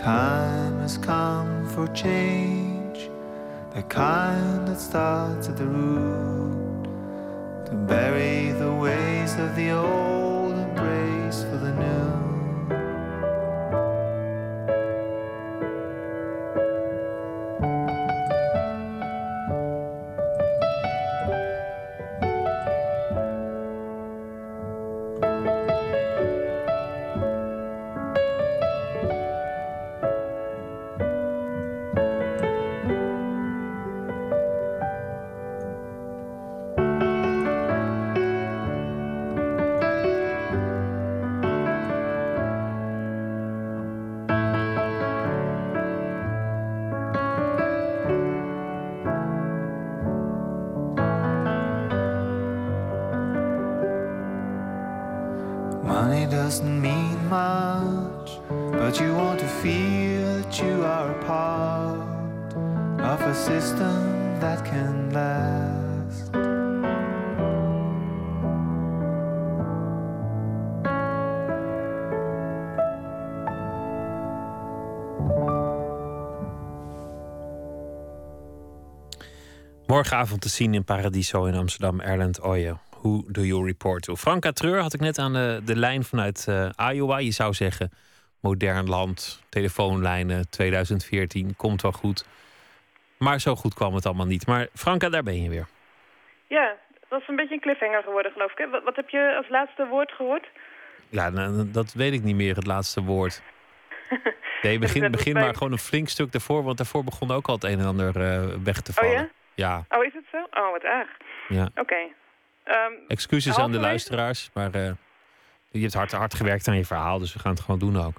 [0.00, 3.10] Time has come for change,
[3.74, 6.84] the kind that starts at the root,
[7.66, 12.13] to bury the ways of the old and brace for the new.
[80.14, 82.76] Morgenavond te zien in Paradiso in Amsterdam, Erland Oye.
[83.00, 84.16] Who do you report to?
[84.16, 87.18] Franka Treur had ik net aan de, de lijn vanuit uh, Iowa.
[87.18, 87.90] Je zou zeggen,
[88.40, 92.26] modern land, telefoonlijnen, 2014, komt wel goed.
[93.18, 94.46] Maar zo goed kwam het allemaal niet.
[94.46, 95.66] Maar Franka, daar ben je weer.
[96.48, 98.68] Ja, dat was een beetje een cliffhanger geworden, geloof ik.
[98.70, 100.48] Wat, wat heb je als laatste woord gehoord?
[101.08, 103.42] Ja, nou, dat weet ik niet meer, het laatste woord.
[104.62, 107.64] Nee, begin, begin maar gewoon een flink stuk daarvoor, want daarvoor begon ook al het
[107.64, 109.12] een en ander uh, weg te vallen.
[109.12, 109.28] Oh ja?
[109.54, 109.84] Ja.
[109.88, 110.60] Oh, is het zo?
[110.60, 111.08] Oh, wat erg.
[111.48, 111.64] Ja.
[111.64, 111.80] Oké.
[111.80, 112.12] Okay.
[112.64, 114.90] Um, Excuses aan de luisteraars, maar uh,
[115.70, 118.16] je hebt hard, hard gewerkt aan je verhaal, dus we gaan het gewoon doen ook.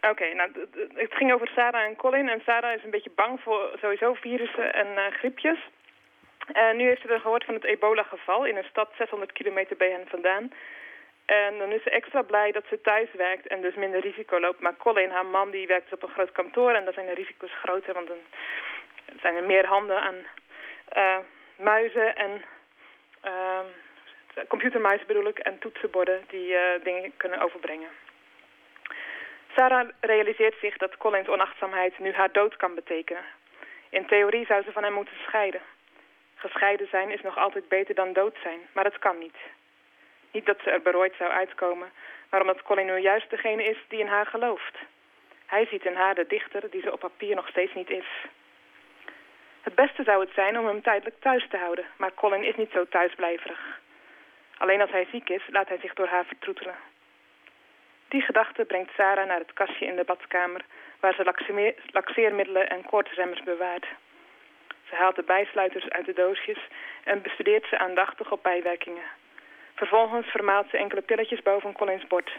[0.00, 0.50] Oké, okay, nou,
[0.94, 2.28] het ging over Sarah en Colin.
[2.28, 5.58] En Sarah is een beetje bang voor sowieso virussen en uh, griepjes.
[6.52, 9.90] En nu heeft ze er gehoord van het ebola-geval in een stad 600 kilometer bij
[9.90, 10.52] hen vandaan.
[11.26, 14.60] En dan is ze extra blij dat ze thuis werkt en dus minder risico loopt.
[14.60, 17.54] Maar Colin, haar man, die werkt op een groot kantoor en dan zijn de risico's
[17.62, 17.94] groter.
[17.94, 18.22] Want dan
[19.20, 20.18] zijn er meer handen aan
[21.56, 22.42] muizen en
[23.24, 23.60] uh,
[24.48, 25.38] computermuizen bedoel ik.
[25.38, 27.88] En toetsenborden die uh, dingen kunnen overbrengen.
[29.56, 33.24] Sarah realiseert zich dat Collins onachtzaamheid nu haar dood kan betekenen.
[33.88, 35.60] In theorie zou ze van hem moeten scheiden.
[36.34, 39.36] Gescheiden zijn is nog altijd beter dan dood zijn, maar dat kan niet.
[40.30, 41.92] Niet dat ze er berooid zou uitkomen,
[42.30, 44.76] maar omdat Colin nu juist degene is die in haar gelooft.
[45.46, 48.06] Hij ziet in haar de dichter die ze op papier nog steeds niet is.
[49.62, 52.70] Het beste zou het zijn om hem tijdelijk thuis te houden, maar Colin is niet
[52.70, 53.80] zo thuisblijverig.
[54.56, 56.74] Alleen als hij ziek is, laat hij zich door haar vertroetelen.
[58.08, 60.64] Die gedachte brengt Sarah naar het kastje in de badkamer,
[61.00, 61.34] waar ze
[61.92, 63.86] laxeermiddelen en koortsremmers bewaart.
[64.88, 66.58] Ze haalt de bijsluiters uit de doosjes
[67.04, 69.04] en bestudeert ze aandachtig op bijwerkingen.
[69.74, 72.30] Vervolgens vermaalt ze enkele pilletjes boven Collins bord.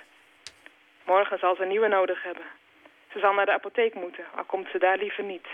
[1.05, 2.45] Morgen zal ze nieuwe nodig hebben.
[3.11, 5.47] Ze zal naar de apotheek moeten, al komt ze daar liever niet.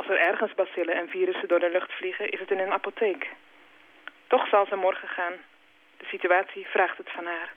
[0.00, 3.28] Als er ergens bacillen en virussen door de lucht vliegen, is het in een apotheek.
[4.26, 5.32] Toch zal ze morgen gaan.
[5.96, 7.52] De situatie vraagt het van haar.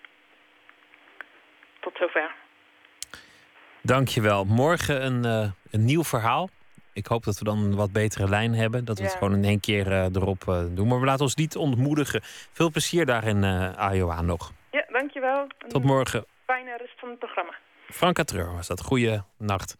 [1.80, 2.32] Tot zover.
[3.82, 4.46] Dankjewel.
[4.46, 6.50] Morgen een, uh, een nieuw verhaal.
[6.94, 8.86] Ik hoop dat we dan een wat betere lijn hebben.
[8.86, 10.88] Dat we het gewoon in één keer uh, erop uh, doen.
[10.88, 12.22] Maar we laten ons niet ontmoedigen.
[12.52, 13.44] Veel plezier daar in
[13.94, 14.52] Iowa nog.
[14.72, 15.48] Ja, dankjewel.
[15.68, 16.26] Tot morgen.
[16.46, 17.54] Fijne rust van het programma.
[17.90, 18.82] Franka Treur was dat.
[18.82, 19.78] Goeie nacht.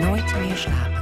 [0.00, 1.00] Nooit meer slapen.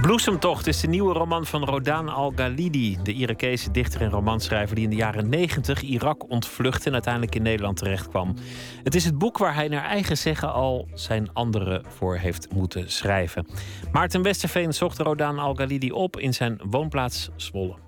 [0.00, 4.90] Bloesemtocht is de nieuwe roman van Rodan Al-Ghalidi, de Irakese dichter en romanschrijver die in
[4.90, 8.34] de jaren 90 Irak ontvluchtte en uiteindelijk in Nederland terechtkwam.
[8.82, 12.90] Het is het boek waar hij naar eigen zeggen al zijn anderen voor heeft moeten
[12.90, 13.46] schrijven.
[13.92, 17.87] Maarten Westerveen zocht Rodan Al-Ghalidi op in zijn woonplaats Zwolle.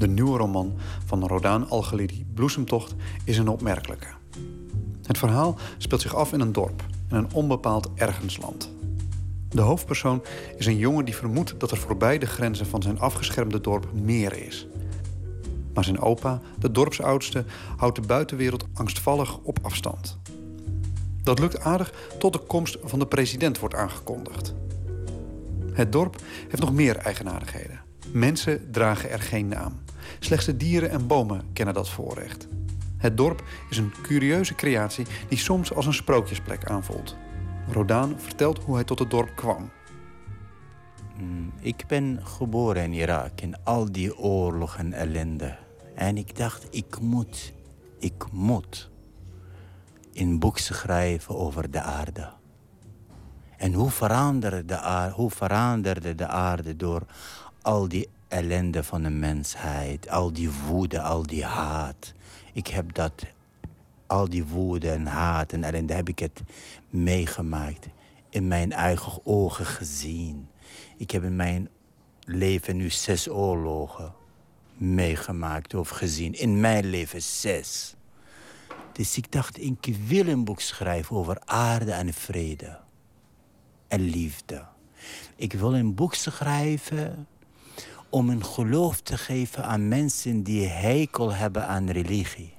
[0.00, 0.72] De nieuwe roman
[1.04, 2.94] van Rodan Al-Ghalidi, Bloesemtocht,
[3.24, 4.06] is een opmerkelijke.
[5.02, 8.70] Het verhaal speelt zich af in een dorp, in een onbepaald ergensland.
[9.48, 10.22] De hoofdpersoon
[10.56, 14.46] is een jongen die vermoedt dat er voorbij de grenzen van zijn afgeschermde dorp meer
[14.46, 14.66] is.
[15.74, 17.44] Maar zijn opa, de dorpsoudste,
[17.76, 20.18] houdt de buitenwereld angstvallig op afstand.
[21.22, 24.54] Dat lukt aardig tot de komst van de president wordt aangekondigd.
[25.72, 26.16] Het dorp
[26.48, 27.80] heeft nog meer eigenaardigheden.
[28.12, 29.72] Mensen dragen er geen naam.
[30.20, 32.48] Slechts de dieren en bomen kennen dat voorrecht.
[32.96, 37.16] Het dorp is een curieuze creatie die soms als een sprookjesplek aanvoelt.
[37.72, 39.70] Rodan vertelt hoe hij tot het dorp kwam.
[41.18, 45.56] Mm, ik ben geboren in Irak in al die oorlog en ellende.
[45.94, 47.52] En ik dacht, ik moet,
[47.98, 48.90] ik moet
[50.12, 52.32] in boek schrijven over de aarde.
[53.56, 57.02] En hoe veranderde de aarde, hoe veranderde de aarde door
[57.62, 62.12] al die ellende van de mensheid, al die woede, al die haat.
[62.52, 63.26] Ik heb dat
[64.06, 66.42] al die woede en haat en ellende heb ik het
[66.90, 67.86] meegemaakt.
[68.30, 70.48] In mijn eigen ogen gezien.
[70.96, 71.68] Ik heb in mijn
[72.24, 74.14] leven nu zes oorlogen
[74.74, 76.34] meegemaakt of gezien.
[76.34, 77.94] In mijn leven zes.
[78.92, 82.78] Dus ik dacht, ik wil een boek schrijven over aarde en vrede.
[83.88, 84.64] En liefde.
[85.36, 87.26] Ik wil een boek schrijven
[88.10, 92.52] om een geloof te geven aan mensen die hekel hebben aan religie.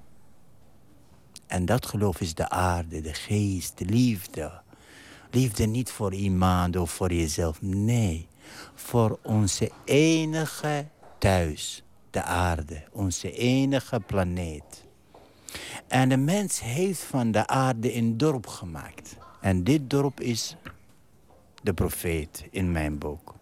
[1.47, 4.61] En dat geloof is de aarde, de geest, de liefde.
[5.31, 7.61] Liefde niet voor iemand of voor jezelf.
[7.61, 8.27] Nee,
[8.75, 10.85] voor onze enige
[11.17, 14.85] thuis, de aarde, onze enige planeet.
[15.87, 19.15] En de mens heeft van de aarde een dorp gemaakt.
[19.41, 20.55] En dit dorp is
[21.63, 23.35] de profeet in mijn boek.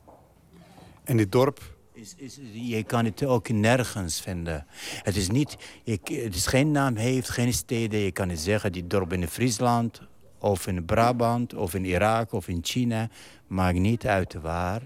[1.04, 4.66] En dit dorp is, is, je kan het ook nergens vinden.
[5.04, 8.00] Het is, niet, je, het is geen naam, heeft geen steden.
[8.00, 10.02] Je kan het zeggen, die dorp in Friesland,
[10.40, 13.10] of in Brabant, of in Irak, of in China.
[13.48, 14.82] Maakt niet uit waar.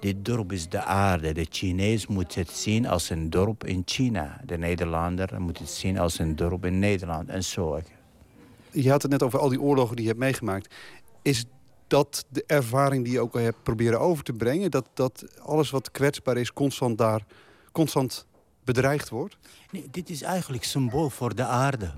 [0.00, 1.32] Dit dorp is de aarde.
[1.32, 4.40] De Chinees moet het zien als een dorp in China.
[4.44, 7.28] De Nederlander moet het zien als een dorp in Nederland.
[7.28, 7.80] En zo.
[8.70, 10.74] Je had het net over al die oorlogen die je hebt meegemaakt.
[11.22, 11.44] Is
[11.88, 14.70] dat de ervaring die je ook al hebt proberen over te brengen...
[14.70, 17.24] dat, dat alles wat kwetsbaar is constant daar
[17.72, 18.26] constant
[18.64, 19.36] bedreigd wordt?
[19.70, 21.90] Nee, dit is eigenlijk symbool voor de aarde.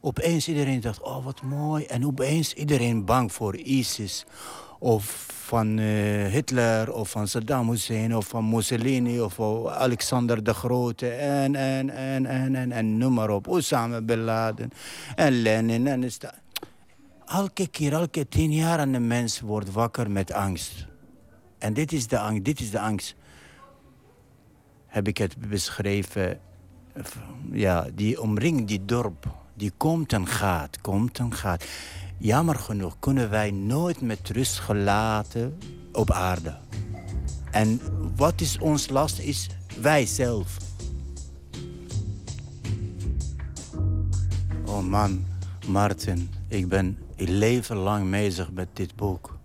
[0.00, 1.84] Opeens iedereen dacht, oh wat mooi.
[1.84, 4.24] En opeens iedereen bang voor ISIS.
[4.78, 11.08] Of van uh, Hitler, of van Saddam Hussein, of van Mussolini, of Alexander de Grote.
[11.08, 13.48] En, en, en, en, en, en noem maar op.
[13.48, 14.70] Osama Bin Laden.
[15.14, 15.86] En Lenin.
[15.86, 16.10] En
[17.26, 20.86] elke keer, elke tien jaar, een mens wordt wakker met angst.
[21.58, 23.14] En dit is de angst, dit is de angst.
[24.86, 26.40] Heb ik het beschreven.
[27.50, 29.34] Ja, die omringt die dorp.
[29.54, 31.64] Die komt en gaat, komt en gaat.
[32.18, 35.58] Jammer genoeg kunnen wij nooit met rust gelaten
[35.92, 36.58] op aarde.
[37.50, 37.80] En
[38.16, 39.48] wat is ons last is
[39.80, 40.56] wij zelf.
[44.64, 45.24] Oh man,
[45.66, 49.38] Martin, ik ben leven lang bezig met dit boek.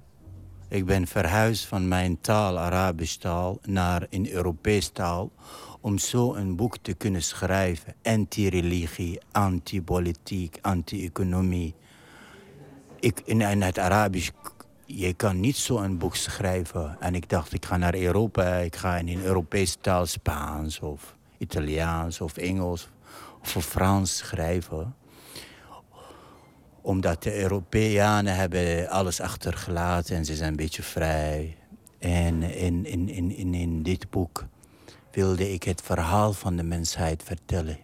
[0.68, 5.32] Ik ben verhuisd van mijn taal, Arabisch taal, naar een Europees taal...
[5.82, 7.94] om zo een boek te kunnen schrijven.
[8.04, 11.76] Anti-religie, anti-politiek, anti-economie.
[13.00, 14.30] Ik, in, het Arabisch,
[14.86, 16.98] je kan niet zo een boek schrijven.
[17.00, 20.06] En ik dacht, ik ga naar Europa, ik ga in een Europese taal...
[20.06, 22.90] Spaans of Italiaans of Engels
[23.56, 24.96] of Frans schrijven
[26.82, 31.58] omdat de Europeanen hebben alles achtergelaten en ze zijn een beetje vrij.
[32.00, 34.46] En in, in, in, in, in dit boek
[35.12, 37.78] wilde ik het verhaal van de mensheid vertellen.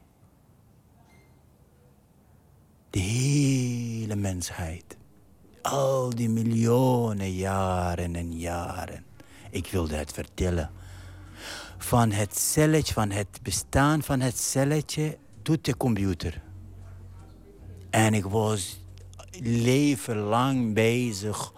[2.89, 4.97] De hele mensheid.
[5.61, 9.05] Al die miljoenen jaren en jaren.
[9.49, 10.71] Ik wilde het vertellen.
[11.77, 16.41] Van het celletje, van het bestaan van het celletje tot de computer.
[17.89, 18.85] En ik was
[19.41, 21.53] leven lang bezig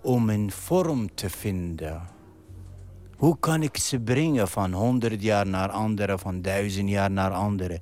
[0.00, 2.02] om een vorm te vinden.
[3.16, 7.80] Hoe kan ik ze brengen van honderd jaar naar andere, van duizend jaar naar andere?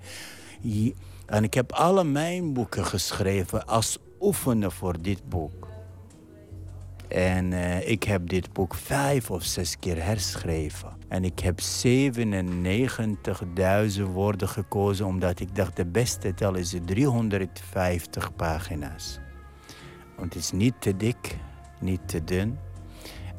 [1.26, 5.68] En ik heb alle mijn boeken geschreven als oefenen voor dit boek.
[7.08, 10.88] En uh, ik heb dit boek vijf of zes keer herschreven.
[11.08, 11.66] En ik heb 97.000
[14.12, 19.20] woorden gekozen, omdat ik dacht de beste tel is 350 pagina's.
[20.20, 21.36] Want het is niet te dik,
[21.80, 22.58] niet te dun.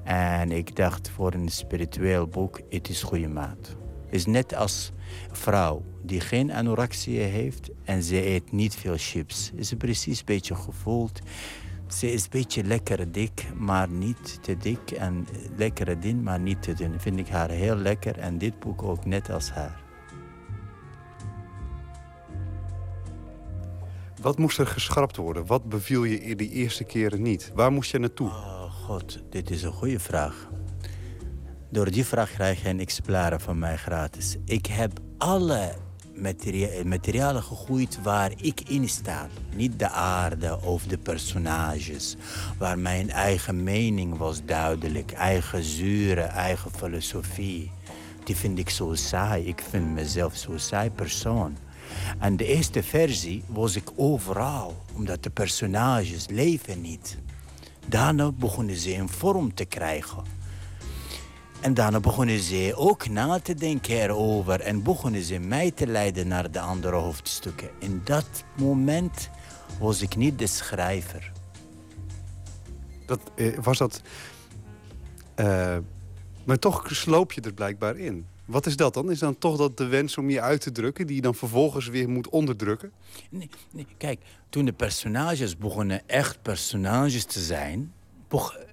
[0.04, 3.76] En ik dacht voor een spiritueel boek, het is goede maat.
[4.06, 4.92] Het is net als
[5.30, 9.52] een vrouw die geen anorexie heeft en ze eet niet veel chips.
[9.56, 11.20] Is precies een beetje gevoeld.
[11.88, 14.92] Ze is een beetje lekker dik, maar niet te dik.
[14.92, 15.28] En
[15.58, 17.00] lekkere dun, maar niet te dun.
[17.00, 19.81] Vind ik haar heel lekker en dit boek ook net als haar.
[24.22, 25.46] Wat moest er geschrapt worden?
[25.46, 27.52] Wat beviel je in die eerste keren niet?
[27.56, 28.28] Waar moest je naartoe?
[28.28, 30.50] Oh god, dit is een goede vraag.
[31.70, 34.38] Door die vraag krijg je een exemplaar van mij gratis.
[34.46, 35.74] Ik heb alle
[36.16, 39.28] materia materialen gegooid waar ik in sta.
[39.56, 42.16] Niet de aarde of de personages.
[42.58, 45.12] Waar mijn eigen mening was duidelijk.
[45.12, 47.72] Eigen zure, eigen filosofie.
[48.24, 49.48] Die vind ik zo saai.
[49.48, 51.58] Ik vind mezelf zo saai persoon.
[52.20, 57.18] En de eerste versie was ik overal, omdat de personages leven niet.
[57.88, 60.24] Daarna begonnen ze een vorm te krijgen.
[61.62, 66.28] En daarna begonnen ze ook na te denken erover en begonnen ze mij te leiden
[66.28, 67.70] naar de andere hoofdstukken.
[67.80, 69.30] In dat moment
[69.80, 71.32] was ik niet de schrijver.
[73.06, 74.02] Dat, eh, was dat.
[75.36, 75.78] Uh,
[76.44, 78.26] maar toch sloop je er blijkbaar in.
[78.52, 79.12] Wat is dat dan?
[79.12, 81.08] Is dan toch dat de wens om je uit te drukken...
[81.08, 82.92] die je dan vervolgens weer moet onderdrukken?
[83.30, 83.88] Nee, nee.
[83.98, 84.20] kijk,
[84.50, 87.94] toen de personages begonnen echt personages te zijn...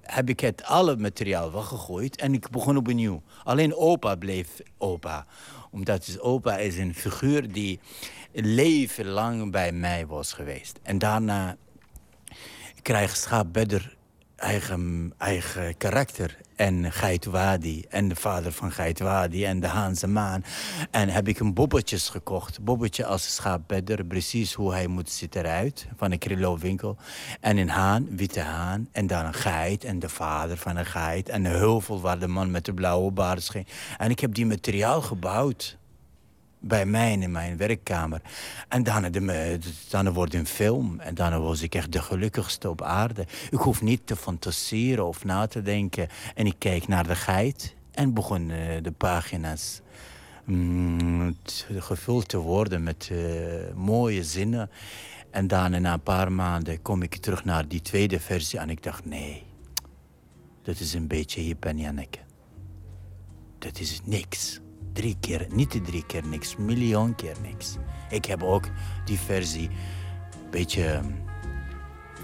[0.03, 3.23] heb ik het alle materiaal weggegooid en ik begon opnieuw.
[3.45, 4.49] Alleen opa bleef
[4.79, 5.27] opa.
[5.71, 7.81] Omdat dus opa is een figuur die
[8.33, 10.79] leven lang bij mij was geweest.
[10.83, 11.57] En daarna
[12.83, 13.97] krijgt Schaap Bedder
[14.37, 16.37] eigen, eigen karakter.
[16.59, 20.45] En Geitwadi en de vader van Geitwadi en de Haanse Maan.
[20.91, 22.61] En heb ik een bobbetjes gekocht.
[22.61, 25.87] Bobbetje als schaapbedder, precies hoe hij moet zitten eruit.
[25.97, 26.97] Van een Krillo winkel.
[27.41, 28.89] En een haan, witte haan.
[28.93, 31.29] En dan een geit en de vader van een geit.
[31.29, 33.67] En een heuvel waar de man met de blauwe baard scheen.
[33.97, 35.78] En ik heb die materiaal gebouwd
[36.61, 38.21] bij mij in mijn werkkamer.
[38.69, 39.59] En daarna, de,
[39.89, 41.01] daarna wordt een film.
[41.01, 43.27] En daarna was ik echt de gelukkigste op aarde.
[43.51, 46.09] Ik hoef niet te fantaseren of na te denken.
[46.35, 49.81] En ik kijk naar de geit en begon uh, de pagina's
[50.45, 51.37] mm,
[51.77, 53.19] gevuld te worden met uh,
[53.75, 54.71] mooie zinnen.
[55.31, 58.59] En daarna, na een paar maanden, kom ik terug naar die tweede versie.
[58.59, 59.43] En ik dacht, nee,
[60.63, 62.19] dat is een beetje hip en Janneke.
[63.59, 64.61] Dat is niks
[64.99, 67.77] drie keer, niet drie keer niks, miljoen keer niks.
[68.11, 68.69] Ik heb ook
[69.05, 71.05] die versie een beetje ehm,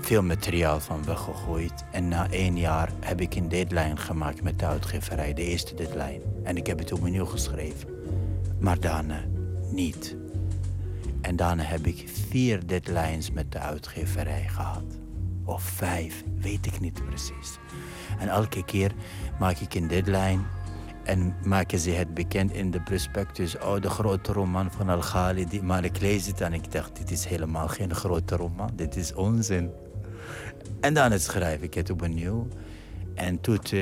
[0.01, 1.84] veel materiaal van weggegooid.
[1.92, 6.20] En na één jaar heb ik een deadline gemaakt met de uitgeverij, de eerste deadline.
[6.42, 7.88] En ik heb het opnieuw geschreven.
[8.59, 9.24] Maar daarna
[9.70, 10.16] niet.
[11.20, 14.84] En daarna heb ik vier deadlines met de uitgeverij gehad.
[15.44, 17.59] of vijf, weet ik niet precies.
[18.18, 18.92] En elke keer
[19.38, 20.40] maak ik een deadline
[21.05, 23.59] en maken ze het bekend in de prospectus.
[23.59, 25.62] Oh, de grote roman van Al-Khalidi.
[25.62, 28.70] Maar ik lees het en ik dacht, dit is helemaal geen grote roman.
[28.74, 29.70] Dit is onzin.
[30.81, 32.48] En dan schrijf ik het opnieuw.
[33.14, 33.81] En doet uh,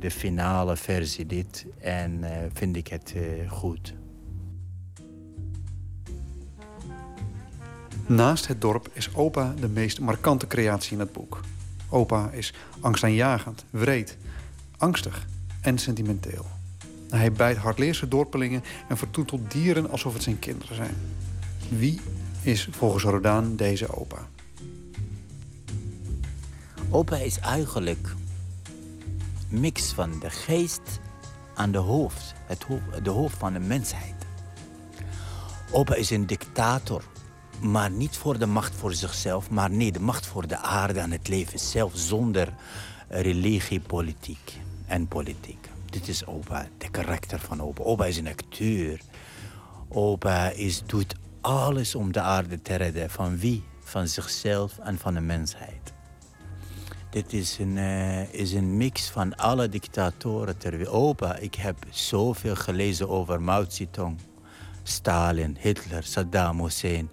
[0.00, 1.66] de finale versie dit.
[1.78, 3.94] En uh, vind ik het uh, goed.
[8.06, 11.40] Naast het dorp is Opa de meest markante creatie in het boek.
[11.88, 14.16] Opa is angstaanjagend, wreed,
[14.76, 15.26] angstig
[15.66, 16.46] en sentimenteel.
[17.10, 20.94] Hij bijt hardleerse dorpelingen en vertoetelt dieren alsof het zijn kinderen zijn.
[21.68, 22.00] Wie
[22.42, 24.28] is volgens Rodaan deze opa?
[26.90, 28.14] Opa is eigenlijk
[29.48, 31.00] mix van de geest
[31.54, 34.14] aan de hoofd, het hoofd, de hoofd van de mensheid.
[35.70, 37.02] Opa is een dictator,
[37.60, 41.10] maar niet voor de macht voor zichzelf, maar nee, de macht voor de aarde en
[41.10, 42.54] het leven zelf, zonder
[43.08, 45.68] religie, politiek en politiek.
[45.90, 47.82] Dit is opa, de karakter van opa.
[47.82, 49.00] Opa is een acteur.
[49.88, 53.10] Opa is, doet alles om de aarde te redden.
[53.10, 53.64] Van wie?
[53.80, 55.94] Van zichzelf en van de mensheid.
[57.10, 60.94] Dit is een, uh, is een mix van alle dictatoren ter wereld.
[60.94, 64.18] Opa, ik heb zoveel gelezen over Mao Zedong,
[64.82, 67.10] Stalin, Hitler, Saddam Hussein,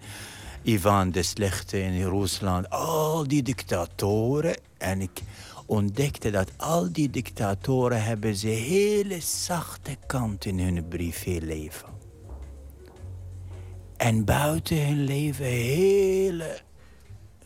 [0.62, 2.70] Ivan de Slechte in Rusland.
[2.70, 4.56] Al die dictatoren.
[4.78, 5.22] En ik
[5.66, 11.88] ontdekte dat al die dictatoren hebben ze hele zachte kant in hun privéleven.
[13.96, 16.60] En buiten hun leven hele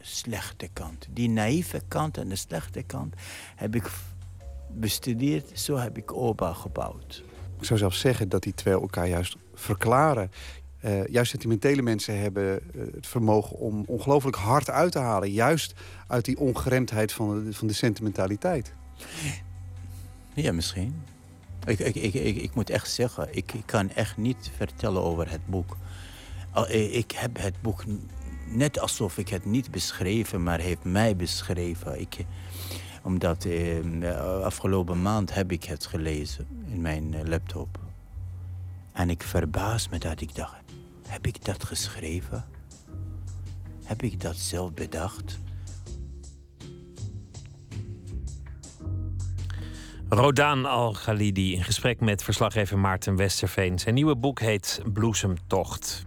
[0.00, 1.06] slechte kant.
[1.10, 3.14] Die naïeve kant en de slechte kant
[3.56, 3.90] heb ik
[4.68, 5.60] bestudeerd.
[5.60, 7.22] Zo heb ik opa gebouwd.
[7.58, 10.30] Ik zou zelfs zeggen dat die twee elkaar juist verklaren.
[10.84, 15.30] Uh, juist sentimentele mensen hebben uh, het vermogen om ongelooflijk hard uit te halen.
[15.30, 15.74] Juist
[16.06, 18.72] uit die ongeremdheid van de, van de sentimentaliteit.
[20.34, 21.02] Ja, misschien.
[21.64, 25.46] Ik, ik, ik, ik, moet echt zeggen, ik, ik kan echt niet vertellen over het
[25.46, 25.76] boek.
[26.68, 27.84] Ik heb het boek
[28.50, 32.00] net alsof ik het niet beschreven, maar heeft mij beschreven.
[32.00, 32.16] Ik,
[33.02, 37.78] omdat eh, afgelopen maand heb ik het gelezen in mijn eh, laptop.
[38.92, 40.54] En ik verbaas me dat ik dacht,
[41.08, 42.44] heb ik dat geschreven?
[43.84, 45.38] Heb ik dat zelf bedacht?
[50.08, 53.78] Rodaan Al-Ghalidi in gesprek met verslaggever Maarten Westerveen.
[53.78, 56.06] Zijn nieuwe boek heet Bloesemtocht.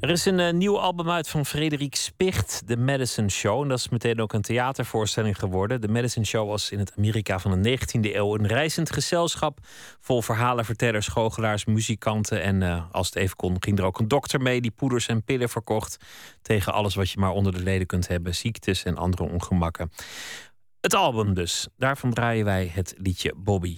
[0.00, 3.62] Er is een uh, nieuw album uit van Frederik Spicht, The Medicine Show.
[3.62, 5.80] En dat is meteen ook een theatervoorstelling geworden.
[5.80, 9.58] The Medicine Show was in het Amerika van de 19e eeuw een reizend gezelschap.
[10.00, 12.42] Vol verhalenvertellers, goochelaars, muzikanten.
[12.42, 15.24] En uh, als het even kon, ging er ook een dokter mee die poeders en
[15.24, 15.96] pillen verkocht.
[16.42, 19.92] Tegen alles wat je maar onder de leden kunt hebben: ziektes en andere ongemakken.
[20.80, 21.68] Het album dus.
[21.76, 23.76] Daarvan draaien wij het liedje Bobby.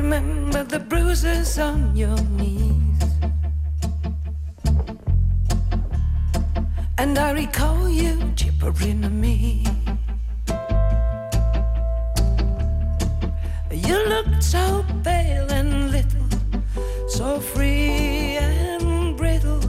[0.00, 3.02] Remember the bruises on your knees.
[6.98, 9.64] And I recall you gibbering to me.
[13.72, 16.28] You looked so pale and little,
[17.08, 19.64] so free and brittle.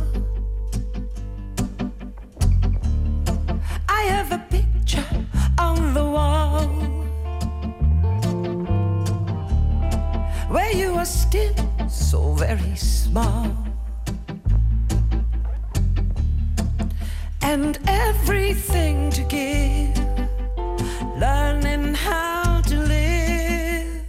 [3.87, 5.09] I have a picture
[5.57, 6.98] on the wall.
[10.49, 11.53] Where you are still
[11.87, 13.55] so very small.
[17.41, 19.97] And everything to give,
[21.19, 24.03] learning how to live.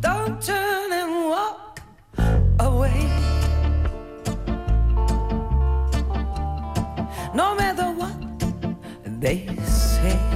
[0.00, 1.80] Don't turn and walk
[2.58, 3.06] away.
[7.34, 8.16] No matter what
[9.20, 10.33] they say.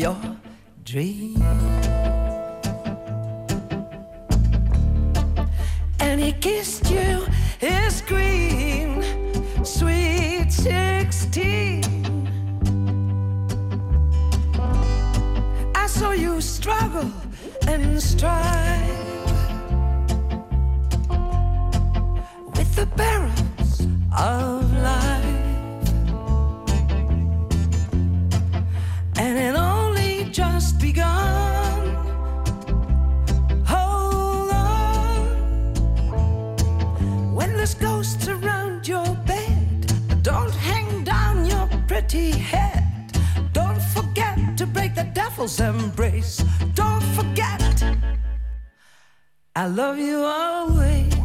[0.00, 0.16] Your
[0.82, 1.42] dream.
[6.00, 7.26] And he kissed you,
[7.58, 9.02] his scream,
[9.62, 11.84] sweet 16.
[15.74, 17.10] I saw you struggle
[17.68, 18.49] and strive.
[45.40, 46.44] Devil's embrace.
[46.74, 47.82] Don't forget,
[49.56, 51.19] I love you always.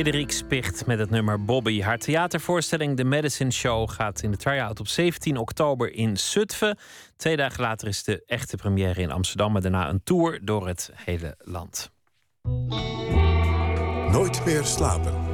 [0.00, 1.80] Frederik Spicht met het nummer Bobby.
[1.80, 6.78] Haar theatervoorstelling The Medicine Show gaat in de try-out op 17 oktober in Zutphen.
[7.16, 9.56] Twee dagen later is de echte première in Amsterdam...
[9.56, 11.90] en daarna een tour door het hele land.
[14.10, 15.30] Nooit meer slapen.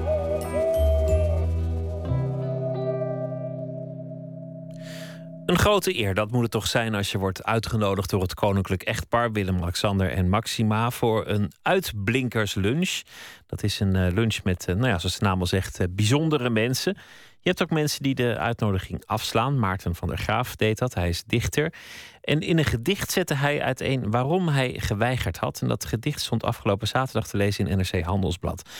[5.46, 8.82] Een grote eer, dat moet het toch zijn als je wordt uitgenodigd door het koninklijk
[8.82, 13.02] echtpaar Willem-Alexander en Maxima voor een uitblinkerslunch.
[13.46, 15.86] Dat is een eh, lunch met, eh, nou ja, zoals de naam al zegt, eh,
[15.90, 16.96] bijzondere mensen.
[17.40, 19.58] Je hebt ook mensen die de uitnodiging afslaan.
[19.58, 21.72] Maarten van der Graaf deed dat, hij is dichter.
[22.20, 25.60] En in een gedicht zette hij uiteen waarom hij geweigerd had.
[25.62, 28.70] En dat gedicht stond afgelopen zaterdag te lezen in NRC Handelsblad.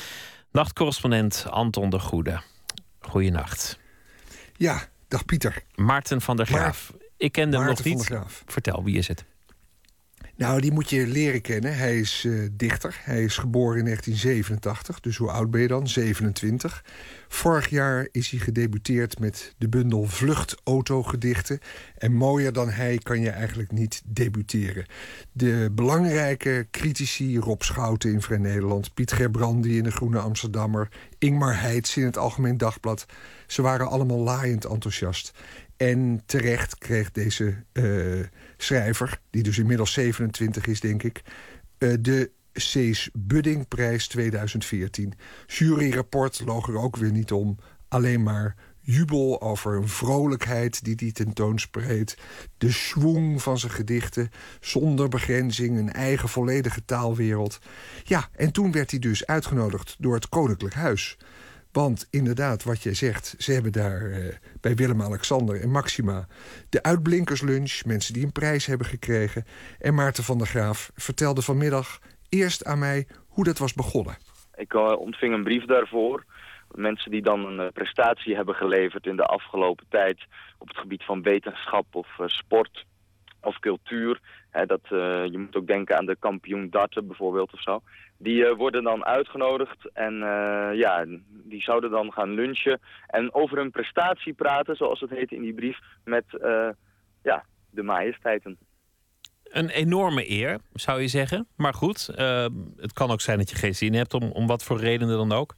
[0.51, 2.41] Nachtcorrespondent Anton de Goede.
[3.01, 3.79] Goeienacht.
[4.57, 5.63] Ja, dag Pieter.
[5.75, 6.93] Maarten van der Graaf.
[7.17, 7.97] Ik kende hem nog niet.
[7.97, 8.43] der Graaf.
[8.47, 9.25] Vertel, wie is het?
[10.37, 11.77] Nou, die moet je leren kennen.
[11.77, 13.01] Hij is eh, dichter.
[13.03, 15.01] Hij is geboren in 1987.
[15.01, 15.89] Dus hoe oud ben je dan?
[15.89, 16.85] 27.
[17.29, 21.59] Vorig jaar is hij gedebuteerd met de bundel Vluchtautogedichten.
[21.99, 24.87] En mooier dan hij kan je eigenlijk niet debuteren.
[25.33, 28.95] De belangrijke critici, Rob Schouten in Vrij Nederland...
[28.95, 30.89] Piet Gerbrandi in de Groene Amsterdammer...
[31.19, 33.07] Ingmar Heits in het Algemeen Dagblad...
[33.47, 35.33] ze waren allemaal laaiend enthousiast.
[35.77, 37.85] En terecht kreeg deze eh,
[38.57, 41.23] schrijver, die dus inmiddels 27 is, denk ik...
[41.79, 45.13] eh, de Cees Buddingprijs 2014.
[45.47, 47.59] Juryrapport loog er ook weer niet om.
[47.89, 52.17] Alleen maar jubel over een vrolijkheid die hij tentoonspreekt.
[52.59, 54.31] De schwung van zijn gedichten,
[54.61, 57.59] zonder begrenzing, een eigen volledige taalwereld.
[58.05, 61.17] Ja, en toen werd hij dus uitgenodigd door het Koninklijk Huis...
[61.83, 66.27] Want inderdaad, wat jij zegt, ze hebben daar eh, bij Willem-Alexander en Maxima
[66.71, 69.45] de uitblinkerslunch, mensen die een prijs hebben gekregen.
[69.79, 71.99] En Maarten van der Graaf vertelde vanmiddag
[72.29, 74.17] eerst aan mij hoe dat was begonnen.
[74.55, 76.25] Ik eh, ontving een brief daarvoor.
[76.71, 80.25] Mensen die dan een eh, prestatie hebben geleverd in de afgelopen tijd
[80.59, 82.85] op het gebied van wetenschap of sport
[83.47, 84.21] of cultuur.
[84.51, 87.81] Hè, dat, eh, je moet ook denken aan de kampioen darten bijvoorbeeld of zo.
[88.19, 93.57] Die eh, worden dan uitgenodigd en eh, ja, die zouden dan gaan lunchen en over
[93.57, 96.25] hun prestatie praten, zoals het heet in die brief, met
[97.23, 98.59] ja, de majesteiten.
[99.43, 101.47] Een enorme eer, zou je zeggen.
[101.57, 102.07] Maar goed,
[102.77, 105.33] het kan ook zijn dat je geen zin hebt, om, om wat voor redenen dan
[105.33, 105.55] ook.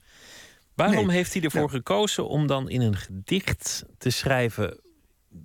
[0.75, 1.17] Waarom Nee.
[1.17, 4.81] heeft hij ervoor gekozen om dan in een gedicht te schrijven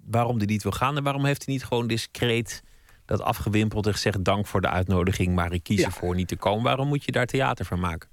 [0.06, 0.98] waarom hij niet wil gaan?
[0.98, 2.64] En waarom heeft hij niet gewoon discreet
[3.06, 5.86] dat afgewimpeld en gezegd: dank voor de uitnodiging, maar ik kies Ja.
[5.86, 6.64] ervoor niet te komen?
[6.64, 8.10] Waarom moet je daar theater van maken?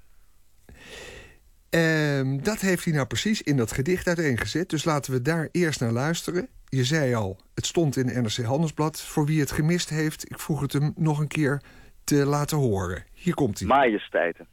[1.69, 4.69] Ehm, dat heeft hij nou precies in dat gedicht uiteengezet.
[4.69, 6.47] Dus laten we daar eerst naar luisteren.
[6.65, 9.01] Je zei al, het stond in NRC Handelsblad.
[9.01, 11.61] Voor wie het gemist heeft, ik vroeg het hem nog een keer
[12.03, 13.03] te laten horen.
[13.13, 13.67] Hier komt hij.
[13.67, 14.47] Majesteiten.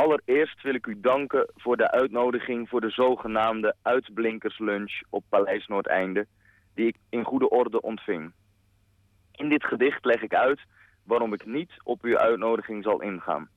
[0.00, 6.26] Allereerst wil ik u danken voor de uitnodiging voor de zogenaamde uitblinkerslunch op Paleis Noordeinde,
[6.74, 8.32] die ik in goede orde ontving.
[9.32, 10.60] In dit gedicht leg ik uit
[11.04, 13.48] waarom ik niet op uw uitnodiging zal ingaan.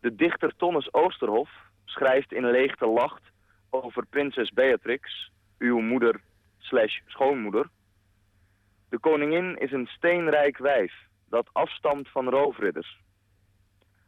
[0.00, 1.50] De dichter Tonnes Oosterhof
[1.84, 3.22] schrijft in Leegte Lacht
[3.70, 6.20] over prinses Beatrix, uw moeder
[6.58, 7.68] slash schoonmoeder.
[8.88, 10.92] De koningin is een steenrijk wijf
[11.28, 12.98] dat afstamt van roofridders.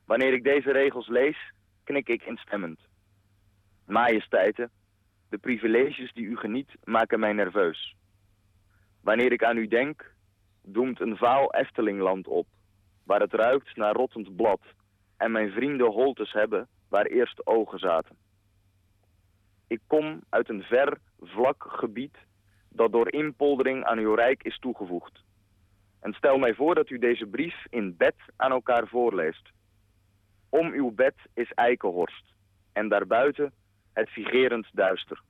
[0.04, 1.52] Wanneer ik deze regels lees,
[1.84, 2.80] knik ik instemmend.
[3.86, 4.70] Majesteiten,
[5.28, 7.96] de privileges die u geniet maken mij nerveus.
[9.00, 10.14] Wanneer ik aan u denk,
[10.62, 12.46] doemt een vaal Eftelingland op,
[13.04, 14.60] waar het ruikt naar rottend blad
[15.16, 18.16] en mijn vrienden holtes hebben waar eerst ogen zaten.
[19.66, 22.16] Ik kom uit een ver, vlak gebied
[22.68, 25.24] dat door inpoldering aan uw rijk is toegevoegd.
[26.00, 29.50] En stel mij voor dat u deze brief in bed aan elkaar voorleest.
[30.52, 32.34] Om uw bed is eikenhorst
[32.72, 33.52] en daarbuiten
[33.92, 35.22] het vigerend duister.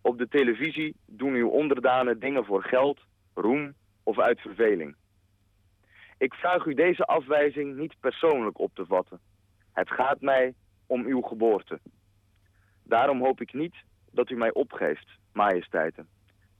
[0.00, 3.00] Op de televisie doen uw onderdanen dingen voor geld,
[3.34, 4.96] roem of uit verveling.
[6.18, 9.20] Ik vraag u deze afwijzing niet persoonlijk op te vatten.
[9.72, 10.54] Het gaat mij
[10.86, 11.80] om uw geboorte.
[12.82, 13.74] Daarom hoop ik niet
[14.10, 16.08] dat u mij opgeeft, majesteiten.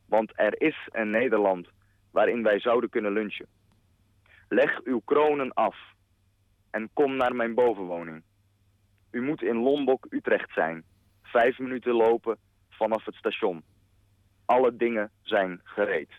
[0.09, 1.69] Want er is een Nederland
[2.11, 3.47] waarin wij zouden kunnen lunchen.
[4.49, 5.95] Leg uw kronen af
[6.77, 8.23] en kom naar mijn bovenwoning.
[9.11, 10.85] U moet in Lombok, Utrecht zijn.
[11.23, 12.37] Vijf minuten lopen
[12.71, 13.63] vanaf het station.
[14.45, 16.11] Alle dingen zijn gereed.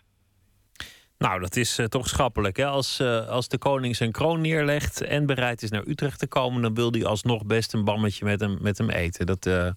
[1.18, 2.56] Nou, dat is eh, toch schappelijk.
[2.56, 2.66] Hè?
[2.66, 6.62] Als, eh, als de koning zijn kroon neerlegt en bereid is naar Utrecht te komen,
[6.62, 9.26] dan wil hij alsnog best een bammetje met hem, met hem eten.
[9.26, 9.70] Dat, eh,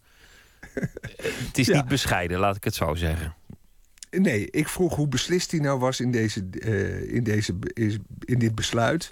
[1.48, 3.36] het is niet bescheiden, laat ik het zo zeggen.
[4.12, 8.40] Nee, ik vroeg hoe beslist hij nou was in, deze, eh, in, deze, is- in
[8.40, 9.12] dit besluit.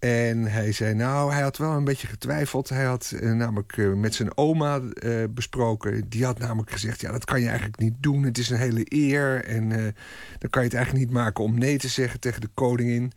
[0.00, 2.68] En hij zei, nou, hij had wel een beetje getwijfeld.
[2.68, 6.08] Hij had eh, namelijk eh, met zijn oma eh, besproken.
[6.08, 8.22] Die had namelijk gezegd, ja, dat kan je eigenlijk niet doen.
[8.22, 9.44] Het is een hele eer.
[9.44, 9.68] En
[10.38, 13.12] dan kan je het eigenlijk niet maken om nee te zeggen tegen de koningin.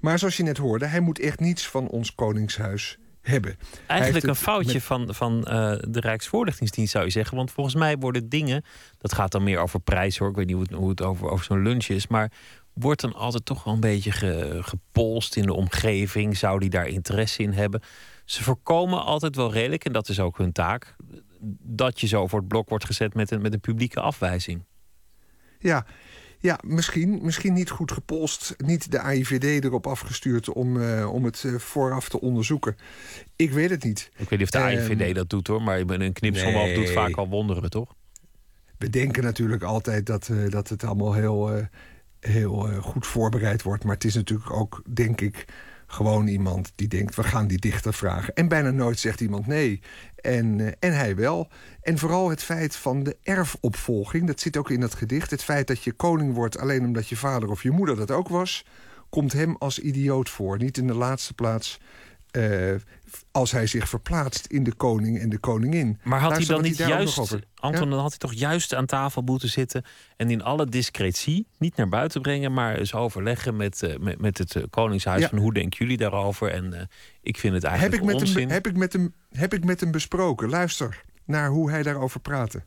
[0.00, 3.56] Maar zoals je net hoorde, hij moet echt niets van ons koningshuis hebben.
[3.86, 5.40] Eigenlijk een foutje met- van, van
[5.88, 7.36] de Rijksvoorlichtingsdienst, zou je zeggen.
[7.36, 8.64] Want volgens mij worden dingen,
[8.98, 10.28] dat gaat dan meer over prijs hoor.
[10.28, 12.06] Ik weet niet hoe het, hoe het over, over zo'n lunch is.
[12.06, 12.30] Maar
[12.74, 16.36] wordt dan altijd toch wel een beetje ge- gepolst in de omgeving?
[16.36, 17.80] Zou die daar interesse in hebben?
[18.24, 20.96] Ze voorkomen altijd wel redelijk, en dat is ook hun taak,
[21.62, 24.64] dat je zo voor het blok wordt gezet met een, met een publieke afwijzing.
[25.58, 25.86] Ja,
[26.38, 28.54] ja misschien, misschien niet goed gepolst.
[28.56, 32.76] Niet de AIVD erop afgestuurd om, eh, om het eh, vooraf te onderzoeken.
[33.36, 34.10] Ik weet het niet.
[34.16, 36.74] Ik weet niet of de Ehm, AIVD dat doet hoor, maar een knipselmaf Nee.
[36.74, 37.94] doet vaak al wonderen, toch?
[38.78, 41.68] We denken natuurlijk altijd dat, eh, dat het allemaal heel,
[42.26, 43.84] heel eh, goed voorbereid wordt.
[43.84, 45.44] Maar het is natuurlijk ook, denk ik,
[45.86, 47.14] gewoon iemand die denkt...
[47.14, 48.34] we gaan die dichter vragen.
[48.34, 49.80] En bijna nooit zegt iemand nee.
[50.16, 51.48] En, eh, en hij wel.
[51.80, 55.30] En vooral het feit van de erfopvolging, dat zit ook in dat gedicht.
[55.30, 58.28] Het feit dat je koning wordt alleen omdat je vader of je moeder dat ook
[58.28, 58.64] was...
[59.08, 60.58] komt hem als idioot voor.
[60.58, 61.80] Niet in de laatste plaats...
[62.34, 62.74] eh,
[63.32, 65.98] als hij zich verplaatst in de koning en de koningin.
[66.04, 67.90] Maar had hij dan niet juist, Anton, Ja?
[67.90, 69.82] dan had hij toch juist aan tafel moeten zitten
[70.16, 74.38] en in alle discretie, niet naar buiten brengen, maar eens overleggen met, eh, met, met
[74.38, 75.28] het eh, Koningshuis Ja.
[75.28, 76.50] van hoe denken jullie daarover?
[76.50, 76.80] En eh,
[77.22, 78.40] ik vind het Heb eigenlijk ik, met onzin.
[78.42, 80.48] hem, heb, ik met hem, heb ik met hem besproken.
[80.50, 82.62] Luister naar hoe hij daarover praatte.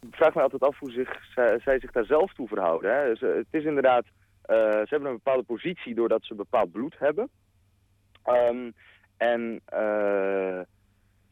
[0.00, 2.94] Ik vraag me altijd af hoe zich, zij, zij zich daar zelf toe verhouden.
[2.94, 3.16] Hè.
[3.16, 4.04] Ze- het is inderdaad,
[4.42, 7.28] eh, ze hebben een bepaalde positie doordat ze bepaald bloed hebben.
[8.22, 8.70] Ehm,
[9.18, 10.60] en eh,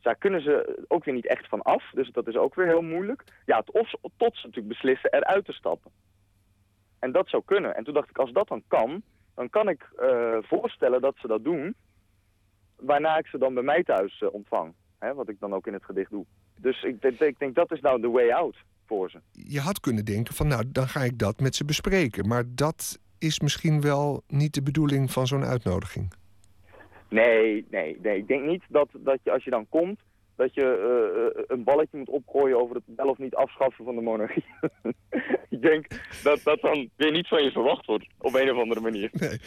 [0.01, 1.91] daar kunnen ze ook weer niet echt van af.
[1.95, 3.25] Dus dat is ook weer heel moeilijk.
[3.47, 5.91] Ja, tot, tot ze natuurlijk beslissen eruit te stappen.
[6.99, 7.77] En dat zou kunnen.
[7.77, 9.03] En toen dacht ik, als dat dan kan,
[9.35, 11.75] dan kan ik eh, voorstellen dat ze dat doen.
[12.77, 14.75] Waarna ik ze dan bij mij thuis eh, ontvang.
[14.99, 16.25] Hè, wat ik dan ook in het gedicht doe.
[16.61, 18.57] Dus ik, denk- ik denk dat is nou de way out
[18.87, 19.19] voor ze.
[19.33, 22.29] Je had kunnen denken van nou, dan ga ik dat met ze bespreken.
[22.29, 26.13] Maar dat is misschien wel niet de bedoeling van zo'n uitnodiging.
[27.25, 28.17] Nee, nee, nee.
[28.17, 30.01] Ik denk niet dat, dat je als je dan komt,
[30.37, 33.95] dat je eh, eh, een balletje moet opgooien over het wel of niet afschaffen van
[33.95, 34.45] de monarchie.
[35.57, 35.87] ik denk
[36.23, 39.11] dat dat dan weer niet van je verwacht wordt, op een of andere manier.
[39.13, 39.39] Nee.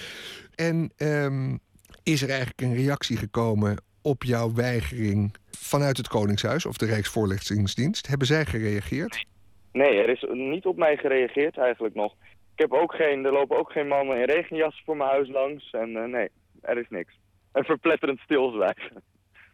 [0.56, 1.58] En ehm,
[2.04, 8.08] is er eigenlijk een reactie gekomen op jouw weigering vanuit het Koningshuis of de Rijksvoorlichtingsdienst?
[8.08, 9.26] Hebben zij gereageerd?
[9.72, 12.14] Nee, er is niet op mij gereageerd eigenlijk nog.
[12.54, 15.72] Ik heb ook geen, er lopen ook geen mannen in regenjas voor mijn huis langs.
[15.72, 16.30] En eh, nee,
[16.62, 17.19] er is niks.
[17.52, 18.92] Een verpletterend stilzwijgen.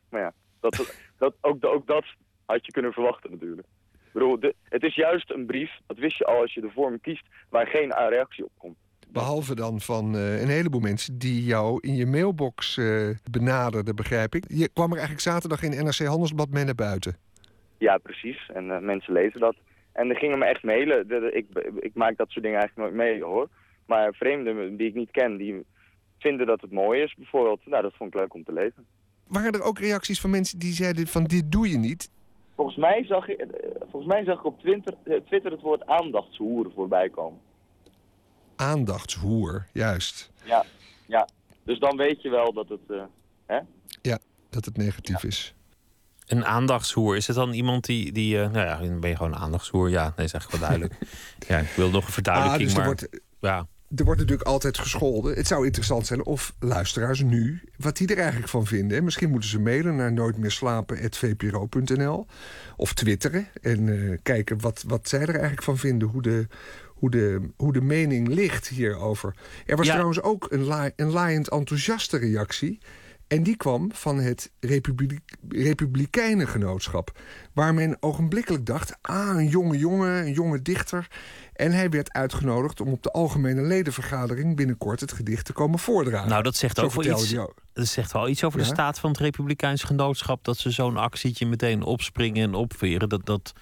[0.09, 2.05] Maar ja, dat, dat, ook, ook dat
[2.45, 3.67] had je kunnen verwachten natuurlijk.
[3.93, 6.69] Ik bedoel, de, het is juist een brief, dat wist je al als je de
[6.73, 8.77] vorm kiest, waar geen reactie op komt.
[9.09, 14.35] Behalve dan van eh, een heleboel mensen die jou in je mailbox eh, benaderden, begrijp
[14.35, 14.43] ik.
[14.47, 17.15] Je kwam er eigenlijk zaterdag in NRC Handelsblad mee naar buiten.
[17.77, 18.49] Ja, precies.
[18.53, 19.55] En eh, mensen lezen dat.
[19.91, 21.07] En er gingen me echt mailen.
[21.07, 21.45] De- de- ik,
[21.79, 23.47] ik maak dat soort dingen eigenlijk nooit mee, hoor.
[23.85, 25.65] Maar vreemden die ik niet ken, die
[26.27, 27.65] vinden dat het mooi is, bijvoorbeeld.
[27.65, 28.85] Nou, dat vond ik leuk om te lezen.
[29.27, 32.09] Waren er ook reacties van mensen die zeiden van dit doe je niet?
[32.55, 35.85] Volgens mij zag ik, eh, volgens mij zag ik op Twitter, eh, Twitter het woord
[35.85, 37.39] aandachtshoeren voorbij komen.
[38.55, 40.31] Aandachtshoer, juist.
[40.43, 40.65] Ja,
[41.05, 41.27] ja.
[41.63, 42.79] Dus dan weet je wel dat het...
[42.89, 43.03] eh,
[43.45, 43.59] hè?
[44.01, 44.19] Ja.
[44.49, 45.53] dat het negatief is.
[46.27, 49.39] Een aandachtshoer, is het dan iemand die, die uh, nou ja, ben je gewoon een
[49.39, 49.89] aandachtshoer?
[49.89, 50.93] Ja, nee, is eigenlijk wel duidelijk.
[51.49, 52.85] ja, ik wil nog een verduidelijking, ah, dus maar...
[52.85, 53.67] Wordt, ja.
[53.95, 55.35] Er wordt natuurlijk altijd gescholden.
[55.35, 57.61] Het zou interessant zijn of luisteraars nu...
[57.77, 59.03] wat die er eigenlijk van vinden.
[59.03, 62.25] Misschien moeten ze mailen naar nooitmeerslapen.vpro.nl.
[62.77, 66.07] Of twitteren en uh, kijken wat, wat zij er eigenlijk van vinden.
[66.07, 66.47] Hoe de,
[66.87, 69.33] hoe de, hoe de mening ligt hierover.
[69.65, 69.91] Er was Ja.
[69.91, 72.79] trouwens ook een, la, een laaiend enthousiaste reactie.
[73.27, 75.19] En die kwam van het Republiek,
[75.49, 77.19] Republikeinengenootschap.
[77.53, 81.07] Waar men ogenblikkelijk dacht: ah, een jonge jongen, een jonge dichter.
[81.53, 86.29] En hij werd uitgenodigd om op de algemene ledenvergadering binnenkort het gedicht te komen voordragen.
[86.29, 87.37] Nou, dat zegt ook wel iets.
[87.37, 87.53] ook.
[87.73, 90.43] Dat zegt wel iets over de staat van het Republikeins Genootschap.
[90.43, 93.09] Dat ze zo'n actietje meteen opspringen en opveren.
[93.09, 93.53] Dat, dat,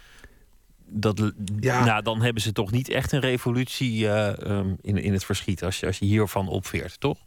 [0.85, 1.85] dat, Ja.
[1.85, 5.63] nou, dan hebben ze toch niet echt een revolutie eh, ehm, in, in het verschiet.
[5.63, 7.17] Als je, als je hiervan opveert, toch?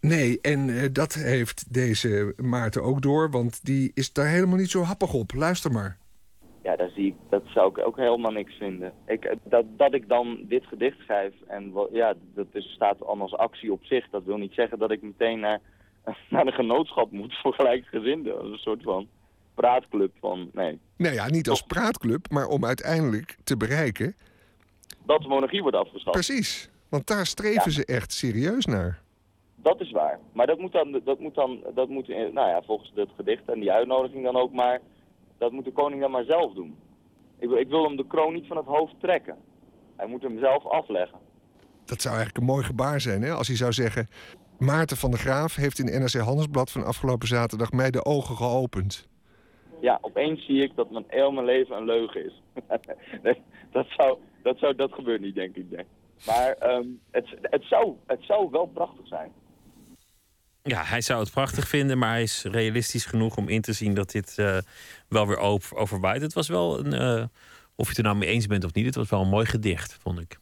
[0.00, 4.70] Nee, en eh, dat heeft deze Maarten ook door, want die is daar helemaal niet
[4.70, 5.34] zo happig op.
[5.34, 5.98] Luister maar.
[6.62, 8.92] Ja, daar zie ik, dat zou ik ook helemaal niks vinden.
[9.06, 13.02] Ik, eh, dat, dat ik dan dit gedicht schrijf, en wel- ja, dat is, staat
[13.04, 14.08] allemaal als actie op zich.
[14.10, 15.60] Dat wil niet zeggen dat ik meteen naar,
[16.30, 18.34] naar een genootschap moet voor gelijkgezinden.
[18.44, 19.08] Is een soort van
[19.54, 20.78] praatclub van, nee.
[20.96, 24.14] Nou ja, niet als praatclub, maar om uiteindelijk te bereiken.
[25.06, 26.10] Dat de monarchie wordt afgeschaft.
[26.10, 27.70] Precies, want daar streven Ja.
[27.70, 29.00] ze echt serieus naar.
[29.62, 30.18] Dat is waar.
[30.32, 33.48] Maar dat moet dan, dat moet dan, dat moet, eh, nou ja, volgens het gedicht
[33.48, 34.80] en die uitnodiging dan ook maar,
[35.38, 36.78] dat moet de koning dan maar zelf doen.
[37.38, 39.36] Ik, wil- ik wil hem de kroon niet van het hoofd trekken.
[39.96, 41.18] Hij moet hem zelf afleggen.
[41.84, 43.32] Dat zou eigenlijk een mooi gebaar zijn, hè?
[43.32, 44.08] Als hij zou zeggen...
[44.58, 49.08] Maarten van der Graaf heeft in NRC Handelsblad van afgelopen zaterdag mij de ogen geopend.
[49.80, 52.42] Ja, opeens zie ik dat mijn heel mijn leven een leugen is.
[53.22, 55.70] nee, dat, zou, dat, zou, dat gebeurt niet, denk ik.
[55.70, 55.84] Nee.
[56.26, 59.32] Maar ehm, het, het, zou, het zou wel prachtig zijn.
[60.68, 63.94] Ja, hij zou het prachtig vinden, maar hij is realistisch genoeg om in te zien
[63.94, 64.58] dat dit eh,
[65.08, 66.22] wel weer over, overwaait.
[66.22, 67.24] Het was wel een, eh,
[67.74, 69.46] of je het er nou mee eens bent of niet, het was wel een mooi
[69.46, 70.38] gedicht, vond ik.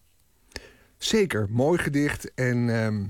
[0.99, 2.35] Zeker, mooi gedicht.
[2.35, 3.05] En ehm,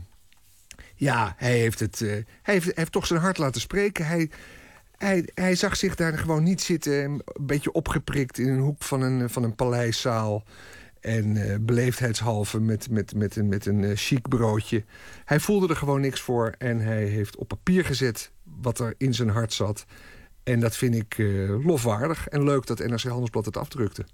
[0.94, 2.08] ja, hij heeft, het, eh,
[2.42, 4.06] hij, heeft, heeft toch zijn hart laten spreken.
[4.06, 4.30] Hij,
[4.96, 9.02] hij, hij zag zich daar gewoon niet zitten, een beetje opgeprikt in een hoek van
[9.02, 10.44] een, van een paleiszaal.
[11.06, 14.84] En eh, beleefdheidshalve met, met, met, een, met een eh, chic broodje.
[15.24, 19.14] Hij voelde er gewoon niks voor en hij heeft op papier gezet wat er in
[19.14, 19.86] zijn hart zat.
[20.42, 24.06] En dat vind ik eh, lofwaardig en leuk dat NRC Handelsblad het afdrukte.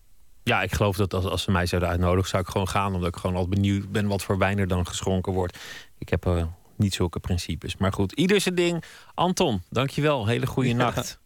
[0.43, 2.95] Ja, ik geloof dat als, als ze mij zouden uitnodigen, zou ik gewoon gaan.
[2.95, 5.59] Omdat ik gewoon al benieuwd ben wat voor wijn er dan geschonken wordt.
[5.99, 6.45] Ik heb eh,
[6.77, 7.77] niet zulke principes.
[7.77, 8.85] Maar goed, ieder zijn ding.
[9.15, 10.27] Anton, dankjewel.
[10.27, 11.21] Hele goede nacht.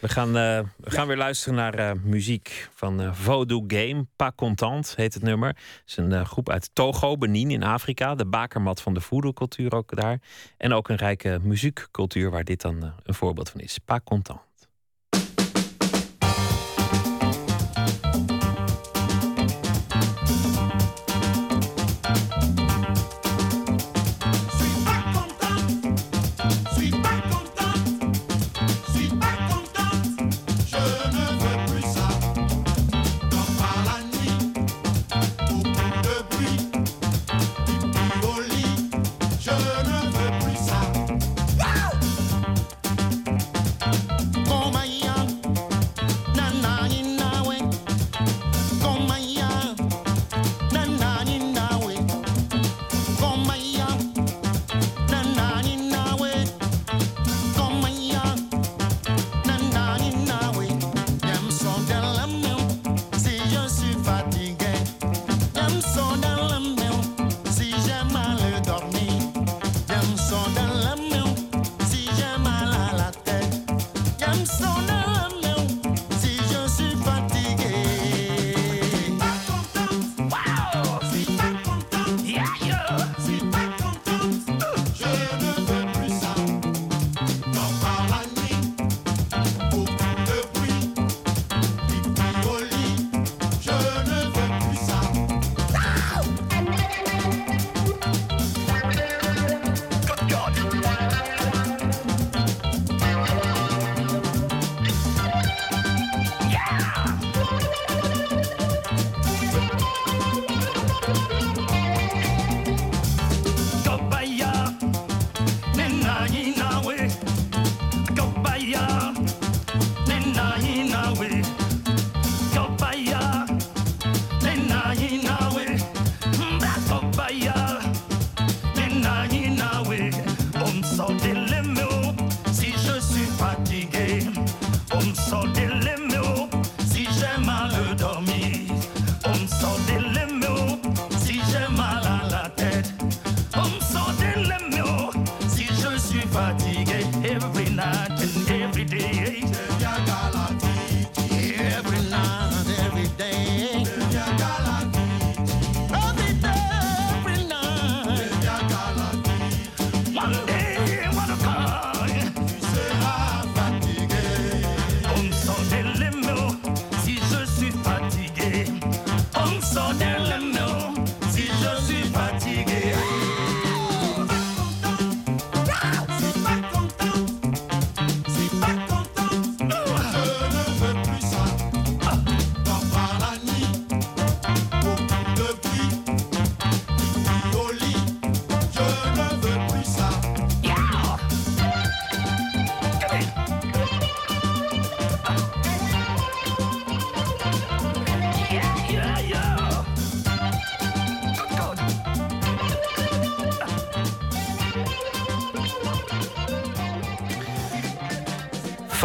[0.00, 4.06] We gaan, eh, we gaan weer luisteren naar eh, muziek van eh Voodoo Game.
[4.16, 5.48] Pas Contant heet het nummer.
[5.48, 8.14] Het is een groep uit Togo, Benin in Afrika.
[8.14, 10.20] De bakermat van de voodoo-cultuur ook daar.
[10.56, 13.78] En ook een rijke muziekcultuur waar dit dan een voorbeeld van is.
[13.78, 14.49] Pas Contant.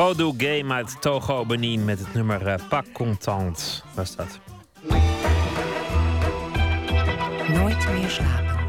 [0.05, 4.39] Fodo Game uit Togo Benin met het nummer eh, Pas Content was dat.
[7.47, 8.59] Nooit meer slapen.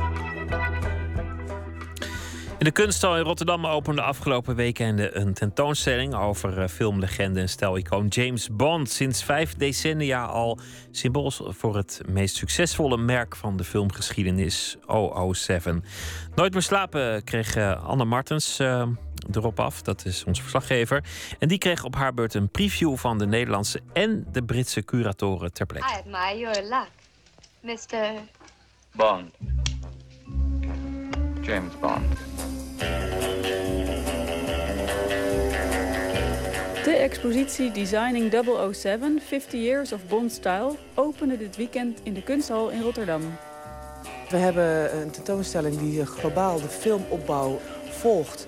[2.59, 8.07] In de kunsthal in Rotterdam opende afgelopen weekend een tentoonstelling over eh, filmlegende en stijlicoon
[8.07, 8.91] James Bond.
[8.91, 10.59] Sinds vijf decennia al
[10.91, 14.77] symbool voor het meest succesvolle merk van de filmgeschiedenis,
[15.33, 15.85] 007.
[16.35, 18.61] Nooit meer slapen kreeg eh, Anne Martens
[19.33, 21.05] erop af, dat is onze verslaggever.
[21.39, 25.53] En die kreeg op haar beurt een preview van de Nederlandse en de Britse curatoren
[25.53, 25.89] ter plekke.
[25.89, 26.91] I admire your luck,
[27.61, 28.21] Mr.
[28.93, 29.35] Bond.
[31.41, 32.19] James Bond.
[36.85, 38.33] De expositie Designing
[38.73, 43.23] 007 50 Years of Bond Style opende dit weekend in de Kunsthal in Rotterdam.
[44.29, 48.47] We hebben een tentoonstelling die globaal de filmopbouw volgt.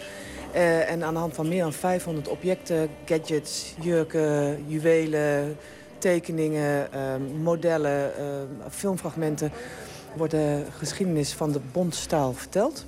[0.59, 5.56] Eh, en aan de hand van meer dan 500 objecten, gadgets, jurken, juwelen,
[5.98, 7.01] tekeningen, eh,
[7.43, 8.24] modellen, eh,
[8.70, 9.52] filmfragmenten...
[10.16, 12.85] wordt de geschiedenis van de Bondstijl verteld.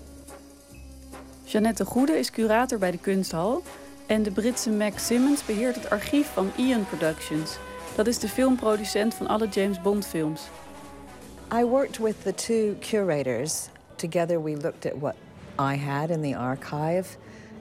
[1.45, 3.63] Jeannette Goede is curator bij de Kunsthal.
[4.07, 7.59] En de Britse Mac Simmons beheert het archief van Ian Productions.
[7.97, 10.43] Dat is de filmproducent van alle James Bond films.
[11.55, 13.69] I worked with the two curators.
[13.97, 15.15] Together, we looked at what
[15.61, 17.07] I had in the archive,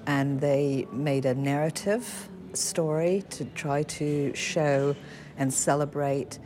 [0.09, 4.95] and they made a narrative story to try to show
[5.37, 6.39] and celebrate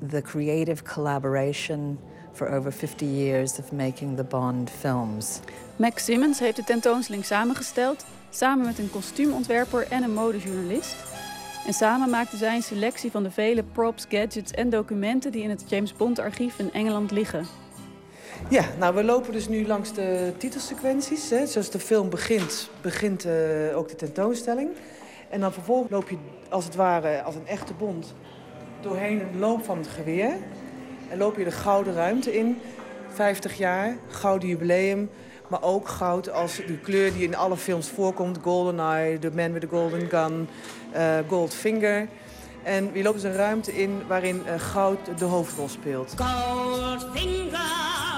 [0.00, 1.98] the creative collaboration
[2.32, 5.40] for over 50 years of making the Bond films.
[5.76, 10.96] Mac Simmons heeft de tentoonstelling samengesteld, samen met een kostuumontwerper en een modejournalist.
[11.66, 15.50] En samen maakten zij een selectie van de vele props, gadgets en documenten die in
[15.50, 17.61] het James Bond archief in Engeland liggen.
[18.48, 21.30] Ja, nou we lopen dus nu langs de titelsequenties.
[21.30, 21.46] Hè.
[21.46, 23.32] Zoals de film begint, begint eh,
[23.74, 24.70] ook de tentoonstelling.
[25.30, 26.16] En dan vervolgens loop je
[26.48, 28.14] als het ware als een echte bond
[28.80, 30.30] doorheen de loop van het geweer.
[31.08, 32.60] En loop je de gouden ruimte in.
[33.08, 35.10] 50 jaar, gouden jubileum.
[35.48, 38.38] Maar ook goud als de kleur die in alle films voorkomt.
[38.42, 40.48] GoldenEye, The Man with the Golden Gun,
[40.92, 42.08] eh, Goldfinger.
[42.62, 46.14] En je loopt dus een ruimte in waarin eh, goud de hoofdrol speelt.
[46.16, 48.11] Goldfinger.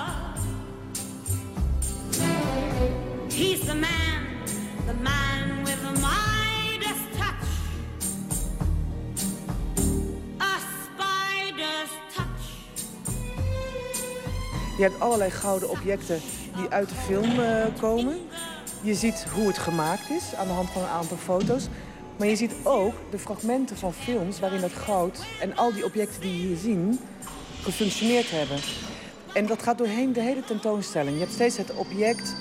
[3.67, 4.23] The man,
[4.87, 7.45] the man with the Midas touch.
[10.41, 12.43] A spider's touch.
[14.77, 16.21] Je hebt allerlei gouden objecten
[16.57, 18.19] die uit de film eh, komen.
[18.83, 21.67] Je ziet hoe het gemaakt is aan de hand van een aantal foto's.
[22.17, 26.21] Maar je ziet ook de fragmenten van films waarin dat goud en al die objecten
[26.21, 26.99] die je hier zien
[27.63, 28.59] gefunctioneerd hebben.
[29.35, 31.15] En dat gaat doorheen de hele tentoonstelling.
[31.15, 32.35] Je hebt steeds het object,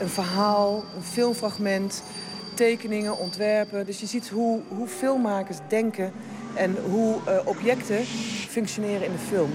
[0.00, 2.02] een verhaal, een filmfragment,
[2.54, 3.86] tekeningen, ontwerpen.
[3.86, 6.12] Dus je ziet hoe, hoe filmmakers denken
[6.54, 8.04] en hoe eh, objecten
[8.48, 9.50] functioneren in de film.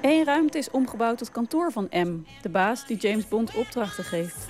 [0.00, 4.46] Eén ruimte is omgebouwd tot kantoor van M, de baas die James Bond opdrachten geeft.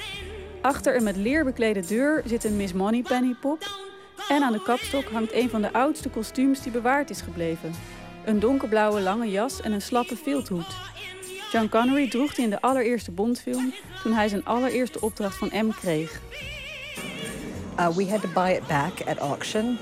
[0.60, 3.88] Achter een met leer beklede deur zit een Miss Moneypenny pop.
[4.28, 7.72] En aan de kapstok hangt een van de oudste kostuums die bewaard is gebleven.
[8.24, 10.76] Een donkerblauwe lange jas en een slappe vilthoed.
[11.52, 15.70] John Connery droeg die in de allereerste Bondfilm toen hij zijn allereerste opdracht van M
[15.70, 16.20] kreeg.
[17.78, 19.78] Uh, we had to buy it back at auction.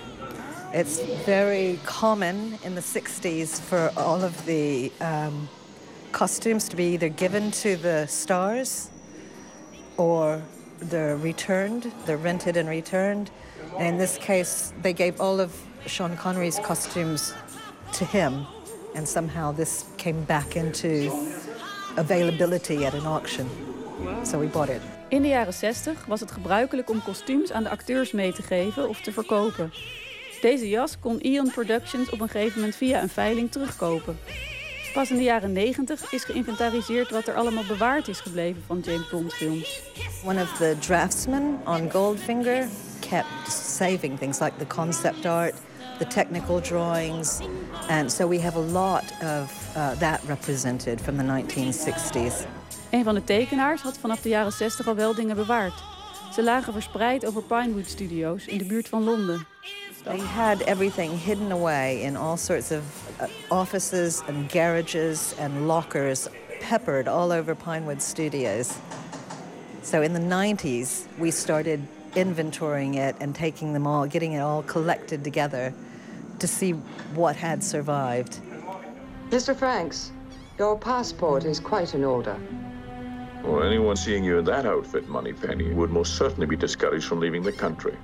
[0.73, 5.49] It's very common in the 60s for all of the um,
[6.11, 8.89] costumes to be either given to the stars
[9.97, 10.41] or
[10.79, 13.31] they're returned, they're rented and returned.
[13.79, 15.51] And in this case, they gave all of
[15.87, 17.35] Sean Connery's costumes
[17.93, 18.47] to him,
[18.95, 21.11] and somehow this came back into
[21.99, 23.47] availability at an auction.
[24.25, 24.81] So we bought it.
[25.09, 28.89] In de jaren 60 was het gebruikelijk om kostuums aan de acteurs mee te geven
[28.89, 29.73] of te verkopen.
[30.41, 34.19] Deze jas kon Eon Productions op een gegeven moment via een veiling terugkopen.
[34.93, 39.09] Pas in de jaren 90 is geïnventariseerd wat er allemaal bewaard is gebleven van James
[39.09, 39.83] Bond films.
[40.25, 42.69] One of the draftsmen on Goldfinger
[43.01, 45.55] kept saving things like the concept art,
[45.99, 47.41] the technical drawings,
[47.89, 52.47] and so we have a lot of uh, that represented from the 1960s.
[52.91, 55.83] Een van de tekenaars had vanaf de jaren 60 al wel dingen bewaard.
[56.33, 59.47] Ze lagen verspreid over Pinewood Studios in de buurt van Londen.
[60.05, 62.81] They had everything hidden away in all sorts of
[63.21, 66.29] uh, offices and garages and lockers,
[66.69, 68.69] peppered all over Pinewood Studios.
[69.83, 71.81] So in the 90s, we started
[72.15, 75.73] inventorying it and taking them all, getting it all collected together
[76.41, 76.73] to see
[77.15, 78.41] what had survived.
[79.31, 79.55] Mr.
[79.55, 80.13] Franks,
[80.59, 82.37] your passport is quite in order.
[83.45, 87.43] Well, anyone seeing you in that outfit, Moneypenny, would most certainly be discouraged from leaving
[87.43, 87.97] the country.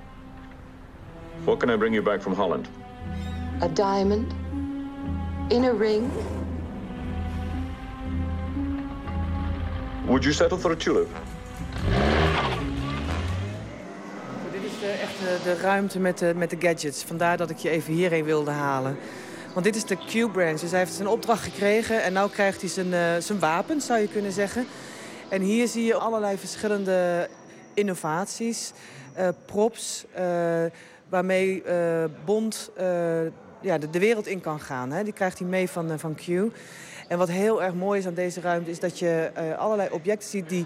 [1.43, 2.67] What can I bring you back from Holland?
[3.61, 4.33] A diamond?
[5.51, 6.11] In a ring?
[10.07, 11.09] Would you settle for a tulip?
[14.91, 17.03] Echt de, ruimte met de, met de gadgets.
[17.03, 18.97] Vandaar dat ik je even hierheen wilde halen.
[19.53, 20.59] Want dit is de Q-branch.
[20.59, 23.99] Dus hij heeft zijn opdracht gekregen en nu krijgt hij zijn, eh, zijn wapens, zou
[23.99, 24.65] je kunnen zeggen.
[25.29, 27.29] En hier zie je allerlei verschillende
[27.73, 28.71] innovaties,
[29.13, 30.23] eh, props, eh,
[31.09, 31.63] waarmee
[32.25, 32.71] Bond
[33.61, 34.91] ja, de, de wereld in kan gaan.
[34.91, 35.03] Hè.
[35.03, 36.27] Die krijgt hij mee van, van Q.
[37.07, 40.49] En wat heel erg mooi is aan deze ruimte is dat je allerlei objecten ziet
[40.49, 40.65] die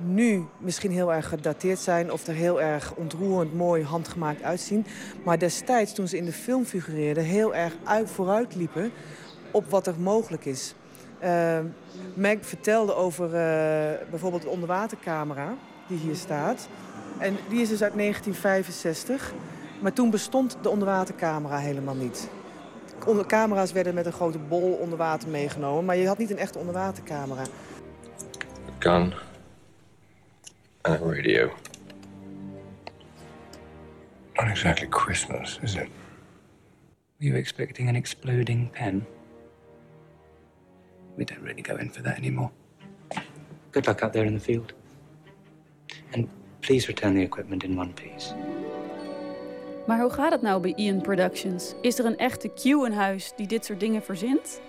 [0.00, 4.86] nu misschien heel erg gedateerd zijn of er heel erg ontroerend mooi handgemaakt uitzien.
[5.24, 8.92] Maar destijds, toen ze in de film figureerden, heel erg uit, vooruit liepen
[9.50, 10.74] op wat er mogelijk is.
[11.18, 11.58] Eh,
[12.14, 15.54] Meg vertelde over eh, bijvoorbeeld de onderwatercamera
[15.86, 16.68] die hier staat.
[17.18, 19.32] En die is dus uit 1965.
[19.80, 22.28] Maar toen bestond de onderwatercamera helemaal niet.
[23.06, 26.38] Onder camera's werden met een grote bol onder water meegenomen, maar je had niet een
[26.38, 27.42] echte onderwatercamera.
[28.78, 29.14] Gun
[30.84, 31.54] and a radio.
[34.36, 35.88] Not exactly Christmas, is it?
[37.20, 39.06] Were you expecting an exploding pen?
[41.16, 42.50] We don't really go in for that anymore.
[43.72, 44.72] Good luck out there in the field.
[46.14, 46.28] And
[46.62, 48.34] please return the equipment in one piece.
[49.86, 51.74] Maar hoe gaat het nou bij Ian Productions?
[51.82, 54.60] Is er een echte Q in huis die dit soort dingen verzint?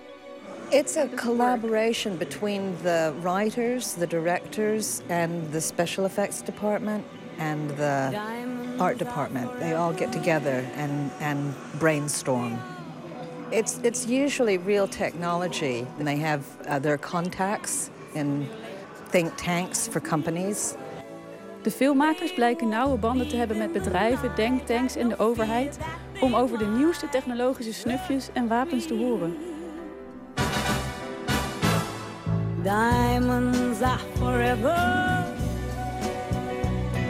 [0.74, 7.04] It's a collaboration between the writers, the directors, and the special effects department
[7.40, 8.18] and the
[8.80, 9.60] art department.
[9.60, 12.58] They all get together and, and brainstorm.
[13.52, 18.48] It's, it's usually real technology, and they have uh, their contacts in
[19.10, 20.76] think tanks for companies.
[21.64, 25.78] De filmmakers blijken nauwe banden te hebben met bedrijven, denktanks en de overheid
[26.22, 29.51] om over de nieuwste technologische snufjes en wapens te horen.
[32.64, 35.26] Diamonds are forever.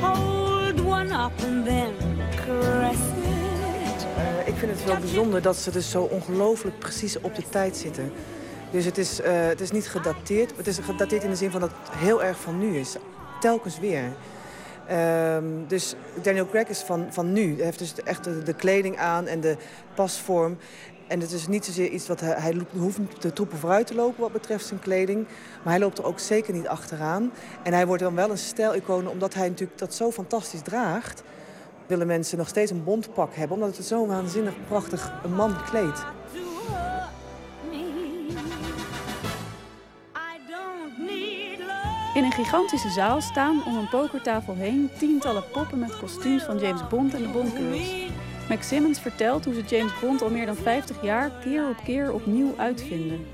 [0.01, 1.93] Hold one up and then
[2.45, 4.07] caress it.
[4.17, 7.77] Eh, ik vind het wel bijzonder dat ze dus zo ongelooflijk precies op de tijd
[7.77, 8.11] zitten.
[8.71, 10.57] Dus het is, eh, het is niet gedateerd.
[10.57, 12.95] Het is gedateerd in de zin van dat het heel erg van nu is.
[13.39, 14.13] Telkens weer.
[14.87, 17.55] Ehm, dus Daniel Craig is van, van nu.
[17.55, 19.57] Hij heeft dus echt de, de kleding aan en de
[19.95, 20.57] pasvorm.
[21.11, 24.21] En het is niet zozeer iets wat hij, hij hoeft de troepen vooruit te lopen
[24.21, 25.27] wat betreft zijn kleding.
[25.63, 27.31] Maar hij loopt er ook zeker niet achteraan.
[27.63, 31.23] En hij wordt dan wel een stijlicoon omdat hij natuurlijk dat zo fantastisch draagt.
[31.87, 36.05] Willen mensen nog steeds een bondpak hebben, omdat het zo waanzinnig prachtig een man kleedt.
[42.13, 46.87] In een gigantische zaal staan om een pokertafel heen tientallen poppen met kostuums van James
[46.87, 48.11] Bond en de Bondgirls.
[48.51, 52.13] Mac Simmons vertelt hoe ze James Bond al meer dan 50 jaar keer op keer
[52.13, 53.25] opnieuw uitvinden.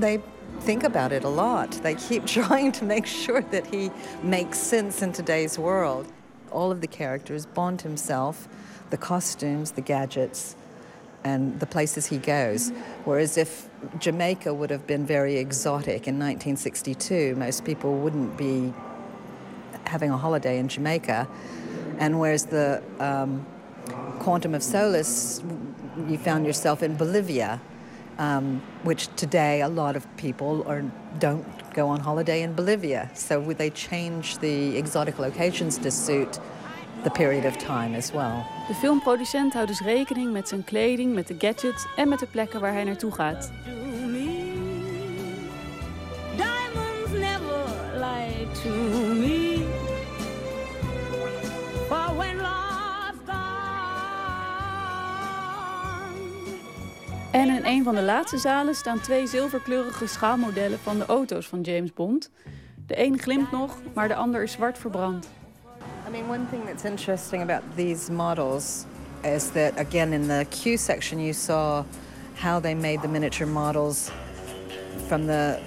[0.00, 0.20] They
[0.64, 1.82] think about it a lot.
[1.82, 3.90] They keep trying to make sure that he
[4.22, 6.06] makes sense in today's world.
[6.50, 8.48] All of the characters, Bond himself,
[8.88, 10.56] the costumes, the gadgets,
[11.22, 12.72] and the places he goes.
[13.04, 13.68] Whereas if
[13.98, 18.72] Jamaica would have been very exotic in 1962, most people wouldn't be
[19.84, 21.26] having a holiday in Jamaica.
[21.98, 23.46] And whereas the um,
[24.18, 25.42] Quantum of Solace,
[26.08, 27.60] you found yourself in Bolivia,
[28.18, 30.82] um, which today a lot of people are,
[31.18, 31.44] don't
[31.74, 33.10] go on holiday in Bolivia.
[33.14, 36.40] So would they change the exotic locations to suit
[37.04, 38.44] the period of time as well?
[38.68, 42.60] De filmproducent houdt dus rekening met zijn kleding, met de gadgets en met de plekken
[42.60, 43.50] waar hij naartoe gaat.
[46.36, 47.56] Diamonds never
[57.36, 61.60] En in een van de laatste zalen staan twee zilverkleurige schaalmodellen van de auto's van
[61.60, 62.30] James Bond.
[62.86, 65.28] De een glimt nog, maar de ander is zwart verbrand.
[66.08, 68.84] I mean, one thing that's interesting about these models
[69.22, 71.84] is that, again, in the Q section, you saw
[72.34, 74.10] how they made the miniature models
[75.06, 75.58] from the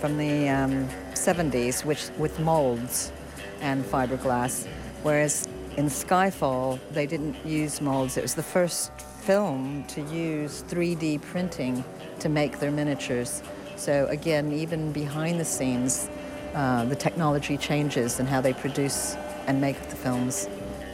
[0.00, 3.12] from the um, 70s, which with molds
[3.60, 4.66] and fiberglass,
[5.02, 8.16] whereas in Skyfall they didn't use molds.
[8.16, 8.90] It was the first
[9.28, 11.84] film to use 3D printing
[12.18, 13.42] to make their miniatures.
[13.76, 16.08] So again, even behind the scenes,
[16.54, 20.46] uh, the technology changes and how they produce and make the films.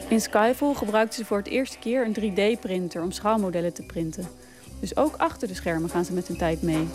[0.09, 4.27] In Skyfall gebruikten ze voor het eerste keer een 3D-printer om schaalmodellen te printen.
[4.79, 6.87] Dus ook achter de schermen gaan ze met hun tijd mee.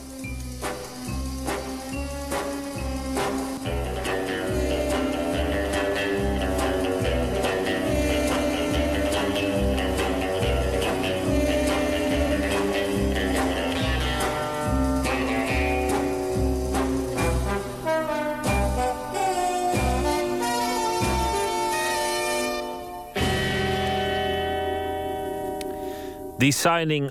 [26.40, 27.10] Designing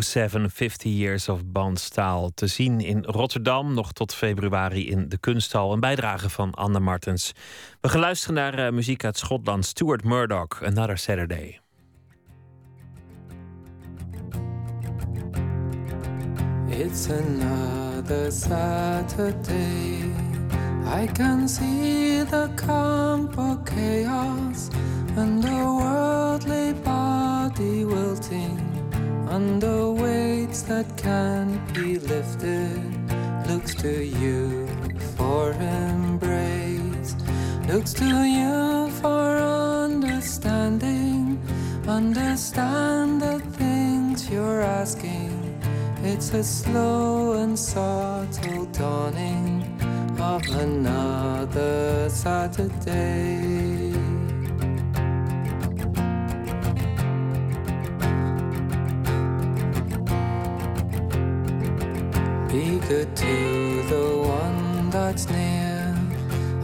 [0.00, 2.30] 007, 50 Years of Bandstaal.
[2.34, 5.72] Te zien in Rotterdam, nog tot februari in de Kunsthal.
[5.72, 7.32] Een bijdrage van Anne Martens.
[7.80, 9.64] We gaan luisteren naar eh, muziek uit Schotland.
[9.64, 11.60] Stuart Murdoch, Another Saturday.
[16.68, 20.12] It's another Saturday.
[21.02, 24.68] I can see the camp of chaos
[25.16, 26.74] and the worldly
[27.58, 28.56] body wilting
[29.28, 32.80] under weights that can't be lifted.
[33.48, 34.68] Looks to you
[35.16, 37.16] for embrace,
[37.66, 39.38] looks to you for
[39.86, 41.40] understanding.
[41.88, 45.32] Understand the things you're asking.
[46.04, 49.64] It's a slow and subtle dawning
[50.20, 54.07] of another Saturday.
[62.88, 65.94] Good to the one that's near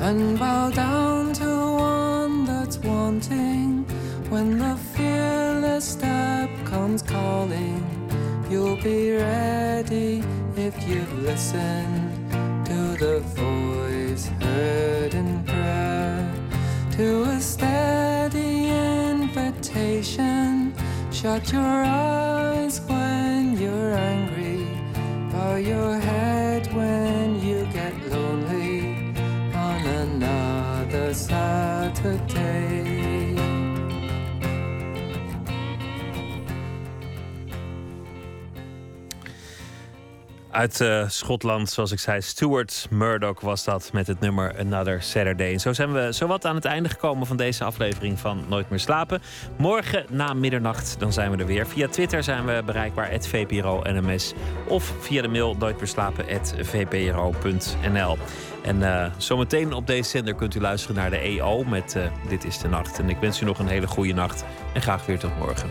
[0.00, 1.44] and bow down to
[1.76, 3.84] one that's wanting.
[4.30, 7.84] When the fearless step comes calling,
[8.48, 10.24] you'll be ready
[10.56, 12.30] if you've listened
[12.68, 16.32] to the voice heard in prayer,
[16.92, 18.68] to a steady
[19.10, 20.72] invitation.
[21.12, 24.33] Shut your eyes when you're angry,
[25.34, 28.78] bow your head when you get lonely
[29.66, 32.73] on another Saturday.
[40.54, 45.52] Uit eh, Schotland, zoals ik zei, Stuart Murdoch was dat met het nummer Another Saturday.
[45.52, 48.78] En zo zijn we zowat aan het einde gekomen van deze aflevering van Nooit meer
[48.78, 49.22] slapen.
[49.58, 51.66] Morgen na middernacht, dan zijn we er weer.
[51.66, 54.32] Via Twitter zijn we bereikbaar, VPRO NMS.
[54.68, 58.18] Of via de mail nooitmeerslapen.vpro.nl.
[58.62, 62.44] En eh, zometeen op deze zender kunt u luisteren naar de EO met eh, Dit
[62.44, 62.98] is de Nacht.
[62.98, 64.44] En ik wens u nog een hele goede nacht
[64.74, 65.70] en graag weer tot morgen.